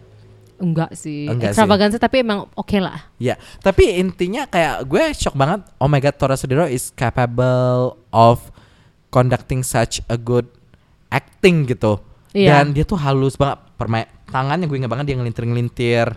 [0.55, 1.27] Enggak sih.
[1.27, 1.59] Enggak sih.
[1.59, 3.11] Extravaganza tapi emang oke lah.
[3.19, 5.67] Ya, tapi intinya kayak gue shock banget.
[5.79, 8.51] Oh my god, Tora Sudiro is capable of
[9.11, 10.47] conducting such a good
[11.11, 11.99] acting gitu.
[12.35, 12.63] Iya.
[12.63, 13.59] Dan dia tuh halus banget.
[13.75, 16.07] Permain tangannya gue ingat banget dia ngelintir-ngelintir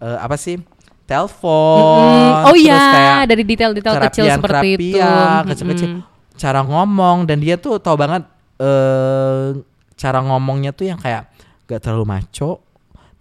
[0.00, 0.60] eh, apa sih?
[1.08, 1.98] Telepon.
[2.00, 2.48] Mm-mm.
[2.48, 5.00] Oh iya, kayak dari detail-detail kecil seperti itu.
[5.48, 5.88] kecil-kecil.
[5.98, 6.36] Mm-mm.
[6.36, 8.24] Cara ngomong dan dia tuh tahu banget
[8.56, 9.58] eh
[9.98, 11.28] cara ngomongnya tuh yang kayak
[11.68, 12.64] gak terlalu maco,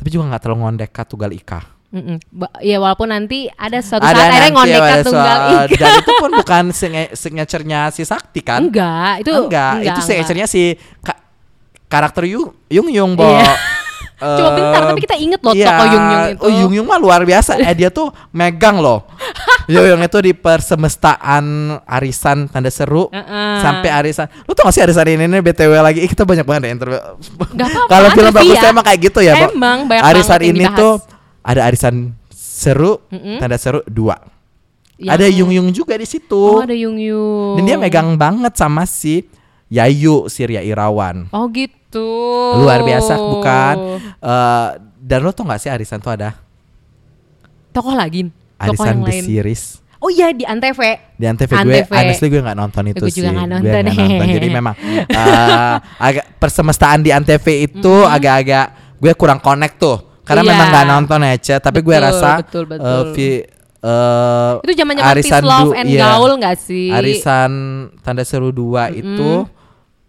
[0.02, 1.62] tapi juga gak terlalu ngondekat tunggal ika.
[1.92, 2.18] Mm-mm.
[2.28, 5.76] Ba- Ya walaupun nanti ada suatu Ada saat akhirnya ngondekan ada tunggal ika.
[5.78, 8.66] Dan itu pun bukan signa- signature-nya si Sakti kan?
[8.66, 10.02] Enggak, itu enggak, itu enggak.
[10.02, 10.62] signature-nya si
[11.00, 11.22] ka-
[11.86, 13.30] karakter Yung Yung Yung, Bo.
[13.30, 13.54] Iya.
[14.22, 15.66] Eh, Cuma bentar, tapi kita inget loh iya.
[15.68, 16.40] tokoh Yung Yung itu.
[16.40, 17.58] Oh, Yung Yung mah luar biasa.
[17.58, 19.10] eh dia tuh megang loh.
[19.74, 21.46] Yung Yung itu di persemestaan
[21.84, 23.58] arisan tanda seru Heeh.
[23.60, 24.30] sampai arisan.
[24.46, 26.00] Lu tau gak sih arisan ini nih BTW lagi?
[26.00, 27.02] Ih, kita banyak banget ya interview.
[27.92, 28.70] Kalau film ada bagus sih ya.
[28.70, 29.34] emang kayak gitu ya.
[29.50, 30.78] Emang, banyak Arisan ini dibahas.
[30.78, 30.94] tuh
[31.42, 31.96] ada arisan
[32.32, 33.38] seru, Mm-mm.
[33.38, 34.22] tanda seru dua.
[34.96, 36.38] Yang- Ada Yung Yung juga di situ.
[36.38, 37.58] Oh, ada Yung Yung.
[37.58, 39.26] Dan dia megang banget sama si
[39.68, 41.26] Yayu Surya Irawan.
[41.32, 41.74] Oh gitu.
[42.56, 43.76] Luar biasa bukan?
[44.16, 44.70] Eh,
[45.02, 46.38] dan lo tau gak sih arisan tuh ada
[47.70, 48.28] Tokoh lagi.
[48.28, 49.24] Tokoh arisan yang the lain.
[49.26, 49.64] series
[49.98, 50.82] Oh iya di Antv.
[51.14, 51.92] di Antv gue Antv.
[51.92, 53.62] honestly gue nggak nonton itu Gue sih juga Gue nonton.
[53.62, 54.28] nggak nonton.
[54.32, 54.76] jadi memang
[55.06, 58.66] eh, agak persemestaan di Antv itu agak-agak
[58.98, 60.50] gue kurang connect tuh karena Iya.
[60.52, 61.56] memang nggak nonton ya Ce.
[61.56, 62.86] tapi gue Betul, rasa betul, betul.
[62.88, 63.46] eh, vi-
[63.80, 66.02] eh, Itu zaman-zaman Peace arisan Love du- and iya.
[66.04, 66.90] Gaul nggak sih?
[66.90, 67.52] arisan
[68.00, 69.46] tanda seru dua itu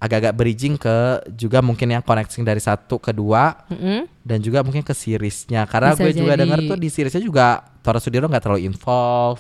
[0.03, 0.97] agak-agak bridging ke
[1.33, 4.11] juga mungkin yang connecting dari satu ke dua Mm-mm.
[4.21, 6.41] dan juga mungkin ke seriesnya karena Bisa gue juga jadi.
[6.43, 7.47] denger tuh di seriesnya juga
[7.79, 9.39] Tora Sudiro nggak terlalu involve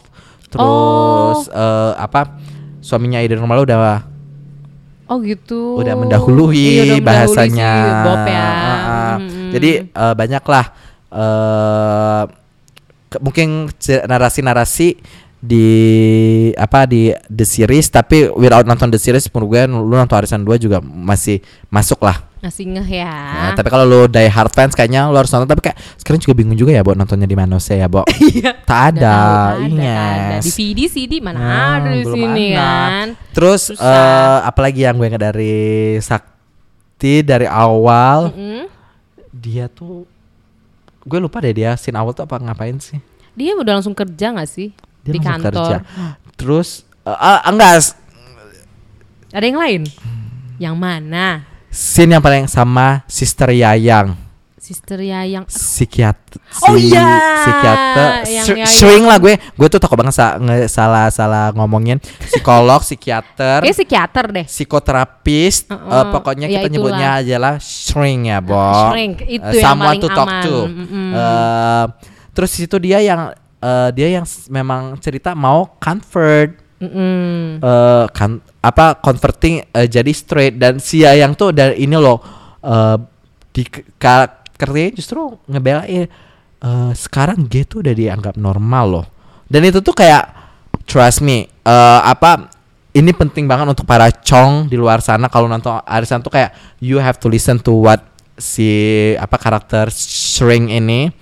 [0.53, 1.33] Oh.
[1.33, 2.37] terus eh, apa
[2.79, 3.79] suaminya Ida Nurmala udah
[5.09, 5.77] Oh gitu.
[5.77, 8.49] udah mendahului Iya, udah mendahului bahasanya Bob ya.
[9.17, 9.49] Mm-mm.
[9.51, 10.67] jadi eh, banyak lah
[11.11, 12.23] eh,
[13.09, 13.49] ke- mungkin
[14.05, 14.89] narasi-narasi
[15.43, 15.69] di
[16.55, 20.55] apa di the series tapi without nonton the series menurut gue lu nonton Arisan 2
[20.57, 23.07] juga masih masuk lah masih ngeh ya.
[23.07, 26.35] Nah, tapi kalau lu die hard fans kayaknya lu harus nonton tapi kayak sekarang juga
[26.37, 28.03] bingung juga ya Bo nontonnya di mana sih ya Bo
[28.69, 29.15] tak ada,
[29.55, 30.37] Nggak tahu, iya ada.
[30.41, 32.59] DVD CD mana Ah, ada di sini ada.
[32.59, 33.07] kan.
[33.31, 33.83] terus Susah.
[33.85, 35.55] eh, apalagi yang gue ingat dari
[35.99, 38.67] Sakti dari awal Mm-mm.
[39.33, 40.03] dia tuh
[41.01, 42.99] gue lupa deh dia scene awal tuh apa ngapain sih
[43.33, 45.51] Dia udah langsung kerja gak sih dia di kantor?
[45.53, 45.77] kerja
[46.35, 47.95] terus ah, enggak
[49.31, 49.83] Ada yang lain?
[50.57, 51.27] Yang mana?
[51.69, 54.13] scene yang paling sama Sister Yayang
[54.55, 55.43] Sister Yayang.
[55.49, 57.03] psikiater Oh iya,
[57.43, 58.09] psikiater
[58.69, 60.37] sering lah gue gue tuh takut banget sa-
[60.69, 64.47] salah salah ngomongin psikolog psikiater Kayak psikiater deh.
[64.47, 65.91] psikoterapis Heeh.
[65.91, 66.73] eh, pokoknya Ya, kita itulah.
[66.73, 70.43] nyebutnya aja lah shrink ya Bo Shrink, itu Eh, yang paling to talk aman.
[70.43, 71.09] to Mm-mm.
[71.11, 71.85] Eh,
[72.31, 73.33] terus itu dia yang
[73.63, 76.59] eh, dia yang memang cerita mau convert.
[77.63, 80.59] Eh, kan apa converting eh, jadi straight.
[80.59, 82.19] Dan si yang tuh dari ini loh
[82.61, 82.99] eh,
[83.55, 83.63] di
[83.97, 86.11] karakternya justru ngebelain
[86.59, 89.07] eh, sekarang gay tuh udah dianggap normal loh.
[89.47, 90.27] Dan itu tuh kayak
[90.85, 92.51] trust me eh, apa
[92.93, 95.31] ini penting banget untuk para cong di luar sana.
[95.31, 96.53] Kalau nonton arisan tuh kayak
[96.83, 98.03] you have to listen to what
[98.37, 98.69] si
[99.17, 101.13] apa karakter shrink ini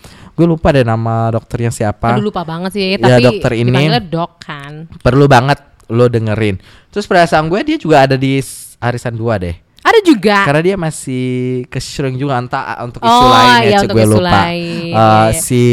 [0.41, 4.41] gue lupa deh nama dokternya siapa Aduh lupa banget sih, Ya, tapi dokter ini- dok
[4.41, 4.88] kan.
[4.99, 6.57] perlu banget lo dengerin.
[6.88, 8.41] Terus perasaan gue dia juga ada di
[8.78, 9.57] arisan 2 deh.
[9.80, 10.45] Ada juga.
[10.45, 11.24] Karena dia masih
[11.66, 14.28] ke shrink juga entah ah, untuk isu Oh, lain ya, iya, gue lupa.
[14.45, 14.93] lain.
[14.93, 15.32] Iya.
[15.34, 15.64] si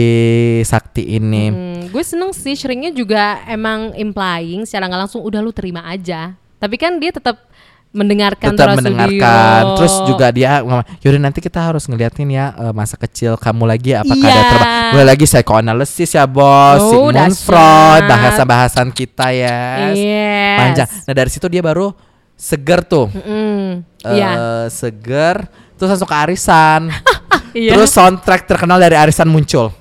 [0.63, 1.43] Sakti ini.
[1.47, 6.36] Hmm, gue seneng sih shrinknya juga emang implying secara nggak langsung udah lu terima aja.
[6.57, 7.47] Tapi kan dia tetap
[7.90, 10.62] mendengarkan tetap mendengarkan terus juga dia
[11.00, 14.30] yaudah nanti kita harus ngeliatin ya eh, masa kecil kamu lagi apakah Iya.
[14.30, 17.34] ada terba mulai lagi psychoanalysis ya bos Oh, Sigmund.
[17.34, 20.56] Freud bahasan-bahasan kita ya Yes.
[20.56, 21.96] panjang nah dari situ dia baru
[22.34, 24.30] seger tuh Mm, eh Iya.
[24.70, 26.92] seger terus langsung ke arisan
[27.58, 27.74] Iya.
[27.74, 29.74] terus soundtrack terkenal dari arisan muncul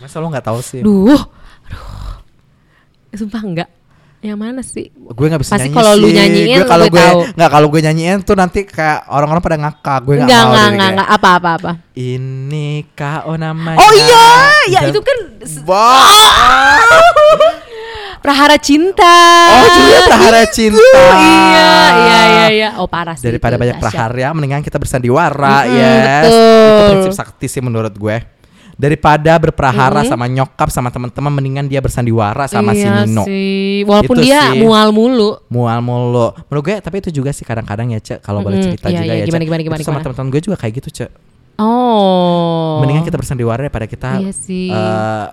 [0.00, 1.14] masa lo nggak tahu sih Duh,
[1.62, 1.86] aduh.
[3.14, 3.68] Sumpah enggak.
[4.22, 4.86] Yang mana sih?
[4.94, 8.18] gue nggak bisa Pasti nyanyi kalau lu nyanyiin, gue kalau gue nggak kalau gue nyanyiin
[8.22, 11.08] tuh nanti kayak orang-orang pada ngakak gue nggak Enggak, mau enggak, kayak, enggak.
[11.10, 11.70] Apa, apa, apa.
[11.92, 14.24] ini kau namanya Oh iya,
[14.68, 15.16] ya itu kan
[15.64, 16.06] Wah.
[18.22, 19.18] Prahara Cinta.
[19.50, 22.68] oh juga prahara cinta Iya, iya, iya, iya.
[22.78, 23.26] Oh parah sih.
[23.26, 26.62] daripada itu, banyak praharya mendingan kita bersandiwara Mm-mm, yes betul.
[26.62, 28.16] itu prinsip sakti sih menurut gue
[28.74, 30.10] daripada berprahara Mm-mm.
[30.10, 33.84] sama nyokap sama teman-teman mendingan dia bersandiwara sama si Iya Nino sih.
[33.84, 34.60] Walaupun Itu dia sih.
[34.60, 35.30] mual mulu.
[35.46, 38.66] mual mulu menurut gue tapi itu juga sih kadang-kadang ya cek kalau boleh Mm-mm.
[38.70, 39.14] cerita Iya, juga iya.
[39.14, 39.46] ya Gimana, Cek.
[39.46, 41.10] gimana, gimana, Itu sama teman-teman gue juga kayak gitu cek
[41.56, 42.80] Oh.
[42.80, 44.68] mendingan kita bersandiwara daripada kita Iya sih.
[44.68, 45.24] eh,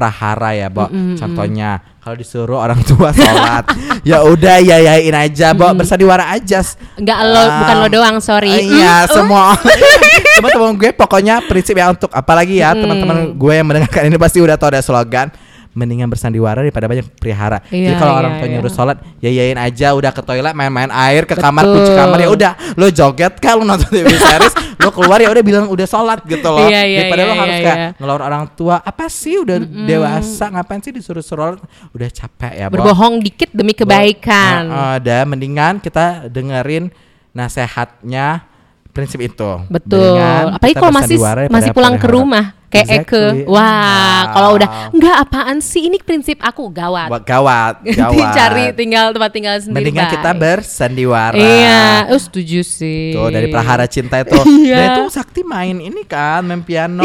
[0.00, 0.88] berprahara ya, Bo.
[0.88, 1.70] Mm-mm, Contohnya
[2.00, 3.68] kalau disuruh orang tua sholat,
[4.08, 5.68] ya udah ya yain aja, Bo.
[5.70, 6.64] Bersandiwara aja.
[6.96, 8.48] Enggak lo, Um, bukan lo doang, sorry.
[8.50, 9.44] eh, Iya, Mm, semua
[10.40, 12.80] teman-teman gue pokoknya prinsip ya untuk apalagi ya Mm.
[12.80, 15.28] teman-teman gue yang mendengarkan ini pasti udah tahu ada slogan
[15.70, 17.62] mendingan bersandiwara daripada banyak pelihara.
[17.70, 18.52] Jadi Iya, kalau iya, orang tua iya.
[18.58, 21.74] nyuruh sholat, ya yain aja udah ke toilet main-main air ke kamar Betul.
[21.78, 25.44] kunci kamar ya udah lo joget kan lo nonton TV series lo keluar ya udah
[25.46, 26.66] bilang udah sholat gitu loh.
[26.66, 27.90] Iya, iya, daripada lo iya, harus iya, kayak iya.
[28.02, 31.62] ngelawar orang tua apa sih udah dewasa ngapain sih disuruh sholat
[31.94, 32.82] udah capek ya Bo.
[32.82, 34.66] Berbohong dikit demi kebaikan.
[34.66, 34.74] Bo.
[34.74, 36.90] Uh, uh, dan mendingan kita dengerin
[37.30, 38.49] nasehatnya
[38.90, 39.50] prinsip itu.
[39.66, 39.98] Betul.
[40.18, 41.18] Mendingan Apalagi kalau masih
[41.48, 43.42] masih pulang ke rumah kayak Exactly.
[43.42, 43.50] Eke.
[43.50, 44.24] Wah, Wow.
[44.30, 47.10] kalau udah enggak apaan sih ini prinsip aku gawat.
[47.10, 48.30] Wah, gawat, gawat.
[48.30, 49.90] Cari tinggal tempat tinggal sendiri.
[49.90, 50.14] Mendingan bye.
[50.14, 51.34] kita bersandiwara.
[51.34, 51.82] Iya,
[52.14, 53.10] oh, setuju sih.
[53.10, 54.38] Tuh dari prahara cinta itu.
[54.60, 54.76] Iya.
[54.76, 57.02] Dan itu Sakti main ini kan, main piano.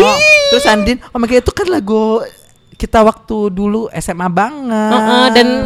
[0.54, 2.22] Terus Andin, oh my God, itu kan lagu
[2.76, 4.92] kita waktu dulu SMA banget.
[4.94, 5.64] Heeh, dan-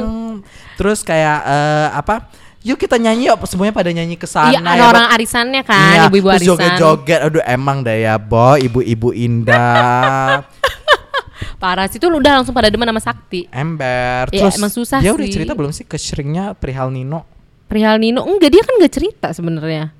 [0.79, 2.31] terus kayak eh, apa?
[2.59, 5.13] Yuk kita nyanyi yuk semuanya pada nyanyi ke sana Iya, ada ya, orang Bo.
[5.15, 6.51] arisannya kan, Iya, ibu-ibu terus arisan.
[6.59, 7.19] joget-joget.
[7.23, 10.43] Aduh emang deh ya, Boy, ibu-ibu indah.
[11.61, 13.47] Parah sih tuh udah langsung pada demen sama Sakti.
[13.47, 14.27] Ember.
[14.31, 15.35] Iya, Terus emang susah dia udah sih.
[15.35, 17.23] cerita belum sih ke shrinknya perihal Nino?
[17.67, 19.91] Perihal Nino enggak dia kan enggak cerita sebenarnya.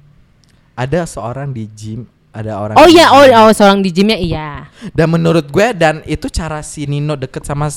[0.75, 4.67] Ada seorang di gym, ada orang Oh iya, oh, oh seorang di gymnya iya.
[4.91, 7.67] Dan menurut gue dan itu cara si Nino deket sama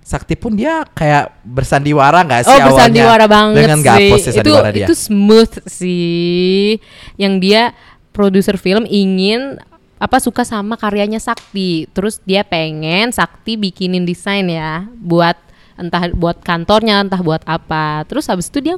[0.00, 2.66] Sakti pun dia kayak bersandiwara nggak sih Oh awalnya?
[2.72, 3.86] bersandiwara banget Dengan sih.
[3.86, 4.86] gapos sih itu dia.
[4.88, 6.66] itu smooth sih.
[7.14, 7.62] Yang dia
[8.10, 9.60] produser film ingin
[10.00, 11.86] apa suka sama karyanya Sakti.
[11.92, 15.36] Terus dia pengen Sakti bikinin desain ya buat
[15.76, 18.02] entah buat kantornya entah buat apa.
[18.08, 18.74] Terus habis itu dia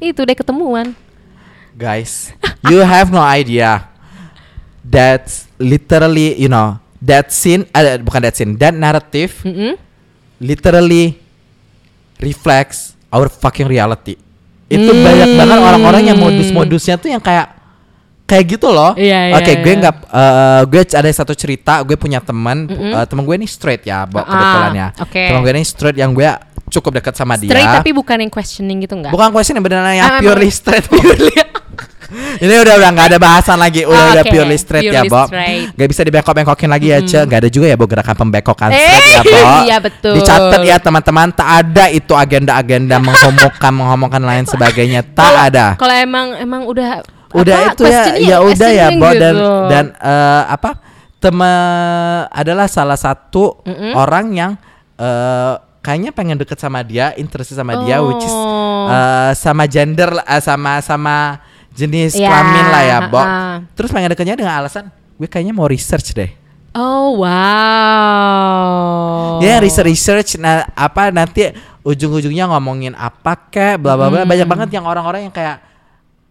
[0.00, 0.96] itu deh ketemuan.
[1.76, 2.32] Guys,
[2.66, 3.84] you have no idea.
[4.80, 9.76] That's literally, you know, that scene, ada bukan that scene, that narrative Mm-mm.
[10.40, 11.14] Literally
[12.18, 14.16] reflects our fucking reality.
[14.66, 15.02] Itu Hmm.
[15.02, 17.58] banyak banget orang-orang yang modus-modusnya tuh yang kayak
[18.24, 18.94] kayak gitu loh.
[18.94, 19.80] Iya, iya, Oke, gue iya.
[19.82, 24.06] nggak eh, gue ada satu cerita, gue punya teman, eh, teman gue ini straight ya,
[24.06, 24.88] Bo, Ah, kebetulan ya.
[25.02, 25.22] oke.
[25.26, 26.30] Teman gue ini straight yang gue
[26.70, 27.82] cukup dekat sama Straight dia.
[27.82, 29.10] tapi bukan yang questioning gitu enggak?
[29.10, 30.86] Bukan question yang beneran yang Ah, purely straight.
[30.86, 31.34] purely.
[32.36, 34.32] Ini udah udah nggak ada bahasan lagi, udah Oh, udah oke.
[34.32, 35.28] purely straight ya, Purely Bob.
[35.30, 35.66] straight.
[35.72, 37.20] Gak bisa dibengkok-bengkokin lagi ya, Ce.
[37.22, 39.38] Gak ada juga ya, Bo, gerakan pembekokan Eh, straight ya, Bo.
[39.68, 40.14] iya, betul.
[40.14, 41.28] Dicatat ya, teman-teman.
[41.30, 45.06] Tak ada itu agenda-agenda menghomokan, menghomokan lain sebagainya.
[45.06, 45.66] Tak ada.
[45.74, 47.00] Kalau emang emang udah
[47.30, 49.08] Udah apa, itu ya, questioning ya udah ya, questioning Bo.
[49.14, 49.50] Dan gitu.
[49.68, 50.70] dan eh, apa?
[51.20, 51.56] Teman
[52.26, 53.92] adalah salah satu Mm-mm.
[53.92, 54.52] orang yang
[54.96, 58.88] eh, kayaknya pengen deket sama dia, interest sama dia, which is Oh.
[58.88, 61.38] eh, sama gender, eh, sama sama
[61.80, 63.16] jenis Ya, kelamin lah ya, Bo.
[63.16, 63.64] ha-ha.
[63.72, 66.30] Terus pengen deketnya dengan alasan gue kayaknya mau research deh.
[66.70, 67.18] Oh
[68.00, 69.40] wow.
[69.40, 71.50] Ya research research nah apa nanti
[71.80, 74.30] ujung-ujungnya ngomongin apa kek bla bla bla Hmm.
[74.30, 75.60] banyak banget yang orang-orang yang kayak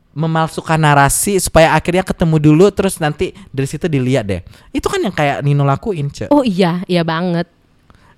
[0.09, 4.41] memalsukan narasi supaya akhirnya ketemu dulu terus nanti dari situ dilihat deh.
[4.71, 6.25] Itu kan yang kayak Nino lakuin, Ce.
[6.33, 7.45] Oh iya, iya banget.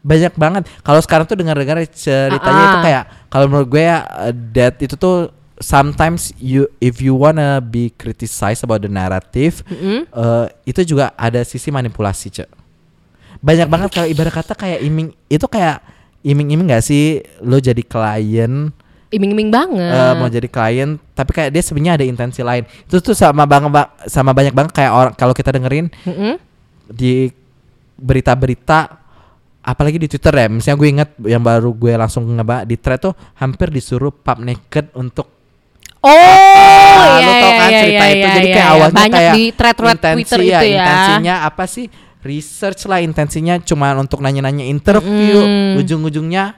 [0.01, 0.63] Banyak banget.
[0.81, 2.83] Kalau sekarang tuh dengar-dengar ceritanya Ah, itu ah.
[2.83, 5.29] kayak kalau menurut gue ya uh, that itu tuh
[5.61, 10.03] sometimes you if you wanna be criticized about the narrative Mm-mm.
[10.03, 12.49] eh, itu juga ada sisi manipulasi cek
[13.39, 15.81] banyak banget kalau ibarat kata kayak iming itu kayak
[16.21, 18.69] iming-iming gak sih lo jadi klien
[19.11, 19.91] Iming-iming banget.
[19.91, 23.67] eh, mau jadi klien tapi kayak dia sebenarnya ada intensi lain itu tuh sama banget
[23.67, 26.39] ba- sama banyak banget kayak orang kalau kita dengerin Mm-mm.
[26.87, 27.27] di
[27.97, 28.97] berita-berita
[29.61, 33.13] apalagi di Twitter ya misalnya gue inget yang baru gue langsung ngebak di thread tuh
[33.35, 35.29] hampir disuruh pub naked untuk
[36.01, 38.73] Oh, Ah, iya, tau iya, kan iya, cerita iya, itu iya, jadi iya, kayak iya.
[38.73, 40.73] awalnya banyak kayak di thread-thread intensi Twitter ya, itu ya.
[40.73, 41.85] intensinya apa sih
[42.21, 45.77] research lah intensinya cuma untuk nanya-nanya interview Mm.
[45.77, 46.57] ujung-ujungnya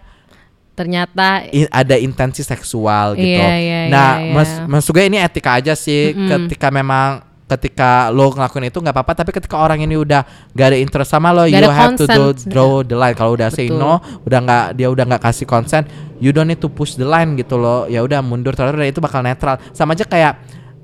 [0.74, 4.66] Ternyata ada intensi seksual gitu Iya, iya, nah iya, mas iya.
[4.66, 6.50] maksud gue ini etika aja sih Mm-mm.
[6.50, 7.22] ketika memang
[7.54, 11.30] ketika lo ngelakuin itu nggak apa-apa tapi ketika orang ini udah gak ada interest sama
[11.30, 12.50] lo Gak you have to do, consent.
[12.50, 13.80] draw the line kalau udah say Betul.
[13.80, 15.86] no udah nggak dia udah nggak kasih consent
[16.18, 19.22] you don't need to push the line gitu loh ya udah mundur terus itu bakal
[19.22, 20.40] netral sama aja kayak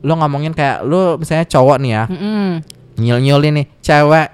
[0.05, 2.47] lo ngomongin kayak lo misalnya cowok nih ya mm-mm.
[2.99, 4.27] nyul-nyulin nih cewek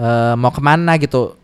[0.00, 1.36] eh, mau ke mana gitu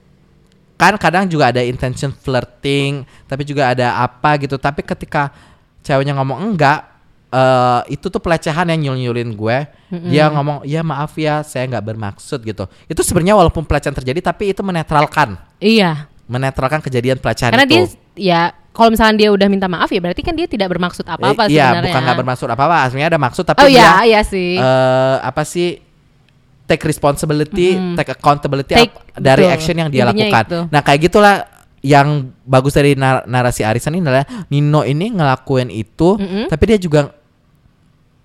[0.79, 5.35] kan kadang juga ada intention flirting tapi juga ada apa gitu tapi ketika
[5.83, 6.88] ceweknya ngomong enggak
[7.29, 9.59] eh itu tuh pelecehan yang nyul-nyulin gue.
[10.07, 12.65] Dia ngomong, "Ya maaf ya, saya nggak bermaksud." gitu.
[12.85, 16.09] Itu sebenarnya walaupun pelecehan terjadi tapi itu menetralkan, Iya.
[16.25, 17.73] menetralkan kejadian pelecehan Karena itu.
[17.75, 17.85] dia
[18.15, 18.41] ya
[18.71, 21.69] kalau misalnya dia udah minta maaf ya berarti kan dia tidak bermaksud apa-apa Eh, iya,
[21.69, 21.85] sebenarnya.
[21.89, 24.55] bukan nggak bermaksud apa-apa, aslinya ada maksud tapi Oh dia iya, iya sih.
[24.55, 25.81] eh apa sih
[26.65, 29.55] take responsibility, take accountability Take- dari betul.
[29.55, 30.45] action yang dia Intinya lakukan.
[30.45, 30.59] itu.
[30.69, 31.35] Nah, kayak gitulah
[31.89, 32.09] yang
[32.45, 37.17] bagus dari nar- narasi Arisan ini adalah Nino ini ngelakuin itu, tapi dia juga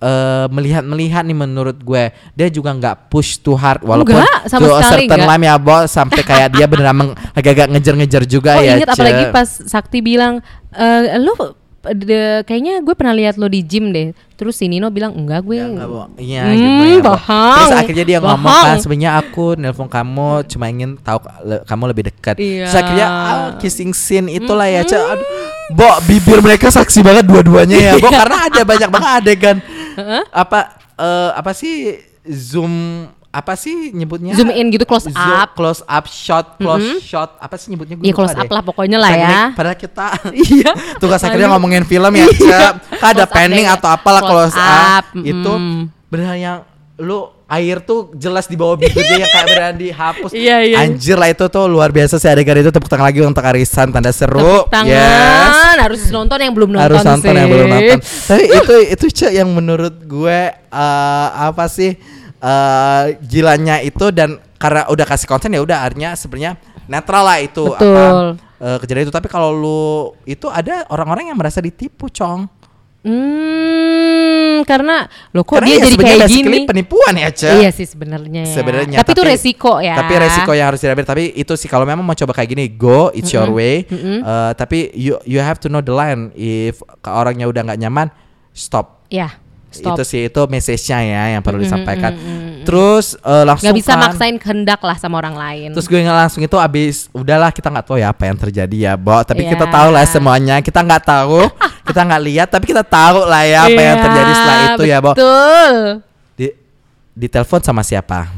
[0.03, 2.11] eh, melihat-melihat nih menurut gue.
[2.35, 5.31] Dia juga nggak push too hard walaupun Enggak, sama to sekali certain enggak.
[5.31, 9.48] line ya bos sampai kayak dia beneran agak-agak ngejar-ngejar juga oh ya inget apalagi pas
[9.48, 10.44] Sakti bilang
[10.76, 14.12] eh lo de- kayaknya gue pernah lihat lo di gym deh.
[14.34, 15.60] Terus si Nino bilang enggak gue.
[15.60, 16.08] Enggak, Bo.
[16.16, 17.56] Iya Hmm, gitu ya, bohong.
[17.58, 18.66] Terus akhirnya dia ngomong Bohong.
[18.66, 22.36] kan sebenarnya aku nelpon kamu cuma ingin tahu le- kamu lebih dekat.
[22.38, 22.64] Iya.
[22.66, 24.96] Terus akhirnya ah, kissing scene itulah ya, Ce.
[24.96, 25.28] Aduh,
[25.70, 29.58] Bo, bibir mereka saksi banget dua-duanya ya, Bo, karena ada banyak banget adegan
[30.30, 30.60] apa
[30.96, 34.38] eh, apa sih zoom apa sih nyebutnya?
[34.38, 35.58] Zoom in gitu, close Zoom- up.
[35.58, 37.34] close up shot, close shot.
[37.38, 37.98] Apa sih nyebutnya?
[37.98, 38.54] Iya, lupa close up deh.
[38.54, 39.40] lah pokoknya lah ya.
[39.52, 40.06] Padahal kita
[40.54, 40.72] Iya.
[40.98, 42.30] tugas akhirnya ngomongin film ya.
[42.94, 43.74] Kan ada panning deh.
[43.74, 45.82] atau apalah Close close up, up, itu mm.
[46.08, 46.60] benar yang
[46.96, 50.32] lu air tuh jelas di bawah bibirnya yang kayak beneran dihapus.
[50.32, 50.78] Iya, iya.
[50.80, 54.10] Anjir lah itu tuh luar biasa sih adegan itu tepuk tangan lagi untuk Arisan tanda
[54.10, 54.70] seru.
[54.70, 55.82] Tangan Yes.
[55.82, 57.34] harus nonton yang belum nonton Harus nonton sih.
[57.36, 57.98] yang belum nonton.
[58.00, 61.98] Tapi itu itu Cek yang menurut gue eh, apa sih
[62.44, 67.64] eh, gilanya itu dan karena udah kasih konten ya udah artinya sebenarnya netral lah itu
[67.64, 67.95] Betul.
[67.95, 68.03] apa
[68.60, 69.82] eh, kejadian itu tapi kalau lu
[70.24, 72.48] itu ada orang-orang yang merasa ditipu, Cong.
[73.03, 76.57] Hmm, karena lo kok Karena dia ya jadi kayak gini.
[76.64, 77.52] penipuan ya, Cek.
[77.60, 78.48] Iya sih sebenarnya.
[78.48, 78.53] ya.
[78.56, 79.95] sebenarnya Tapi, itu resiko ya.
[79.98, 83.11] tapi resiko yang harus diambil tapi itu sih kalau memang mau coba kayak gini go
[83.11, 87.44] it's your way Eh, tapi you you have to know the line if ke orangnya
[87.44, 88.07] udah nggak nyaman
[88.52, 89.36] stop Ya.
[89.74, 89.95] Stop.
[89.95, 92.14] itu sih itu message-nya ya yang perlu disampaikan
[92.62, 95.70] terus eh, langsung Gak bisa kan, maksain kehendak lah sama orang lain.
[95.72, 98.94] terus gue nggak langsung itu abis udahlah kita nggak tahu ya apa yang terjadi ya
[98.94, 99.74] Bo tapi kita Iya.
[99.74, 101.41] tahu lah semuanya kita nggak tahu
[101.90, 104.98] kita nggak lihat tapi kita tahu lah ya apa yang Iya, terjadi setelah itu ya
[104.98, 105.74] Bo Betul.
[106.34, 106.48] di
[107.14, 108.30] ditelepon sama siapa?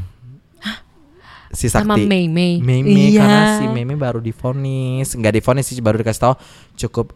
[1.50, 1.88] Si Sakti.
[1.88, 2.60] Sama Mei Mei.
[2.60, 3.24] Mei Mei, Iya.
[3.24, 6.34] karena si Mei Mei baru difonis, nggak difonis sih baru dikasih tahu
[6.78, 7.16] cukup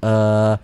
[0.00, 0.54] eh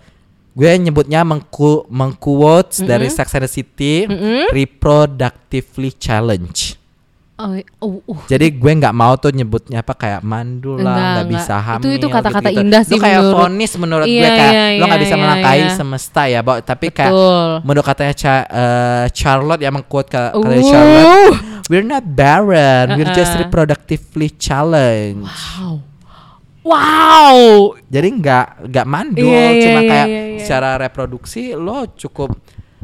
[0.52, 4.04] gue nyebutnya mengku mengquotes dari Sex and the City
[4.52, 6.76] reproductively challenge.
[7.42, 8.22] Oh, oh, uh.
[8.30, 11.90] Jadi gue nggak mau tuh nyebutnya apa kayak mandul lah, nggak bisa Itu- hamil.
[11.98, 12.62] itu kata-kata gitu-gitu.
[12.62, 15.16] indah sih Itu kayak menurut- vonis menurut gue Iya, kayak iya, lo nggak iya, bisa
[15.16, 15.74] iya, melangkahi iya.
[15.74, 16.52] semesta ya, Bo.
[16.62, 17.48] Tapi kayak Betul.
[17.66, 20.70] menurut katanya Cha- eh, Charlotte yang mengquote ke katanya Uh.
[20.70, 21.34] Charlotte,
[21.66, 23.42] we're not barren, we're just Uh-uh.
[23.42, 25.26] reproductively challenged.
[25.26, 25.82] Wow.
[26.62, 27.74] Wow.
[27.90, 30.38] Jadi nggak nggak mandul, Iya, iya, cuma iya, kayak iya, iya.
[30.38, 32.30] secara reproduksi lo cukup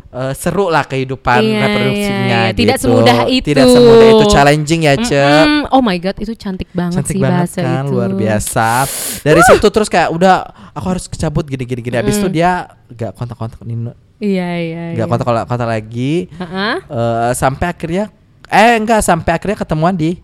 [0.08, 2.56] eh, seru lah kehidupan Iya, reproduksinya iya, iya.
[2.56, 2.84] Tidak gitu.
[2.90, 3.46] semudah itu.
[3.46, 5.46] Tidak semudah itu challenging ya, Cep.
[5.46, 5.62] Mm-mm.
[5.70, 7.92] Oh my god, itu cantik banget cantik sih banget bahasa kan itu.
[7.94, 8.68] luar biasa
[9.22, 10.34] dari situ terus kayak udah
[10.74, 14.82] aku harus kecabut gini gini gini habis itu dia gak kontak kontak Nino Iya, iya,
[14.98, 15.10] gak iya.
[15.10, 16.74] kontak kontak lagi Heeh.
[16.82, 18.10] Eh, sampai akhirnya
[18.48, 20.18] eh enggak sampai akhirnya ketemuan di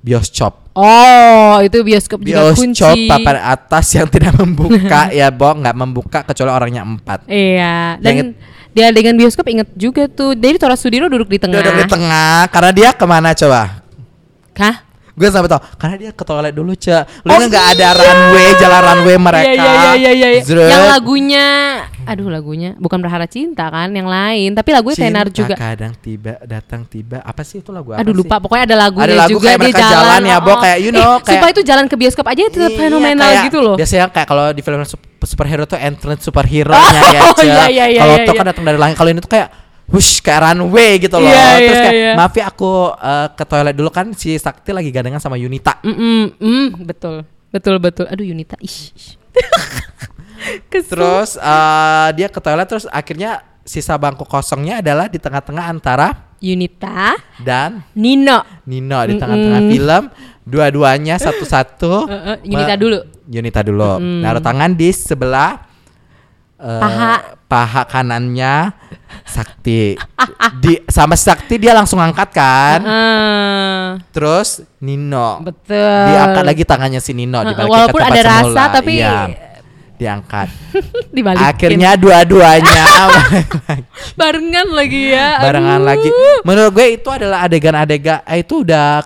[0.00, 2.78] bioskop Oh, itu bioskop juga kunci.
[2.78, 8.32] bioskop papan atas yang tidak membuka ya Bo nggak membuka kecuali orangnya empat Iya, dan
[8.70, 10.30] di adegan bioskop inget juga tuh.
[10.30, 11.58] Jadi Tora Sudiro duduk di tengah.
[11.58, 13.82] dia udah di tengah karena dia ke mana coba
[14.52, 14.86] Kah?
[15.10, 17.98] gue sampai tau karena dia ke toilet dulu cek lu Oh, nggak ada iya.
[17.98, 20.40] runway jalan runway mereka Iya, iya, iya, iya, iya.
[20.40, 20.70] Zret.
[20.70, 21.46] Yang lagunya,
[22.10, 24.50] aduh lagunya bukan Berharap Cinta kan, yang lain.
[24.52, 25.54] Tapi lagunya tenar juga.
[25.54, 28.20] kadang tiba datang tiba apa sih itu lagu apa Aduh sih?
[28.20, 30.56] lupa, pokoknya ada lagunya Ada lagu juga kayak dia mereka jalan ya, Bo, oh.
[30.58, 33.44] kayak, you know, eh, kayak- Sumpah itu jalan ke bioskop aja tetap Iya, fenomenal kayak-
[33.46, 33.76] gitu loh.
[33.78, 37.46] Biasanya kayak kalau di film sup- superhero tuh entrance superhero-nya ya, Oh, Cek.
[37.46, 38.40] iya, iya, iya, Kalau iya, tuh iya.
[38.40, 38.96] kan datang dari langit.
[38.96, 39.48] Kalau ini tuh kayak
[39.86, 41.26] Wush kayak runway gitu loh.
[41.26, 42.12] Iya, Terus iya, kayak iya.
[42.14, 45.82] maaf ya aku eh, ke toilet dulu kan si Sakti lagi gandengan sama Yunita.
[45.82, 48.06] Mm-mm, mm, betul, betul, betul.
[48.06, 48.94] Aduh Yunita, ish.
[48.94, 49.08] ish.
[50.68, 57.20] Terus eh, dia ke toilet terus akhirnya sisa bangku kosongnya adalah di tengah-tengah antara Yunita,
[57.44, 58.40] dan Nino.
[58.64, 60.02] Nino di tengah-tengah film.
[60.40, 61.94] Dua-duanya satu-satu.
[62.10, 62.98] Eh, eh, Yunita dulu.
[63.28, 64.00] Yunita dulu.
[64.00, 65.60] Naruh tangan di sebelah
[66.56, 67.14] eh, Paha.
[67.44, 68.72] paha kanannya
[69.22, 69.94] Sakti.
[70.58, 72.80] di sama Sakti dia langsung angkat kan.
[72.82, 75.44] Ah, Terus Nino.
[75.44, 75.76] betul.
[76.08, 78.64] Diangkat lagi tangannya si Nino ke walaupun ada rasa, semula.
[78.72, 79.49] tapi- Iya,
[80.00, 80.48] diangkat.
[81.14, 81.44] Dibalikin.
[81.44, 82.84] Akhirnya dua-duanya
[84.20, 85.38] barengan lagi ya.
[85.38, 85.86] barengan Aduh.
[85.86, 86.08] lagi.
[86.42, 89.04] Menurut gue itu adalah adegan-adegan eh, itu udah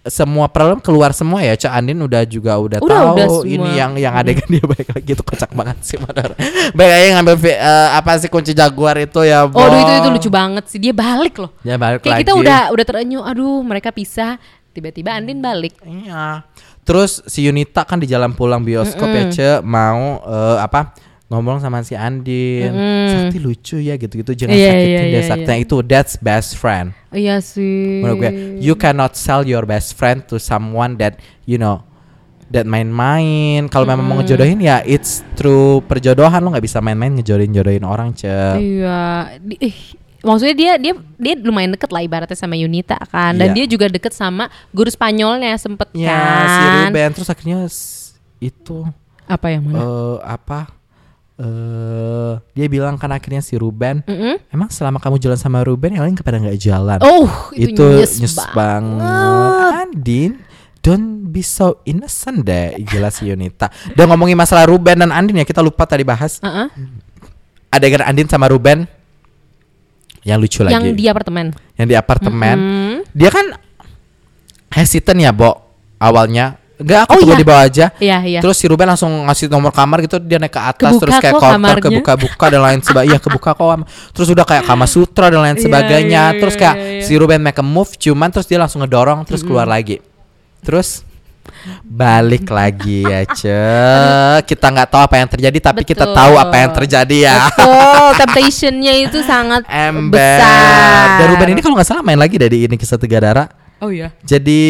[0.00, 3.52] semua problem keluar semua ya Cak Andin udah juga udah, Udah, tahu udah semua.
[3.52, 6.32] ini yang yang adegan dia balik lagi itu kocak banget sih Madara.
[6.72, 7.60] Baik aja ngambil eh,
[7.92, 10.14] apa sih kunci jaguar itu ya Oh, aduh, itu itu Bo.
[10.16, 10.80] lucu banget sih.
[10.80, 11.52] Dia balik loh.
[11.60, 12.22] Ya balik Kayak lagi.
[12.24, 13.22] kita udah udah terenyuh.
[13.22, 14.40] Aduh, mereka pisah.
[14.70, 15.76] Tiba-tiba Andin balik.
[15.84, 16.46] Iya.
[16.90, 20.90] Terus si Yunita kan di jalan pulang bioskop ya Ce mau eh, apa
[21.30, 22.74] ngomong sama si Andin.
[23.06, 25.46] Sakti lucu ya gitu-gitu jangan Iya, sakitin iya, dia iya, Sakti.
[25.46, 25.62] iya.
[25.62, 26.90] Itu that's best friend.
[27.10, 28.02] Oh, iya sih.
[28.02, 31.86] Menurut gue, you cannot sell your best friend to someone that you know
[32.50, 33.70] that main-main.
[33.70, 38.26] Kalau memang mau ngejodohin ya it's through perjodohan lo nggak bisa main-main ngejodohin-jodohin orang, Ce.
[38.58, 39.38] Iya.
[39.38, 43.32] Di- maksudnya dia dia dia lumayan deket lah ibaratnya sama Yunita kan.
[43.32, 43.56] Dan Iya.
[43.56, 46.46] dia juga deket sama guru Spanyolnya sempet Ya, kan.
[46.46, 47.58] si Ruben terus akhirnya
[48.38, 48.78] itu
[49.24, 49.78] Apa yang mana?
[49.78, 50.60] eh apa
[51.36, 54.36] eh dia bilang kan akhirnya si Ruben Mm-mm.
[54.48, 58.36] emang selama kamu jalan sama Ruben yang lain kepada nggak jalan Oh, itu, nyes, nyes
[58.36, 58.52] banget.
[58.52, 60.32] banget Andin
[60.80, 65.44] don't be so innocent deh jelas si Yunita udah ngomongin masalah Ruben dan Andin ya
[65.44, 66.68] kita lupa tadi bahas Uh-uh.
[67.68, 68.84] adegan Andin sama Ruben
[70.22, 71.46] yang lucu lagi Yang di apartemen.
[71.74, 72.96] yang di apartemen Mm.
[73.10, 73.46] dia kan
[74.70, 75.50] hesitant ya Bo
[75.96, 77.40] awalnya Enggak aku Oh, tunggu iya.
[77.40, 78.40] di bawah aja Iya, iya.
[78.40, 81.34] Terus si Ruben langsung ngasih nomor kamar gitu dia naik ke atas Kebuka terus kayak
[81.36, 83.12] koper kebuka-buka dan lain sebagainya.
[83.12, 83.84] Iya kebuka kok.
[84.16, 86.22] Terus udah kayak Kama Sutra dan lain Iya, sebagainya.
[86.32, 87.04] iya, terus iya, kayak iya.
[87.04, 90.00] si Ruben make a move cuman terus dia langsung ngedorong terus keluar lagi.
[90.64, 91.04] Terus
[91.82, 93.60] balik lagi ya ce
[94.44, 96.16] kita nggak tahu apa yang terjadi tapi kita Betul.
[96.16, 101.18] tahu apa yang terjadi ya Betul, temptationnya itu sangat ember besar.
[101.18, 103.48] dan Ruben ini kalau nggak salah main lagi dari ini kisah tiga darah
[103.78, 104.12] Oh iya.
[104.20, 104.62] jadi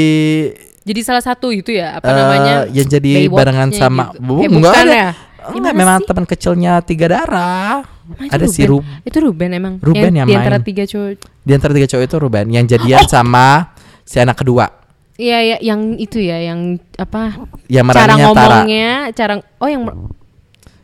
[0.81, 2.55] Jadi salah satu itu ya apa eh, namanya?
[2.69, 4.23] yang jadi barengan sama gitu.
[4.23, 4.95] Bu, Eh, enggak bukan ada.
[4.97, 5.11] ya?
[5.51, 7.85] Enggak, memang teman kecilnya tiga darah.
[8.17, 8.87] Itu ada si Ruben?
[8.87, 9.75] Rub Itu Ruben emang.
[9.79, 10.65] Ruben yang di antara main.
[10.65, 11.21] tiga cowok.
[11.21, 12.71] di antara tiga cowok itu Ruben yang Oh.
[12.71, 13.71] jadian sama
[14.03, 14.67] si anak kedua
[15.21, 17.45] Iya, ya, yang itu ya, yang apa?
[17.69, 18.49] yang cara meraninya Tara.
[18.57, 19.83] ngomongnya, cara oh yang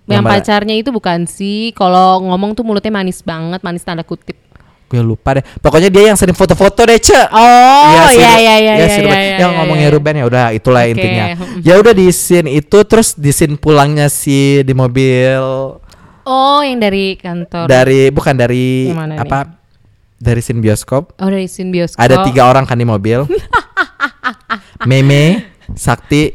[0.07, 1.73] Yang yang, pacarnya itu bukan sih.
[1.73, 4.39] Kalau ngomong tuh mulutnya manis banget, manis tanda kutip.
[4.87, 5.45] Gue lupa deh.
[5.59, 7.11] Pokoknya dia yang sering foto-foto deh, Ce.
[7.11, 8.87] Oh, iya Ru- iya iya ya, iya.
[8.87, 9.19] si Ruben.
[9.19, 9.95] iya, yang iya, ngomongnya iya.
[9.99, 10.93] Ruben ya udah itulah Oke.
[10.95, 11.25] intinya.
[11.59, 15.43] Ya udah di scene itu terus di scene pulangnya si di mobil
[16.23, 17.67] Oh, yang dari kantor.
[17.67, 19.19] dari bukan dari nih?
[19.19, 19.59] apa?
[20.17, 21.19] Dari scene bioskop.
[21.19, 21.99] oh, dari scene bioskop.
[21.99, 23.27] Ada tiga orang kan di mobil.
[24.87, 25.23] Meme,
[25.75, 26.31] Sakti,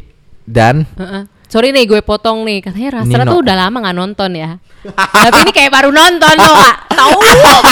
[0.45, 1.23] dan Heeh.
[1.51, 2.63] Sorry nih gue potong nih.
[2.63, 3.31] Katanya Rastra Nino.
[3.35, 4.55] tuh udah lama gak nonton ya.
[4.95, 6.77] Tapi ini kayak baru nonton loh kak.
[6.95, 7.63] Tahu banget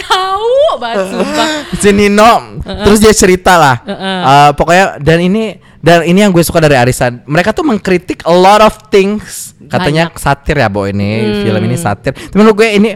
[0.00, 2.32] Tahu banget sumpah si Nino
[2.64, 3.76] terus dia cerita lah.
[3.84, 7.20] Eh, pokoknya dan ini dan ini yang gue suka dari Arisan.
[7.28, 9.52] Mereka tuh mengkritik a lot of things.
[9.68, 10.16] Katanya Banyak.
[10.16, 11.20] satir ya bo ini.
[11.20, 11.40] Hmm.
[11.44, 12.16] film ini satir.
[12.16, 12.90] Tapi menurut gue ini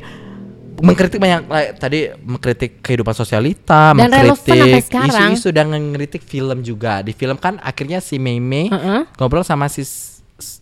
[0.85, 7.11] mengkritik banyak like, tadi mengkritik kehidupan sosialita Dan mengkritik isu-isu dan ngeritik film juga di
[7.11, 9.09] film kan akhirnya si Mei Heeh.
[9.15, 9.83] ngobrol sama si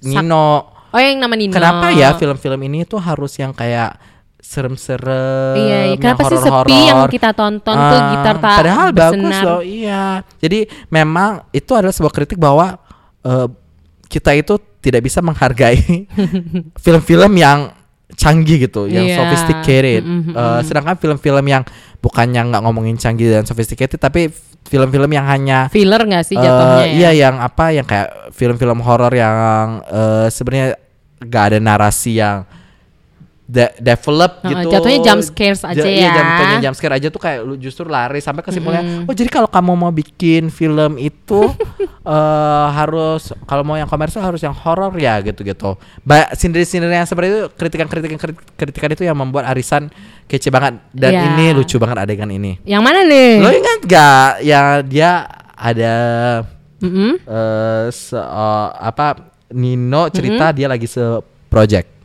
[0.02, 3.96] Nino Oh yang nama Nino kenapa ya film-film ini tuh harus yang kayak
[4.38, 5.80] serem-serem Iya, iya.
[5.88, 6.84] yang Kenapa sih sepi horor-horor.
[6.84, 9.44] yang kita tonton tuh Ah, gitar tak Padahal bagus bersenar.
[9.46, 10.04] loh, iya.
[10.36, 10.58] Jadi
[10.88, 12.76] memang itu adalah sebuah kritik bahwa
[13.22, 13.48] eh,
[14.04, 16.10] kita itu tidak bisa menghargai
[16.84, 17.70] film-film yang
[18.14, 19.16] canggih gitu, yang Iya.
[19.18, 20.02] sophisticated.
[20.04, 21.62] Mm, mm, Eh, sedangkan film-film yang
[21.98, 24.28] bukannya nggak ngomongin canggih dan sophisticated, tapi
[24.62, 26.92] film-film yang hanya Filler gak sih eh, jatuhnya ya?
[26.94, 27.70] Iya, yang apa?
[27.70, 29.36] Yang kayak film-film horor yang
[29.84, 30.78] eh, sebenarnya
[31.22, 32.42] nggak ada narasi yang
[33.52, 34.68] de- develop Heeh, gitu.
[34.72, 36.12] jatuhnya jump scares aja Iya, ya.
[36.14, 39.04] jatuhnya jump scare aja tuh kayak lu justru lari sampai kesimpulannya.
[39.04, 39.08] Mm-mm.
[39.08, 41.52] Oh, jadi kalau kamu mau bikin film itu
[42.02, 45.76] eh harus kalau mau yang komersial harus yang horor ya gitu-gitu.
[46.00, 48.18] Ba sindir-sindir yang seperti itu kritikan-kritikan
[48.56, 49.92] kritikan itu yang membuat Arisan
[50.24, 51.22] kece banget dan Iya.
[51.30, 52.56] ini lucu banget adegan ini.
[52.64, 53.30] Yang mana nih?
[53.36, 55.94] Lo ingat gak ya dia ada
[56.80, 57.20] Mm-mm.
[57.20, 61.04] eh se eh, apa Nino cerita dia lagi se
[61.46, 62.01] project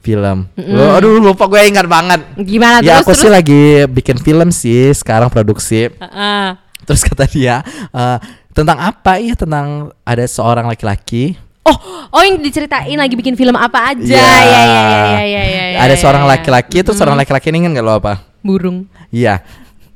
[0.00, 0.48] film.
[0.56, 2.20] Lo- aduh lupa gue ingat banget.
[2.38, 3.22] Gimana ya terus aku terus?
[3.22, 5.90] sih lagi bikin film sih sekarang produksi.
[5.92, 6.46] Heeh.
[6.88, 7.60] Terus kata dia
[7.92, 8.18] eh,
[8.56, 9.20] tentang apa?
[9.20, 11.36] Iya tentang ada seorang laki-laki.
[11.68, 11.76] Oh,
[12.16, 14.00] oh yang diceritain lagi bikin film apa aja?
[14.00, 14.16] Iya.
[14.16, 16.28] Ya, ya, ya, ya, ya, ya, ya, ada ya, seorang ya.
[16.32, 16.80] laki-laki.
[16.80, 18.28] Terus seorang laki-laki ini ingat gak lo apa?
[18.42, 18.86] burung.
[19.10, 19.42] Iya,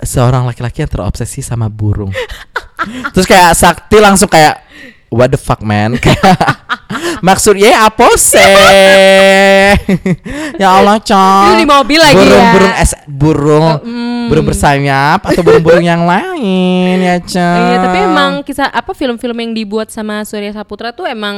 [0.02, 2.10] seorang laki-laki yang terobsesi sama burung.
[3.14, 4.60] Terus kayak Sakti langsung kayak
[5.08, 5.96] what the fuck man.
[7.22, 8.42] Maksudnya apa sih?
[10.62, 11.44] ya Allah, Cong.
[11.46, 12.52] Itu di mobil lagi burung, ya.
[12.52, 13.66] Burung es burung.
[13.80, 14.10] mm.
[14.22, 17.58] Burung bersayap atau burung-burung yang lain ya, Cong.
[17.62, 21.36] Iya, tapi emang kisah apa film-film yang dibuat sama Surya Saputra tuh emang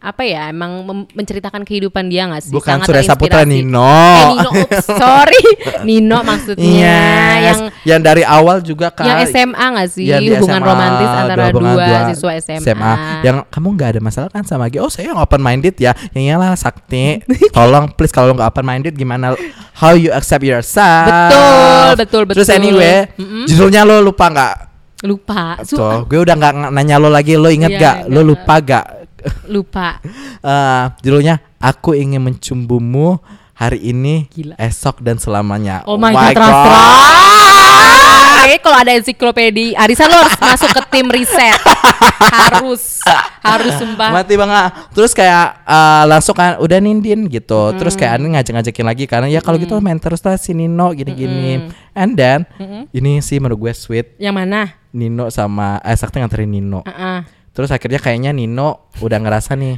[0.00, 0.48] apa ya?
[0.48, 2.52] Emang menceritakan kehidupan dia nggak sih?
[2.54, 3.44] Bukan Sangat Surya Saputra.
[3.44, 3.84] Nino.
[3.84, 5.44] Eh, Nino, oops, sorry.
[5.88, 7.44] Nino maksudnya Yes.
[7.44, 10.04] yang yang dari awal juga kan yang SMA nggak sih?
[10.06, 12.92] Yang Hubungan SMA, romantis antara hubungan dua, dua siswa SMA.
[13.20, 14.78] Yang kamu nggak ada masalah kan sama Gi?
[14.78, 15.92] Oh saya yang open minded ya.
[16.10, 17.20] Yang iyalah Sakti.
[17.56, 19.34] Tolong please kalau nggak open minded gimana?
[19.74, 21.06] How you accept yourself?
[21.06, 22.34] Betul, betul, betul.
[22.40, 23.44] Terus anyway, Mm-mm.
[23.44, 24.54] judulnya lo lupa nggak?
[25.00, 25.56] lupa.
[25.64, 27.32] Tuh, gue udah nggak ng- nanya lo lagi.
[27.34, 27.96] Lo inget Iya, gak?
[28.06, 28.28] Lo nggak.
[28.28, 28.86] lupa gak?
[29.54, 29.88] lupa.
[30.40, 33.20] Eh, judulnya Aku ingin mencumbumu
[33.52, 34.56] hari ini, Gila.
[34.56, 35.84] esok dan selamanya.
[35.84, 36.52] Oh my god, terang
[38.40, 41.60] Kayaknya kalau ada ensiklopedi Arisan lo harus masuk ke tim riset
[42.32, 43.04] Harus
[43.44, 44.72] Harus sumpah Mati banget.
[44.96, 47.76] Terus kayak eh, langsung kan udah nindin gitu.
[47.76, 51.68] Terus kayak Ani ngajak-ngajakin lagi karena ya kalau gitu main terus lah si Nino gini-gini.
[51.92, 52.48] And then
[52.96, 54.60] ini sih menurut gue sweet Yang mana?
[54.96, 56.80] Nino sama eh Sakti nganterin Nino.
[56.88, 57.28] Heeh.
[57.52, 59.76] Terus akhirnya kayaknya Nino udah ngerasa nih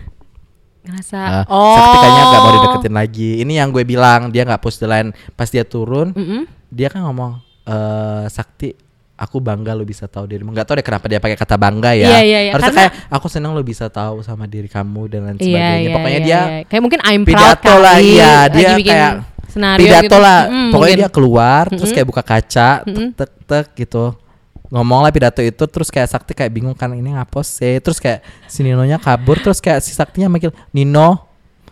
[0.82, 3.30] Ngerasa eh, Oh Sakti kayaknya gak mau dideketin lagi.
[3.42, 6.14] Ini yang gue bilang dia nggak push the line pas dia turun.
[6.14, 6.46] Mm-mm.
[6.72, 8.74] Dia kan ngomong eh Sakti
[9.14, 12.08] aku bangga lo bisa tahu dirimu nggak tahu deh kenapa dia pakai kata bangga ya
[12.08, 12.50] Iya, iya, iya.
[12.50, 15.78] harusnya Karena- kayak aku senang lo bisa tahu sama diri kamu dan lain Iya, sebagainya
[15.80, 16.42] iya, pokoknya iya, dia iya.
[16.66, 19.12] Kayak mungkin I'm proud pidato lah kali, iya lagi dia bikin kayak
[19.46, 20.16] Senario pidato gitu.
[20.18, 21.02] lah Mm-mm, pokoknya mungkin.
[21.02, 23.08] dia keluar terus kayak buka kaca tek Mm-mm.
[23.12, 24.04] tek tek gitu
[24.68, 28.20] ngomong lah pidato itu terus kayak Sakti kayak bingung kan ini ngapa sih terus kayak
[28.48, 31.20] si Ninonya kabur terus kayak si Saktinya manggil Nino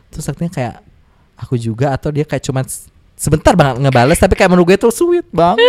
[0.06, 0.74] terus Saktinya kayak
[1.34, 2.86] aku juga atau dia kayak cuman s-
[3.20, 5.60] sebentar banget ngebales tapi kayak menurut gue tuh sweet banget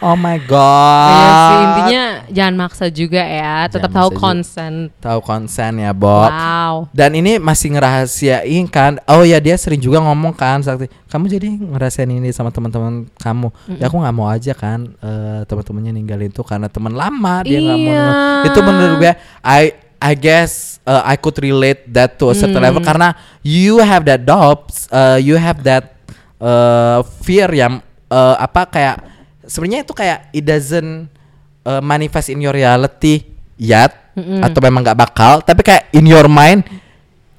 [0.00, 5.84] oh my god Iya sih intinya jangan maksa juga ya Tetap tahu konsen tahu konsen
[5.84, 8.96] ya Bob Wow Dan ini masih ngerahasiain kan.
[9.04, 13.48] Oh ya dia sering juga ngomong kan Sakti, kamu jadi ngerahasiain ini sama teman-teman kamu.
[13.76, 17.80] Ya aku nggak mau aja kan eh teman-temannya ninggalin tuh karena teman lama dia nggak
[17.82, 17.92] mau.
[17.92, 18.46] Iya.
[18.48, 19.12] Itu menurut gue
[19.44, 19.64] I
[20.02, 22.66] I guess uh, I could relate that to a certain Hmm.
[22.74, 23.14] level karena
[23.46, 25.94] you have that doubts, uh, you have that
[26.42, 27.78] uh, fear yang
[28.10, 28.96] uh, apa kayak
[29.46, 31.06] sebenarnya itu kayak it doesn't
[31.62, 33.22] uh, manifest in your reality
[33.54, 35.40] yet atau memang nggak bakal.
[35.40, 36.66] Tapi kayak in your mind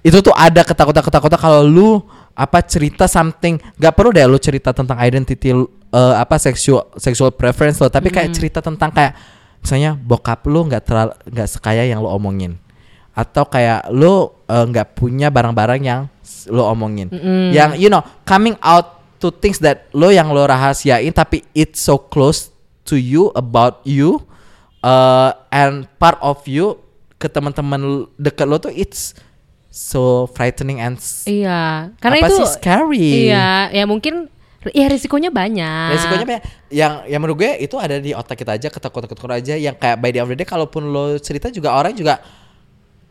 [0.01, 1.99] itu tuh ada ketakutan ketakutan kalau lu
[2.33, 3.59] apa cerita something.
[3.77, 8.33] Nggak perlu deh lu cerita tentang identity uh, apa sexual sexual preference lo tapi kayak
[8.33, 9.13] cerita tentang kayak
[9.63, 12.59] misalnya bokap lu nggak terlalu nggak sekaya yang lu omongin.
[13.15, 16.01] Atau kayak lu uh, nggak punya barang-barang yang
[16.51, 17.07] lu omongin.
[17.55, 21.95] Yang you know coming out to things that lo yang lo rahasiain tapi it's so
[21.95, 22.51] close
[22.83, 24.19] to you about you
[24.83, 26.75] uh, and part of you
[27.15, 29.15] ke teman-teman deket lo tuh it's
[29.71, 33.31] so frightening and Iya Karena apa itu sih scary.
[33.31, 34.27] Iya Ya mungkin
[34.71, 36.41] Ya risikonya banyak Resikonya apa ya?
[36.71, 40.09] yang yang menurut gue itu ada di otak kita aja ketakutan-ketakutan aja yang kayak by
[40.09, 42.23] the end of the day kalaupun lo cerita juga orang juga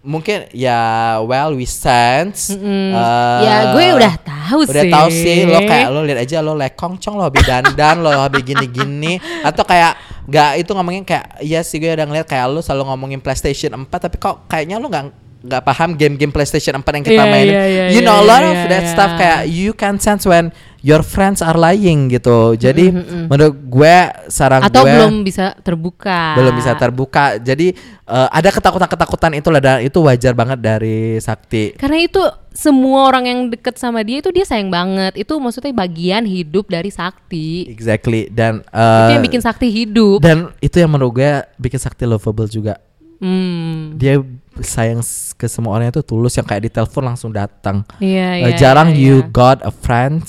[0.02, 0.82] mungkin ya
[1.22, 2.90] well we sense Mm-mm.
[2.90, 4.90] uh, Ya, gue udah tahu udah sih.
[4.90, 8.42] tahu sih lo kayak lo lihat aja lo lekong cong lo habis dandan lo habis
[8.42, 9.94] gini-gini atau kayak
[10.26, 13.86] nggak itu ngomongin kayak iya sih gue udah ngeliat kayak lo selalu ngomongin PlayStation 4
[13.86, 17.64] tapi kok kayaknya lo nggak nggak paham game-game PlayStation 4 yang kita Iya, mainin iya,
[17.66, 18.92] iya, you iya, know a lot iya, of that iya.
[18.94, 22.90] stuff kayak you can sense when your friends are lying gitu jadi
[23.30, 23.96] menurut gue
[24.30, 27.74] saran Atau gue belum bisa terbuka belum bisa terbuka jadi
[28.06, 33.40] eh, ada ketakutan-ketakutan itulah dan itu wajar banget dari Sakti Karena itu semua orang yang
[33.48, 35.16] deket sama dia itu dia sayang banget.
[35.16, 37.64] Itu maksudnya bagian hidup dari Sakti.
[37.64, 40.20] exactly dan itu eh, yang bikin Sakti hidup.
[40.20, 42.76] dan itu yang menurut gue bikin Sakti lovable juga
[43.22, 43.94] Hmm.
[43.94, 44.18] dia
[44.58, 44.98] sayang
[45.32, 48.90] ke semua orang itu tulus yang kayak di telepon langsung datang Iya, Eh, iya, jarang
[48.90, 49.30] iya, you iya.
[49.30, 50.26] got a friend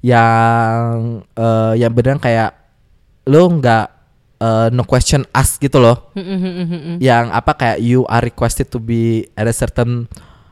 [0.00, 0.84] yang
[1.30, 2.56] eh, yang beneran kayak
[3.24, 3.86] lo nggak
[4.36, 6.96] eh, no question ask gitu loh Mm, mm, mm, mm, mm.
[6.98, 9.02] yang apa kayak you are requested to be
[9.32, 10.08] at a certain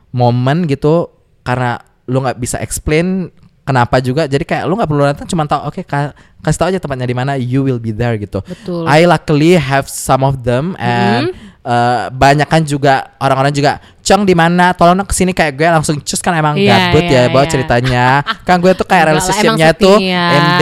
[0.09, 1.09] moment gitu
[1.41, 3.29] karena lu nggak bisa explain
[3.61, 6.79] kenapa juga jadi kayak lu nggak perlu datang cuma tahu oke ka- kasih tahu aja
[6.79, 8.85] tempatnya di mana you will be there gitu Betul.
[8.85, 11.29] I luckily have some of them and
[11.69, 14.73] uh, banyak kan juga orang-orang juga cong di mana?
[14.73, 17.45] Tolong dong ke sini kayak gue langsung cus kan emang Iya, gabut iya, ya bawa
[17.45, 17.51] iya.
[17.53, 18.05] ceritanya.
[18.47, 20.61] Kan gue tuh kayak relationshipnya tuh MB.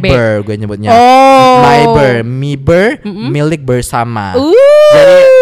[0.00, 0.90] ber gue nyebutnya.
[0.94, 1.60] Oh.
[1.60, 4.32] my ber me ber milik bersama.
[4.32, 4.54] Uh,
[4.96, 5.36] Jadi-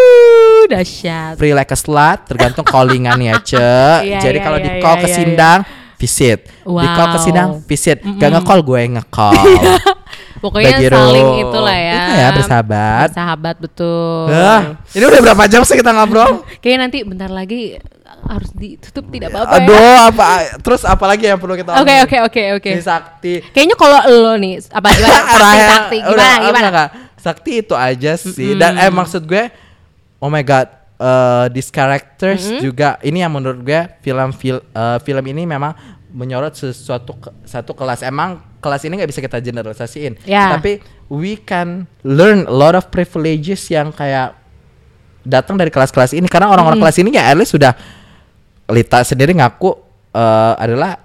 [0.67, 1.39] dahsyat.
[1.39, 3.55] free like a slut tergantung callingannya ce.
[4.03, 5.59] Iya, jadi iya, kalau iya, di call iya, ke Sindang
[5.95, 6.39] visit.
[6.67, 7.23] Di call ke Wow.
[7.23, 7.97] Sindang visit.
[8.03, 9.33] Gak nge-call gue nge-call
[10.37, 10.93] Pokoknya Begitu.
[10.93, 11.97] saling itulah ya.
[11.97, 13.07] Itu ya bersahabat.
[13.09, 14.29] Bersahabat betul.
[14.29, 14.61] Ah,
[14.91, 16.41] ini udah berapa jam sih kita ngobrol?
[16.61, 17.75] Kayaknya nanti bentar lagi
[18.27, 19.59] harus ditutup tidak apa-apa ya.
[19.63, 20.25] Aduh, apa
[20.59, 22.71] terus apa lagi yang perlu kita Oke oke oke oke.
[22.79, 23.33] Sakti.
[23.51, 25.19] Kayaknya kalau lo nih apa gimana?
[25.27, 26.67] Sakti, sakti gimana udah, gimana?
[26.67, 26.89] enggak.
[27.17, 28.51] Sakti itu aja sih.
[28.53, 29.49] Dan eh maksud gue
[30.17, 35.23] oh my god, eh these characters juga ini yang menurut gue film fil, eh, film
[35.27, 35.75] ini memang
[36.07, 38.01] menyorot sesuatu ke- satu kelas.
[38.01, 40.25] Emang kelas ini nggak bisa kita generalisasiin.
[40.25, 40.57] Ya.
[40.57, 44.35] Tapi we can learn a lot of privileges yang kayak
[45.27, 47.75] datang dari kelas-kelas ini karena orang-orang kelas ini ya at least sudah
[48.67, 49.75] Lita sendiri ngaku
[50.15, 50.99] eh, adalah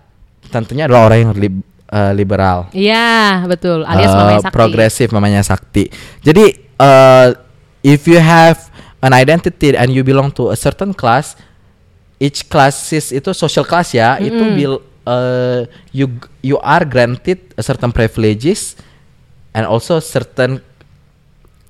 [0.51, 3.83] tentunya adalah orang yang lib- eh, liberal Iya betul.
[3.83, 4.55] Alias uh, mamanya sakti.
[4.55, 5.85] progresif mamanya sakti.
[6.23, 6.47] Jadi
[6.79, 7.35] uh,
[7.83, 8.71] if you have
[9.03, 11.35] an identity and you belong to a certain class,
[12.23, 16.07] each classes itu social class ya, itu bil uh, you
[16.41, 18.75] you are granted a certain privileges
[19.51, 20.61] and also certain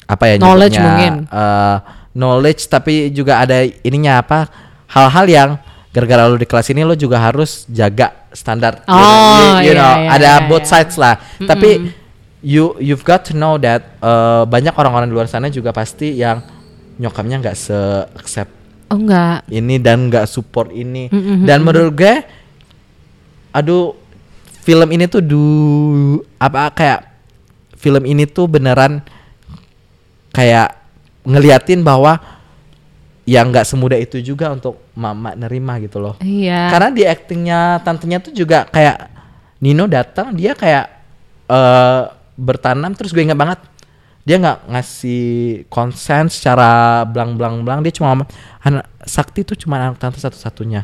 [0.05, 1.15] apa ya Knowledge nyebutnya, mungkin.
[1.29, 1.77] uh,
[2.13, 4.51] knowledge tapi juga ada ininya apa
[4.87, 5.51] hal-hal yang
[5.89, 9.75] gara-gara lu di kelas ini lo juga harus jaga standar You- Oh, you, you iya,
[9.75, 10.71] know iya, ada iya, both iya.
[10.71, 11.93] sides lah tapi
[12.43, 16.41] you you've got to know that uh, banyak orang-orang di luar sana juga pasti yang
[16.95, 17.79] nyokapnya nggak se
[18.13, 18.53] accept
[18.89, 19.49] Oh enggak.
[19.49, 22.15] ini dan nggak support ini Mm-mm, dan menurut gue
[23.53, 23.95] aduh
[24.63, 25.45] film ini tuh du
[26.37, 27.01] apa kayak
[27.77, 29.03] film ini tuh beneran
[30.33, 30.79] kayak
[31.23, 32.19] ngeliatin bahwa
[33.23, 36.73] yang nggak semudah itu juga untuk mama nerima gitu loh Iya.
[36.75, 39.13] karena di actingnya tantenya tuh juga kayak
[39.63, 40.91] Nino datang dia kayak
[41.47, 42.03] eh
[42.35, 43.61] bertanam terus gue ingat banget
[44.27, 45.23] dia nggak ngasih
[45.71, 48.27] konsen secara blang blang blang dia cuma
[48.59, 50.83] anak sakti tuh cuma anak tante satu satunya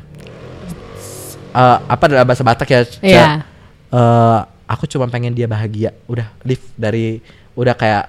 [1.50, 2.98] apa dalam bahasa Batak ya Ce?
[3.00, 3.42] Iya.
[3.88, 8.04] Eh, aku cuma pengen dia bahagia udah leave dari udah kayak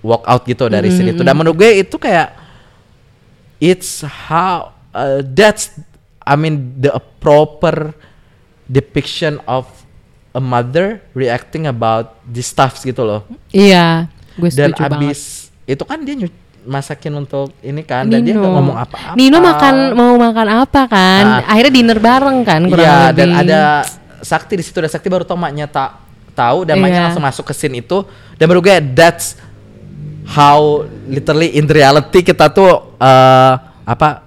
[0.00, 2.32] walk out gitu dari sini tuh dan menurut gue itu kayak
[3.58, 5.70] it's how uh, that's
[6.18, 7.94] I mean the proper
[8.64, 9.68] depiction of
[10.32, 14.08] a mother reacting about this stuff gitu loh Iya.
[14.34, 14.96] Gue dan setuju banget.
[14.98, 15.20] abis
[15.62, 19.74] itu kan dia nyu- masakin untuk ini kan dan dia nggak ngomong apa-apa Nino makan
[19.92, 21.24] mau makan apa kan?
[21.42, 21.50] Ah.
[21.50, 23.16] Akhirnya dinner bareng kan kurang Iya lebih.
[23.18, 23.60] dan ada
[24.22, 25.98] Sakti di situ dan Sakti baru tau maknya tak
[26.32, 27.04] tahu dan maknya Iya.
[27.10, 28.02] langsung masuk ke scene itu
[28.34, 29.34] dan menurut gue that's
[30.24, 33.52] how literally in reality kita tuh eh
[33.82, 34.22] apa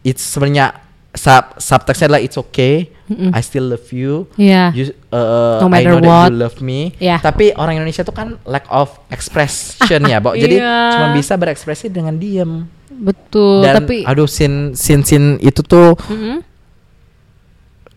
[0.00, 0.81] it's sebenarnya
[1.12, 4.72] sub subteksnya adalah it's okay I still love you Iya.
[4.72, 6.28] you uh, No I matter know that what.
[6.32, 7.20] you love me Iya.
[7.20, 10.32] tapi orang Indonesia tuh kan lack of expression ya Bo.
[10.40, 10.76] jadi Iya.
[10.96, 15.96] cuma bisa berekspresi dengan diem Betul, dan tapi aduh scene scene scene itu tuh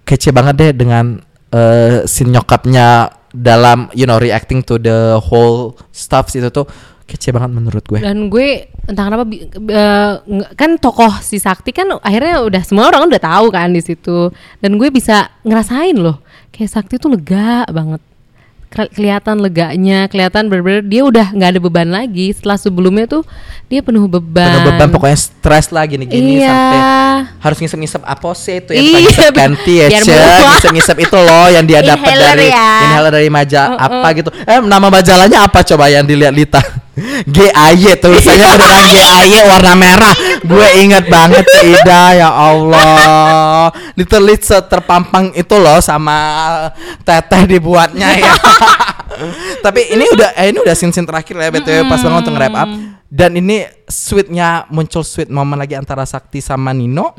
[0.05, 1.19] kece banget deh dengan
[1.49, 6.65] eh scene nyokapnya dalam you know reacting to the whole stuff itu tuh
[7.05, 8.01] kece banget menurut gue.
[8.01, 10.13] dan gue entah kenapa eh,
[10.53, 14.33] kan tokoh si Sakti kan akhirnya udah semua orang udah tahu kan di situ.
[14.57, 16.17] Dan gue bisa ngerasain loh
[16.49, 18.01] kayak Sakti tuh lega banget.
[18.65, 22.33] Ke- kelihatan leganya kelihatan bener-bener dia udah nggak ada beban lagi.
[22.33, 23.21] Setelah sebelumnya tuh
[23.65, 24.49] dia penuh beban.
[24.51, 26.49] Penuh beban pokoknya stres lah gini-gini iya.
[26.49, 26.79] Sampai
[27.39, 32.11] harus ngisep-ngisep apa sih itu yang Iya, ganti ya ngisep-ngisep itu loh yang dia dapat
[32.11, 32.69] dari ya.
[32.83, 34.29] inhaler dari majalah apa gitu.
[34.43, 36.59] Eh nama majalahnya apa coba yang dilihat Lita
[37.27, 40.15] GAY tulisannya beneran GAY warna merah.
[40.47, 43.67] Gue inget banget Ida ya Allah.
[43.99, 46.15] Literally terpampang itu loh sama
[47.03, 48.33] teteh dibuatnya ya.
[49.65, 52.55] Tapi ini udah eh, ini udah scene scene terakhir ya btw pas banget untuk nge-wrap
[52.55, 52.69] up.
[53.11, 57.11] Dan ini sweetnya muncul sweet momen lagi antara Sakti sama Nino.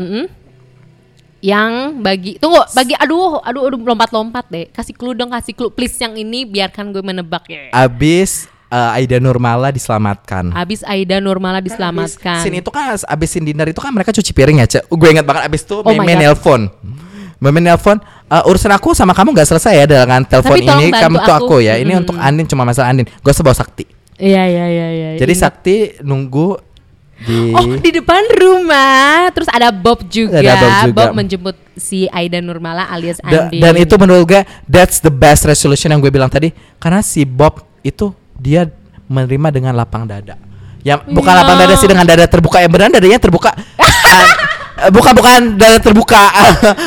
[1.44, 4.66] Yang bagi tunggu bagi aduh aduh aduh lompat-lompat deh.
[4.72, 5.68] Kasih clue dong kasih clue.
[5.68, 7.68] Please yang ini biarkan gue menebak ya.
[7.76, 12.42] Abis eh, Aida Nurmala diselamatkan Habis Aida Nurmala diselamatkan.
[12.42, 14.90] Scene itu kan abis dinner itu kan mereka cuci piring ya, Cek.
[14.90, 16.70] Gue ingat banget abis itu Oh Meme nelpon.
[17.36, 20.88] Meme nelpon, "Eh, urusan aku sama kamu nggak selesai ya dengan telepon ini.
[20.88, 21.76] Kamu tuh aku." aku ya.
[21.76, 22.02] Ini Mm-mm.
[22.02, 23.04] untuk Andin cuma masalah Andin.
[23.20, 23.84] Gue sebawa Sakti.
[24.16, 25.08] Iya iya iya iya.
[25.20, 25.44] Jadi Ingat.
[25.44, 26.56] Sakti nunggu
[27.16, 31.16] di Oh di depan rumah Terus ada Bob juga Ada Bob juga.
[31.16, 35.88] menjemput si Aida Nurmala alias Da- Andin dan itu menurut gue that's the best resolution
[35.88, 38.12] yang gue bilang tadi karena si Bob itu
[38.46, 38.70] dia
[39.06, 40.38] menerima dengan lapang dada.
[40.80, 41.38] Ya bukan Iya.
[41.42, 43.50] lapang dada sih dengan dada terbuka yang benar dadanya terbuka.
[44.76, 46.28] Ah, bukan bukan dada terbuka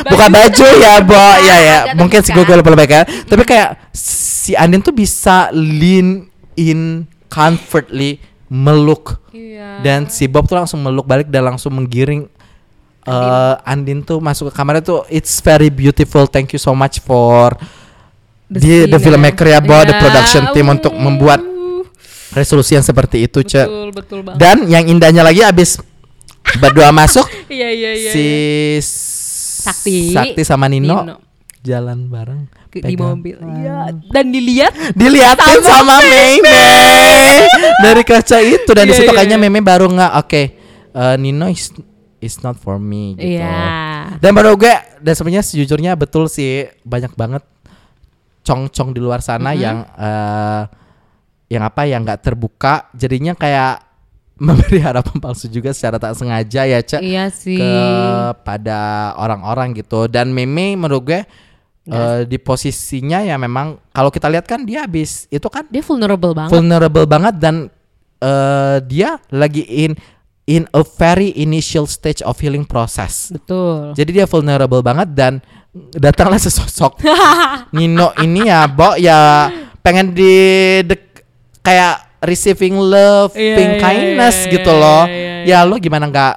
[0.06, 2.54] buka baju ya bo ya ya Dada mungkin sih gue terbuka.
[2.54, 9.82] gue lupa lebih kan tapi kayak si Andin tuh bisa lean in comfortably meluk Iya.
[9.82, 12.30] dan si Bob tuh langsung meluk balik dan langsung menggiring
[13.02, 17.58] eh Andin tuh masuk ke kamarnya tuh it's very beautiful thank you so much for
[18.54, 19.02] scene the ya.
[19.02, 21.42] filmmaker ya, bahwa the Iya, production team uh, untuk membuat
[22.34, 23.66] resolusi yang seperti itu, Cek.
[23.66, 24.38] Betul, betul banget.
[24.38, 25.80] Dan yang indahnya lagi abis
[26.58, 28.10] berdua masuk Iya, iya, iya.
[28.10, 28.80] si iya.
[29.60, 31.16] Sakti Sakti, sama Nino, Nino.
[31.60, 33.36] jalan bareng di pegang mobil.
[33.36, 36.48] Iya, dan dilihat diliatin sama, Meme
[37.84, 39.44] dari kaca itu dan Iya, di situ iya, kayaknya iya.
[39.44, 40.42] Meme baru nggak oke
[40.96, 41.76] eh, Nino is
[42.24, 43.36] is not for me gitu.
[43.36, 44.16] Iya.
[44.20, 47.44] Dan baru gue dan sebenarnya sejujurnya betul sih banyak banget
[48.44, 50.62] cong-cong di luar sana yang eh,
[51.50, 53.82] yang apa yang nggak terbuka jadinya kayak
[54.40, 57.60] memberi harapan palsu juga secara tak sengaja ya cak Iya sih.
[57.60, 58.80] kepada
[59.14, 61.20] orang-orang gitu dan Meme menurut gue
[61.84, 66.32] eh, di posisinya ya memang kalau kita lihat kan dia habis itu kan Dia vulnerable
[66.32, 66.50] banget.
[66.50, 67.68] vulnerable banget dan
[68.16, 69.92] eh, dia lagi in
[70.48, 73.30] in a very initial stage of healing process.
[73.30, 73.94] Betul.
[73.94, 75.38] Jadi dia vulnerable banget dan
[75.94, 76.98] datanglah sesosok
[77.76, 79.46] Nino ini ya, Bo ya
[79.78, 80.32] pengen di
[80.82, 81.09] dek-
[81.60, 85.04] kayak receiving love, Iya, pink iya, kindness iya, gitu iya, loh.
[85.06, 86.36] iya, Ya lo gimana nggak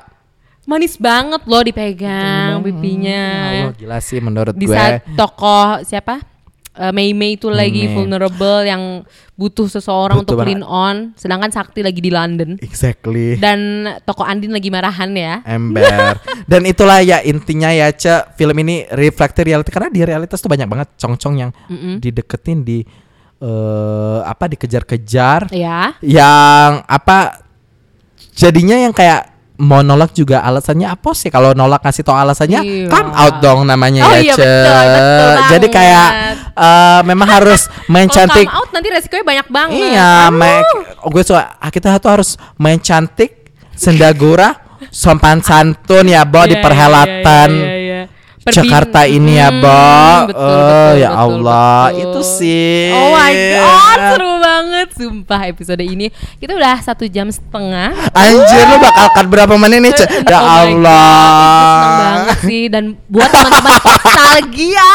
[0.63, 3.23] Manis banget loh dipegang pipinya.
[3.51, 4.71] Ya Allah, gila sih menurut Di gue.
[4.71, 6.23] saat tokoh siapa?
[6.73, 7.93] Eh, Mei Mei itu lagi Mei.
[7.93, 9.03] vulnerable yang
[9.35, 13.37] butuh seseorang Butuh untuk clean on, sedangkan Sakti lagi di London Exactly.
[13.37, 13.59] dan
[14.01, 15.43] tokoh Andin lagi marahan ya.
[15.45, 16.17] ember
[16.49, 20.65] dan itulah ya intinya ya ce film ini reflektif reality karena di realitas tuh banyak
[20.65, 21.99] banget cong-cong yang Mm-mm.
[21.99, 22.81] dideketin di
[23.43, 25.99] eh apa dikejar-kejar Ya.
[25.99, 27.43] yang apa
[28.31, 32.87] jadinya yang kayak mau nolak juga alasannya apa sih kalau nolak ngasih tau alasannya Iya.
[32.89, 36.09] come out dong namanya Oh ya iya, betul, jadi kayak
[36.55, 39.77] eh, memang harus main Kalau cantik come out nanti resikonya banyak banget.
[39.93, 40.63] Iya, main,
[41.03, 44.57] gue suka kita tuh harus main cantik, sendagura,
[44.89, 48.01] sopan santun ya, Bo di Iya, perhelatan iya, iya, iya.
[48.43, 49.71] Perbin- Jakarta ini ya, Hmm, Bo.
[50.27, 52.01] betul, Eh, betul, ya betul, Allah, betul.
[52.03, 52.91] itu sih.
[52.91, 56.07] Oh my god, seru banget sumpah episode ini.
[56.35, 57.95] Kita udah satu jam setengah.
[58.11, 59.93] Anjir lu bakal cut berapa menit nih?
[60.25, 61.07] Ya Oh itu seneng Allah.
[62.19, 64.89] banget sih dan buat teman-teman nostalgia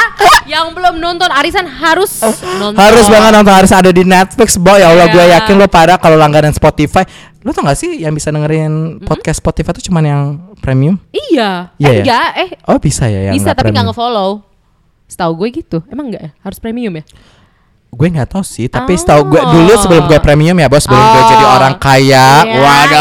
[0.44, 2.20] yang belum nonton Arisan harus
[2.54, 2.76] nonton.
[2.76, 4.74] Harus banget nonton harus ada di Netflix, Bo.
[4.74, 5.14] Ya Allah, Iya.
[5.14, 7.04] gue yakin lo pada kalau langganan Spotify.
[7.40, 10.22] Lo tau gak sih yang bisa dengerin podcast Spotify tuh cuman yang
[10.68, 10.96] premium?
[11.10, 11.72] Iya.
[11.74, 12.02] Iya eh, ya?
[12.02, 13.74] enggak, eh Oh bisa ya yang bisa tapi premium.
[13.74, 14.30] nggak nge-follow.
[15.04, 15.78] Setahu gue gitu.
[15.88, 16.30] Emang enggak ya?
[16.38, 17.04] Harus premium ya?
[17.88, 19.00] Gue nggak tahu sih, tapi Oh.
[19.00, 21.28] setahu gue dulu sebelum gue premium ya bos, sebelum gue Oh.
[21.30, 23.00] jadi orang kaya, Iya, waduh,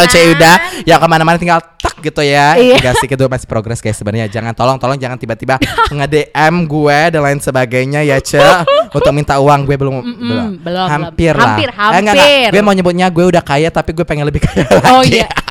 [0.00, 2.56] di cek udah, ya ke mana-mana tinggal tak gitu ya.
[2.56, 2.80] Iya.
[2.80, 4.26] Enggak sih, itu masih progres guys sebenarnya.
[4.26, 5.60] Jangan tolong, tolong jangan tiba-tiba
[5.92, 8.40] nge-DM gue dan lain sebagainya ya ce,
[8.96, 11.38] untuk minta uang gue belum, belum, belum, hampir belum.
[11.38, 11.52] lah.
[11.52, 12.16] Hampir, Eh, enggak, enggak.
[12.16, 12.48] hampir.
[12.48, 15.20] Gue mau nyebutnya gue udah kaya, tapi gue pengen lebih kaya Oh lagi.
[15.20, 15.28] iya.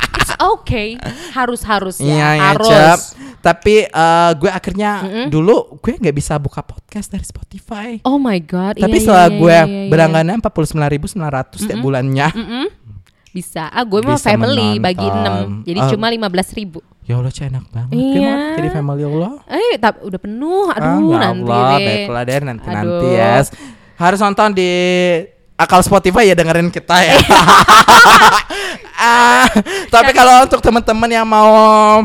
[0.41, 0.87] It's okay.
[1.31, 2.09] Harus harus ya.
[2.09, 2.69] Iya ya harus.
[2.73, 2.99] Cep.
[3.41, 4.91] Tapi eh, gue akhirnya
[5.29, 8.01] dulu gue nggak bisa buka podcast dari Spotify.
[8.01, 8.81] Oh my god.
[8.81, 9.89] Tapi iya, setelah iya, gue iya, iya, iya.
[9.89, 12.27] berangganan empat puluh sembilan ribu sembilan ratus setiap bulannya.
[12.33, 12.65] Mm-mm.
[13.31, 13.71] Bisa.
[13.71, 15.63] Ah, gue mau family bagi menonton.
[15.63, 15.89] 6 Jadi Ah.
[15.95, 16.83] cuma 15 ribu.
[17.07, 17.95] Ya Allah, cah enak banget.
[17.95, 18.55] Gue mau Iya.
[18.59, 19.33] jadi family Allah.
[19.47, 20.65] Eh, tapi udah penuh.
[20.67, 21.85] Aduh, ah, ya nanti Allah, deh.
[21.87, 23.33] baiklah deh nanti nanti ya.
[23.95, 24.71] Harus nonton di
[25.61, 27.15] akal Spotify ya dengerin kita ya.
[28.97, 29.45] ah,
[29.93, 32.01] tapi kalau untuk teman-teman yang mau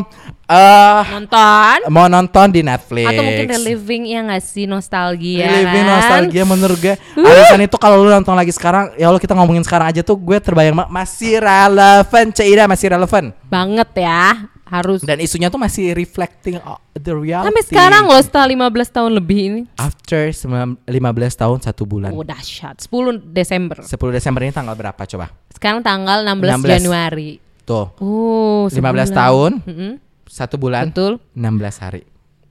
[0.46, 1.78] eh Nonton.
[1.88, 5.92] mau nonton di Netflix Atau mungkin reliving ya nggak sih nostalgia Reliving kan?
[5.92, 9.86] nostalgia menurut gue Alasan itu kalau lu nonton lagi sekarang Ya Allah kita ngomongin sekarang
[9.88, 14.46] aja tuh Gue terbayang ma- masih relevan Ceida masih relevan Banget ya.
[14.64, 14.98] Harus.
[15.00, 19.38] Dan isunya tuh masih reflecting uh, the reality Sampai sekarang loh setelah 15 tahun lebih
[19.40, 19.60] ini.
[19.76, 20.98] After sembilan- 15
[21.36, 22.74] tahun satu bulan Oh dahsyat.
[22.80, 22.90] 10
[23.24, 23.78] Desember.
[23.78, 26.70] 10 Desember ini tanggal berapa coba Sekarang tanggal 16, 16.
[26.72, 27.30] Januari.
[27.62, 29.06] Tuh Oh, 15 sebulan.
[29.12, 29.92] tahun Mm-mm.
[30.26, 31.22] Satu bulan Betul.
[31.32, 32.02] 16 hari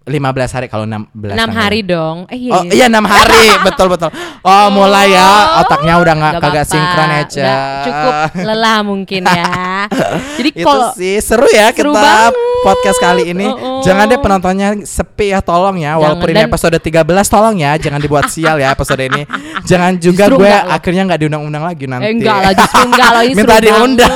[0.06, 0.22] 15
[0.54, 1.50] hari kalau 16 6 tanggal.
[1.50, 2.30] hari dong.
[2.30, 2.54] Eh iya.
[2.54, 4.14] Oh iya 6 hari betul betul.
[4.40, 5.26] Oh mulai ya
[5.60, 7.26] otaknya udah nggak kagak sinkron Ca.
[7.26, 9.50] Udah cukup lelah mungkin ya.
[10.38, 12.34] Jadi Itu kalau sih seru ya Seru kita banget.
[12.62, 13.50] podcast kali ini.
[13.50, 13.82] Oh, oh.
[13.82, 15.98] Jangan deh penontonnya sepi ya tolong ya.
[15.98, 16.38] Walaupun Jangan.
[16.38, 19.26] ini Dan- episode 13 tolong ya jangan dibuat sial ya episode ini.
[19.66, 22.06] Jangan juga Justru gue enggak akhirnya nggak diundang-undang lagi nanti.
[22.06, 24.14] eh enggak lah justru enggak loh ini Minta seru diundang.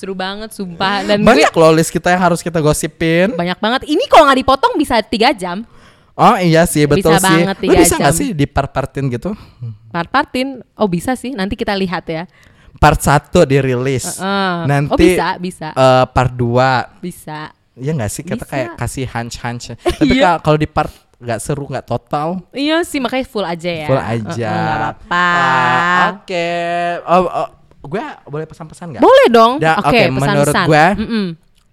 [0.00, 3.36] Seru banget sumpah dan gue Banyak loh list kita yang harus kita gosipin.
[3.36, 3.80] banyak banget.
[3.84, 5.60] Ini kalau nggak dipotong bisa tiga jam.
[6.12, 7.36] Oh iya sih betul Bisa sih.
[7.38, 8.18] banget tiga bisa nggak jam.
[8.18, 9.30] sih dipart-partin gitu?
[9.88, 10.64] Part-partin.
[10.74, 11.30] Oh bisa sih.
[11.30, 12.24] Nanti kita lihat ya.
[12.76, 14.16] Part 1 dirilis.
[14.16, 14.54] Heeh.
[14.64, 17.52] Nanti oh bisa, bisa, eh, part 2 bisa.
[17.72, 18.50] Iya gak sih kita Bisa.
[18.50, 19.64] kayak kasih hunch-hunch
[19.98, 20.36] Tapi Iya.
[20.36, 23.86] ka- kalau di part gak seru gak total Iya sih makanya full aja ya.
[23.86, 25.26] Full aja Heeh, nggak apa-apa.
[25.32, 26.48] Ah, Oke
[27.02, 27.48] oh, oh,
[27.80, 29.02] Gue boleh pesan-pesan gak?
[29.02, 29.56] Boleh dong.
[29.56, 31.26] Oke, oke, menurut gue, Mm-mm.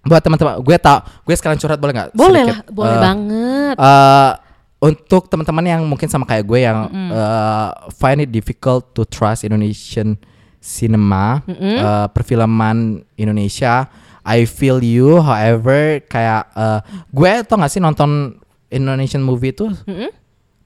[0.03, 2.07] Buat teman-teman Gue tau Gue sekalian curhat boleh gak?
[2.11, 2.53] Boleh Sedikit.
[2.53, 3.75] lah, boleh Eh, banget.
[3.75, 4.31] eh,
[4.77, 6.77] untuk teman-teman yang mungkin sama kayak gue yang
[7.09, 10.13] uh, find it difficult to trust Indonesian
[10.59, 12.77] cinema, uh, perfilman
[13.15, 13.89] Indonesia,
[14.21, 15.17] I feel you.
[15.17, 16.79] However, kayak uh,
[17.09, 18.37] gue tau gak sih nonton
[18.69, 19.65] Indonesian movie itu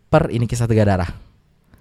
[0.06, 1.08] per ini kisah tiga darah.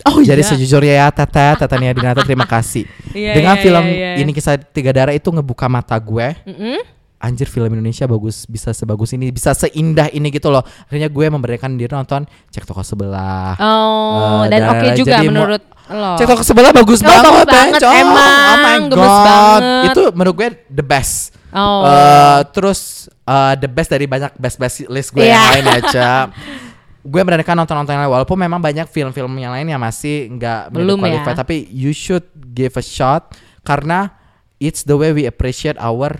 [0.02, 2.88] Oh Jadi sejujurnya ya Tata, Tata Nia Dinata terima kasih.
[3.10, 4.22] Iya, Dengan iya, film iya, iya.
[4.22, 6.30] ini kisah tiga darah itu ngebuka mata gue.
[6.46, 6.78] Mm-mm.
[7.18, 10.62] Anjir film Indonesia bagus bisa sebagus ini bisa seindah ini gitu loh.
[10.86, 13.58] Akhirnya gue memberikan diri nonton cek toko sebelah.
[13.58, 16.16] Oh, Eh, dan oke dan- juga jadi menurut lo.
[16.16, 17.94] Cek toko sebelah bagus Oh, banget, bagus banget, Bencong.
[17.98, 18.30] emang.
[18.30, 19.02] Oh my god.
[19.02, 19.62] banget.
[19.86, 21.14] Itu menurut gue the best.
[21.50, 21.82] Oh.
[21.82, 22.80] Eh, terus
[23.20, 25.34] eh, the best dari banyak best best list gue Iya.
[25.34, 26.08] yang lain aja.
[27.00, 31.00] gue beranikan nonton-nonton yang lain walaupun memang banyak film-film yang lain yang masih nggak Belum
[31.00, 31.40] menjadi qualified, ya.
[31.40, 33.32] tapi you should give a shot
[33.64, 34.12] karena
[34.60, 36.12] it's the way we appreciate our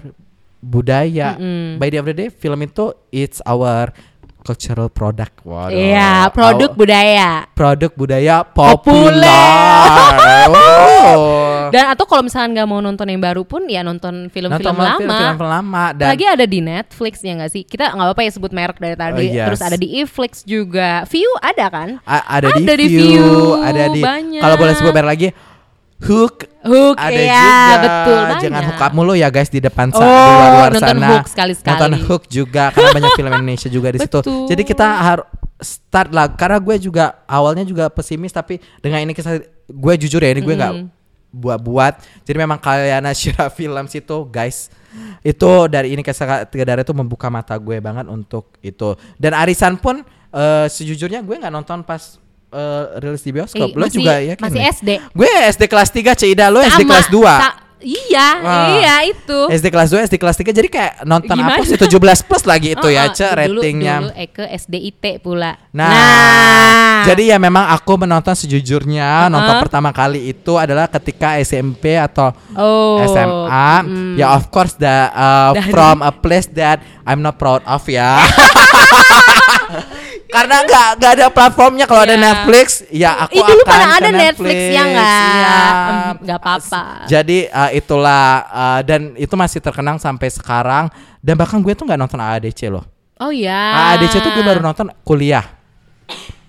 [0.61, 1.37] budaya.
[1.77, 3.93] By the end of the day, film itu it's our
[4.41, 5.37] cultural product.
[5.45, 5.73] Waduh.
[5.73, 7.29] Iya, produk Our- budaya.
[7.53, 9.21] produk budaya Populer.
[9.21, 10.49] populer.
[10.51, 11.50] Wow.
[11.71, 14.99] Dan atau kalau misalnya nggak mau nonton yang baru pun ya nonton film-film Nonton lama.
[14.99, 17.63] film-film lama dan Lagi ada di Netflix ya nggak sih?
[17.63, 19.23] Kita nggak apa-apa ya sebut merek dari tadi.
[19.23, 19.47] Oh, yes.
[19.47, 21.03] Terus ada di Eflix juga.
[21.05, 21.89] View ada kan?
[22.03, 24.39] a- ada, Ada di di view, View, ada di banyak.
[24.39, 25.29] kalau boleh sebut merek lagi
[26.01, 27.77] Hook Hook, ada iya, juga.
[27.79, 28.41] betul, banyak.
[28.43, 31.09] Jangan hook up mulu ya guys di depan sa- Oh, di luar-luar nonton sana.
[31.11, 31.69] Hook sekali-sekali.
[31.71, 34.19] Nonton Hook juga karena banyak film Indonesia juga di situ.
[34.19, 34.49] Betul.
[34.49, 35.27] Jadi kita harus
[35.59, 40.33] start lah karena gue juga awalnya juga pesimis tapi dengan ini kisah gue jujur ya
[40.33, 40.73] ini gue nggak
[41.31, 42.27] buat-buat.
[42.27, 44.71] Jadi memang kalian Shira film situ guys
[45.23, 48.99] itu dari ini tiga darah itu membuka mata gue banget untuk itu.
[49.15, 50.03] Dan Arisan pun
[50.35, 52.19] eh, sejujurnya gue nggak nonton pas
[52.51, 53.71] eh, rilis di bioskop.
[53.71, 54.61] Eh, Lo masih- juga ya masih?
[54.83, 54.91] SD.
[55.15, 57.70] Gue SD kelas 3 Cida lo SD Sama, kelas 2.
[57.83, 58.67] Iya, Wah.
[58.75, 59.39] iya itu.
[59.49, 61.57] SD kelas 2, SD kelas 3 jadi kayak nonton Gimana?
[61.57, 61.91] apa sih 17
[62.23, 63.95] plus lagi itu ya, Oh, oh, Ce, dulu- ratingnya.
[64.01, 65.57] Dulu Eke SDIT pula.
[65.71, 65.89] Nah,
[67.05, 69.63] jadi ya memang aku menonton sejujurnya nonton Uh-uh.
[69.63, 73.71] pertama kali itu adalah ketika SMP atau Oh, SMA.
[73.83, 74.15] mm.
[74.17, 78.21] Ya of course the uh, Dari- from a place that I'm not proud of ya.
[80.31, 82.23] Karena nggak nggak ada platformnya kalau ada Iya.
[82.23, 85.31] Netflix, ya aku Ih, dulu akan pada ada Netflix, ya nggak?
[85.35, 85.59] Iya.
[86.23, 86.83] Nggak apa-apa.
[87.11, 90.87] Jadi uh, itulah uh, dan itu masih terkenang sampai sekarang
[91.19, 92.87] dan bahkan gue tuh nggak nonton AADC loh.
[93.19, 93.95] Oh ya.
[93.99, 95.45] AADC tuh gue baru nonton kuliah.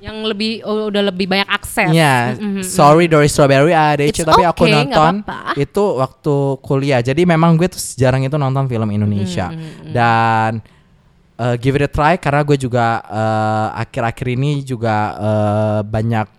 [0.02, 1.94] Yang lebih oh, udah lebih banyak akses.
[1.94, 2.66] Ya, Mm-mm.
[2.66, 5.54] sorry Dory Strawberry AADC It's tapi aku okay, nggak nonton apa-apa.
[5.62, 6.36] itu waktu
[6.66, 7.00] kuliah.
[7.06, 9.54] Jadi memang gue tuh jarang itu nonton film Indonesia
[9.86, 10.58] dan
[11.42, 16.30] uh, give it a try karena gue juga uh, akhir-akhir ini juga uh, banyak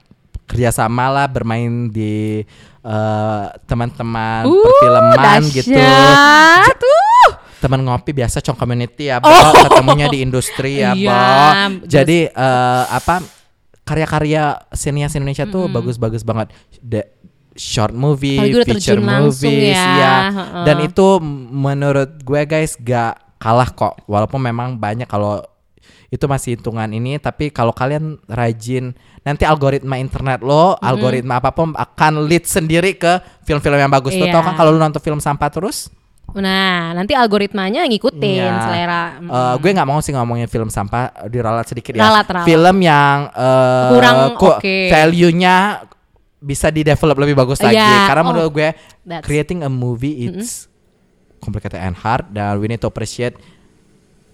[0.46, 2.46] kerjasama lah bermain di
[2.86, 5.74] uh, teman-teman Uh, perfilman gitu.
[5.74, 7.30] Uh.
[7.62, 9.30] Teman ngopi biasa cong community ya, Bo.
[9.30, 9.54] Oh.
[9.54, 11.86] Ketemunya di industri ya, Iya, Bo.
[11.86, 13.22] Jadi eh, apa
[13.86, 16.50] karya-karya senias Indonesia tuh bagus-bagus banget.
[16.82, 17.06] The
[17.54, 20.64] short movie, feature movies, ya, heeh.
[20.66, 21.22] Dan itu
[21.54, 23.98] menurut gue guys gak kalah kok.
[24.06, 25.43] Walaupun memang banyak kalau
[26.09, 28.93] itu masih hitungan ini, tapi kalau kalian rajin
[29.23, 34.14] nanti algoritma internet lo, algoritma apa pun akan lead sendiri ke film-film yang bagus.
[34.14, 34.32] Lo Iya.
[34.32, 35.89] tau kan kalau lu nonton film sampah terus?
[36.32, 38.60] Nah, nanti algoritmanya ngikutin Iya.
[38.62, 39.02] selera.
[39.20, 42.05] Eh, gue nggak mau sih ngomongin film sampah diralat sedikit ya.
[42.05, 42.47] Ralat, ralat.
[42.47, 44.77] Film yang eh, Kurang ku- oke.
[44.89, 45.85] value-nya
[46.39, 47.77] bisa di develop lebih bagus lagi.
[47.77, 48.69] Iya, Karena oh, menurut gue
[49.02, 50.69] that's- creating a movie it's
[51.43, 53.35] complicated and hard dan we need to appreciate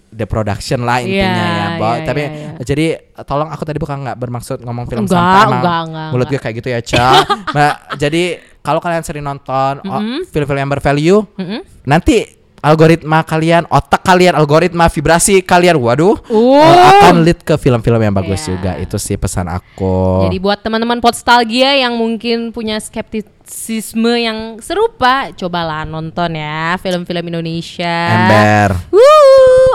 [0.09, 1.89] the production lah intinya Iya, ya, Bo.
[1.93, 2.51] iya, Tapi iya, iya.
[2.65, 2.87] jadi
[3.25, 6.41] tolong aku tadi bukan nggak bermaksud ngomong film Enggak, sampah emang enggak, enggak, mulut gue
[6.41, 7.09] kayak gitu ya, Ca.
[7.57, 8.23] nah, jadi
[8.61, 11.61] kalau kalian sering nonton oh, film-film yang bervalue, Mm-mm.
[11.85, 16.59] nanti algoritma kalian, otak kalian, algoritma vibrasi kalian, waduh, Oh.
[16.59, 18.49] eh, akan lead ke film-film yang bagus Iya.
[18.51, 18.73] juga.
[18.77, 20.27] Itu sih pesan aku.
[20.27, 27.97] Jadi buat teman-teman Podstalgia yang mungkin punya skeptisisme yang serupa, cobalah nonton ya film-film Indonesia.
[28.11, 28.71] Ember.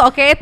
[0.03, 0.35] Oke.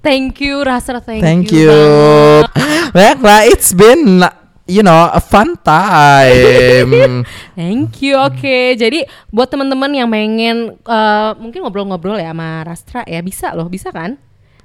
[0.00, 1.02] Thank you, Rasra.
[1.02, 1.66] Thank, Thank you.
[1.66, 2.46] you.
[2.94, 4.22] Baiklah, it's been
[4.66, 7.24] you know a fun time.
[7.58, 8.18] Thank you.
[8.20, 13.70] Oke, jadi buat teman-teman yang pengen eh, mungkin ngobrol-ngobrol ya sama Rastra ya bisa loh,
[13.70, 14.18] bisa kan?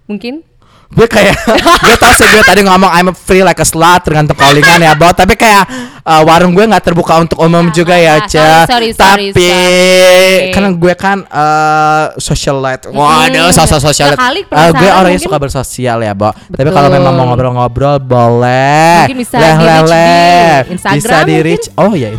[0.10, 0.44] Mungkin
[0.92, 1.36] gue kayak
[1.88, 5.08] gue tau sih gue tadi ngomong I'm free like a slut tergantung callingan ya Bo
[5.10, 5.64] tapi kayak
[6.02, 10.52] uh, warung gue nggak terbuka untuk umum juga ya ah, Ca sorry, sorry, tapi sorry.
[10.52, 15.38] karena gue kan uh, socialite waduh Mm, sosial socialite sekali Uh, gue orangnya mungkin- suka
[15.38, 16.28] bersosial ya Bo.
[16.34, 19.08] Tapi kalau memang mau ngobrol-ngobrol boleh.
[19.08, 20.56] Mungkin bisa Leh, leh, di leh.
[20.70, 21.48] Instagram bisa di mungkin?
[21.48, 22.10] reach oh ya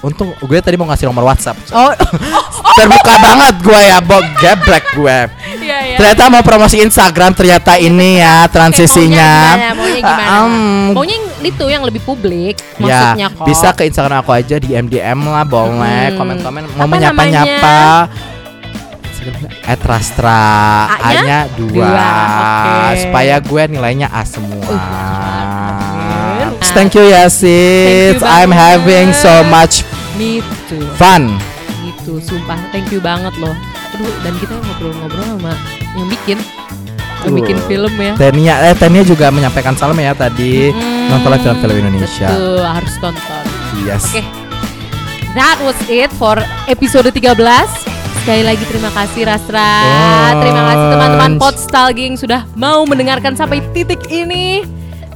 [0.00, 1.58] untung gue tadi mau ngasih nomor WhatsApp.
[1.72, 1.90] Oh,
[2.78, 4.22] terbuka banget gue ya Bo.
[4.38, 5.18] Geblek gue
[5.82, 5.96] iya.
[5.96, 9.30] Ternyata mau promosi Instagram ternyata ini ya transisinya.
[9.50, 9.74] Oke, maunya gimana?
[9.74, 10.30] Maunya gimana?
[10.38, 10.54] Um,
[10.92, 13.44] maunya yang itu yang lebih publik ya, maksudnya kok.
[13.44, 16.16] bisa ke Instagram aku aja di MDM lah boleh Hmm.
[16.16, 17.78] komen-komen mau Apa menyapa-nyapa.
[19.62, 20.40] At Rastra
[20.96, 21.44] A-nya?
[21.52, 22.08] Dua, Dua,
[22.88, 23.04] oke.
[23.04, 24.64] supaya gue nilainya A semua.
[24.64, 26.56] amin.
[26.70, 28.16] Thank you ya sis.
[28.16, 29.84] You I'm having so much
[30.14, 30.40] Me
[30.70, 30.80] too.
[30.96, 31.36] fun.
[32.00, 32.56] Gitu, sumpah.
[32.72, 33.52] Thank you banget loh.
[33.92, 35.52] Aduh, dan kita ngobrol-ngobrol sama
[35.92, 36.38] yang bikin
[37.20, 38.12] yang bikin film ya.
[38.16, 42.32] Tenia eh Tenia juga menyampaikan salam ya tadi Hmm, nontonlah film-film Indonesia.
[42.32, 43.44] Betul, harus tonton.
[43.84, 44.08] Yes.
[44.08, 44.24] Oke.
[45.36, 47.36] That was it for episode 13.
[48.24, 49.70] Sekali lagi terima kasih Rastra.
[50.40, 51.42] Terima kasih teman-teman Bunch.
[51.44, 54.64] Podstalgi yang sudah mau mendengarkan sampai titik ini.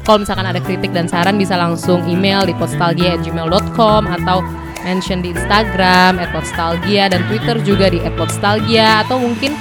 [0.05, 4.44] Kalau misalkan ada kritik dan saran bisa langsung email di podstalgia@gmail.com atau
[4.85, 9.56] mention di Instagram @podstalgia dan Twitter juga di @podstalgia atau mungkin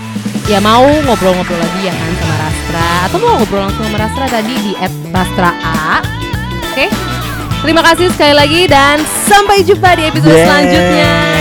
[0.52, 4.54] ya mau ngobrol-ngobrol lagi ya kan sama Rastra atau mau ngobrol langsung sama Rastra tadi
[4.60, 4.74] di
[5.10, 6.04] @rastraa.
[6.72, 6.86] Oke.
[7.64, 10.44] Terima kasih sekali lagi dan sampai jumpa di episode Yeay.
[10.44, 11.33] selanjutnya.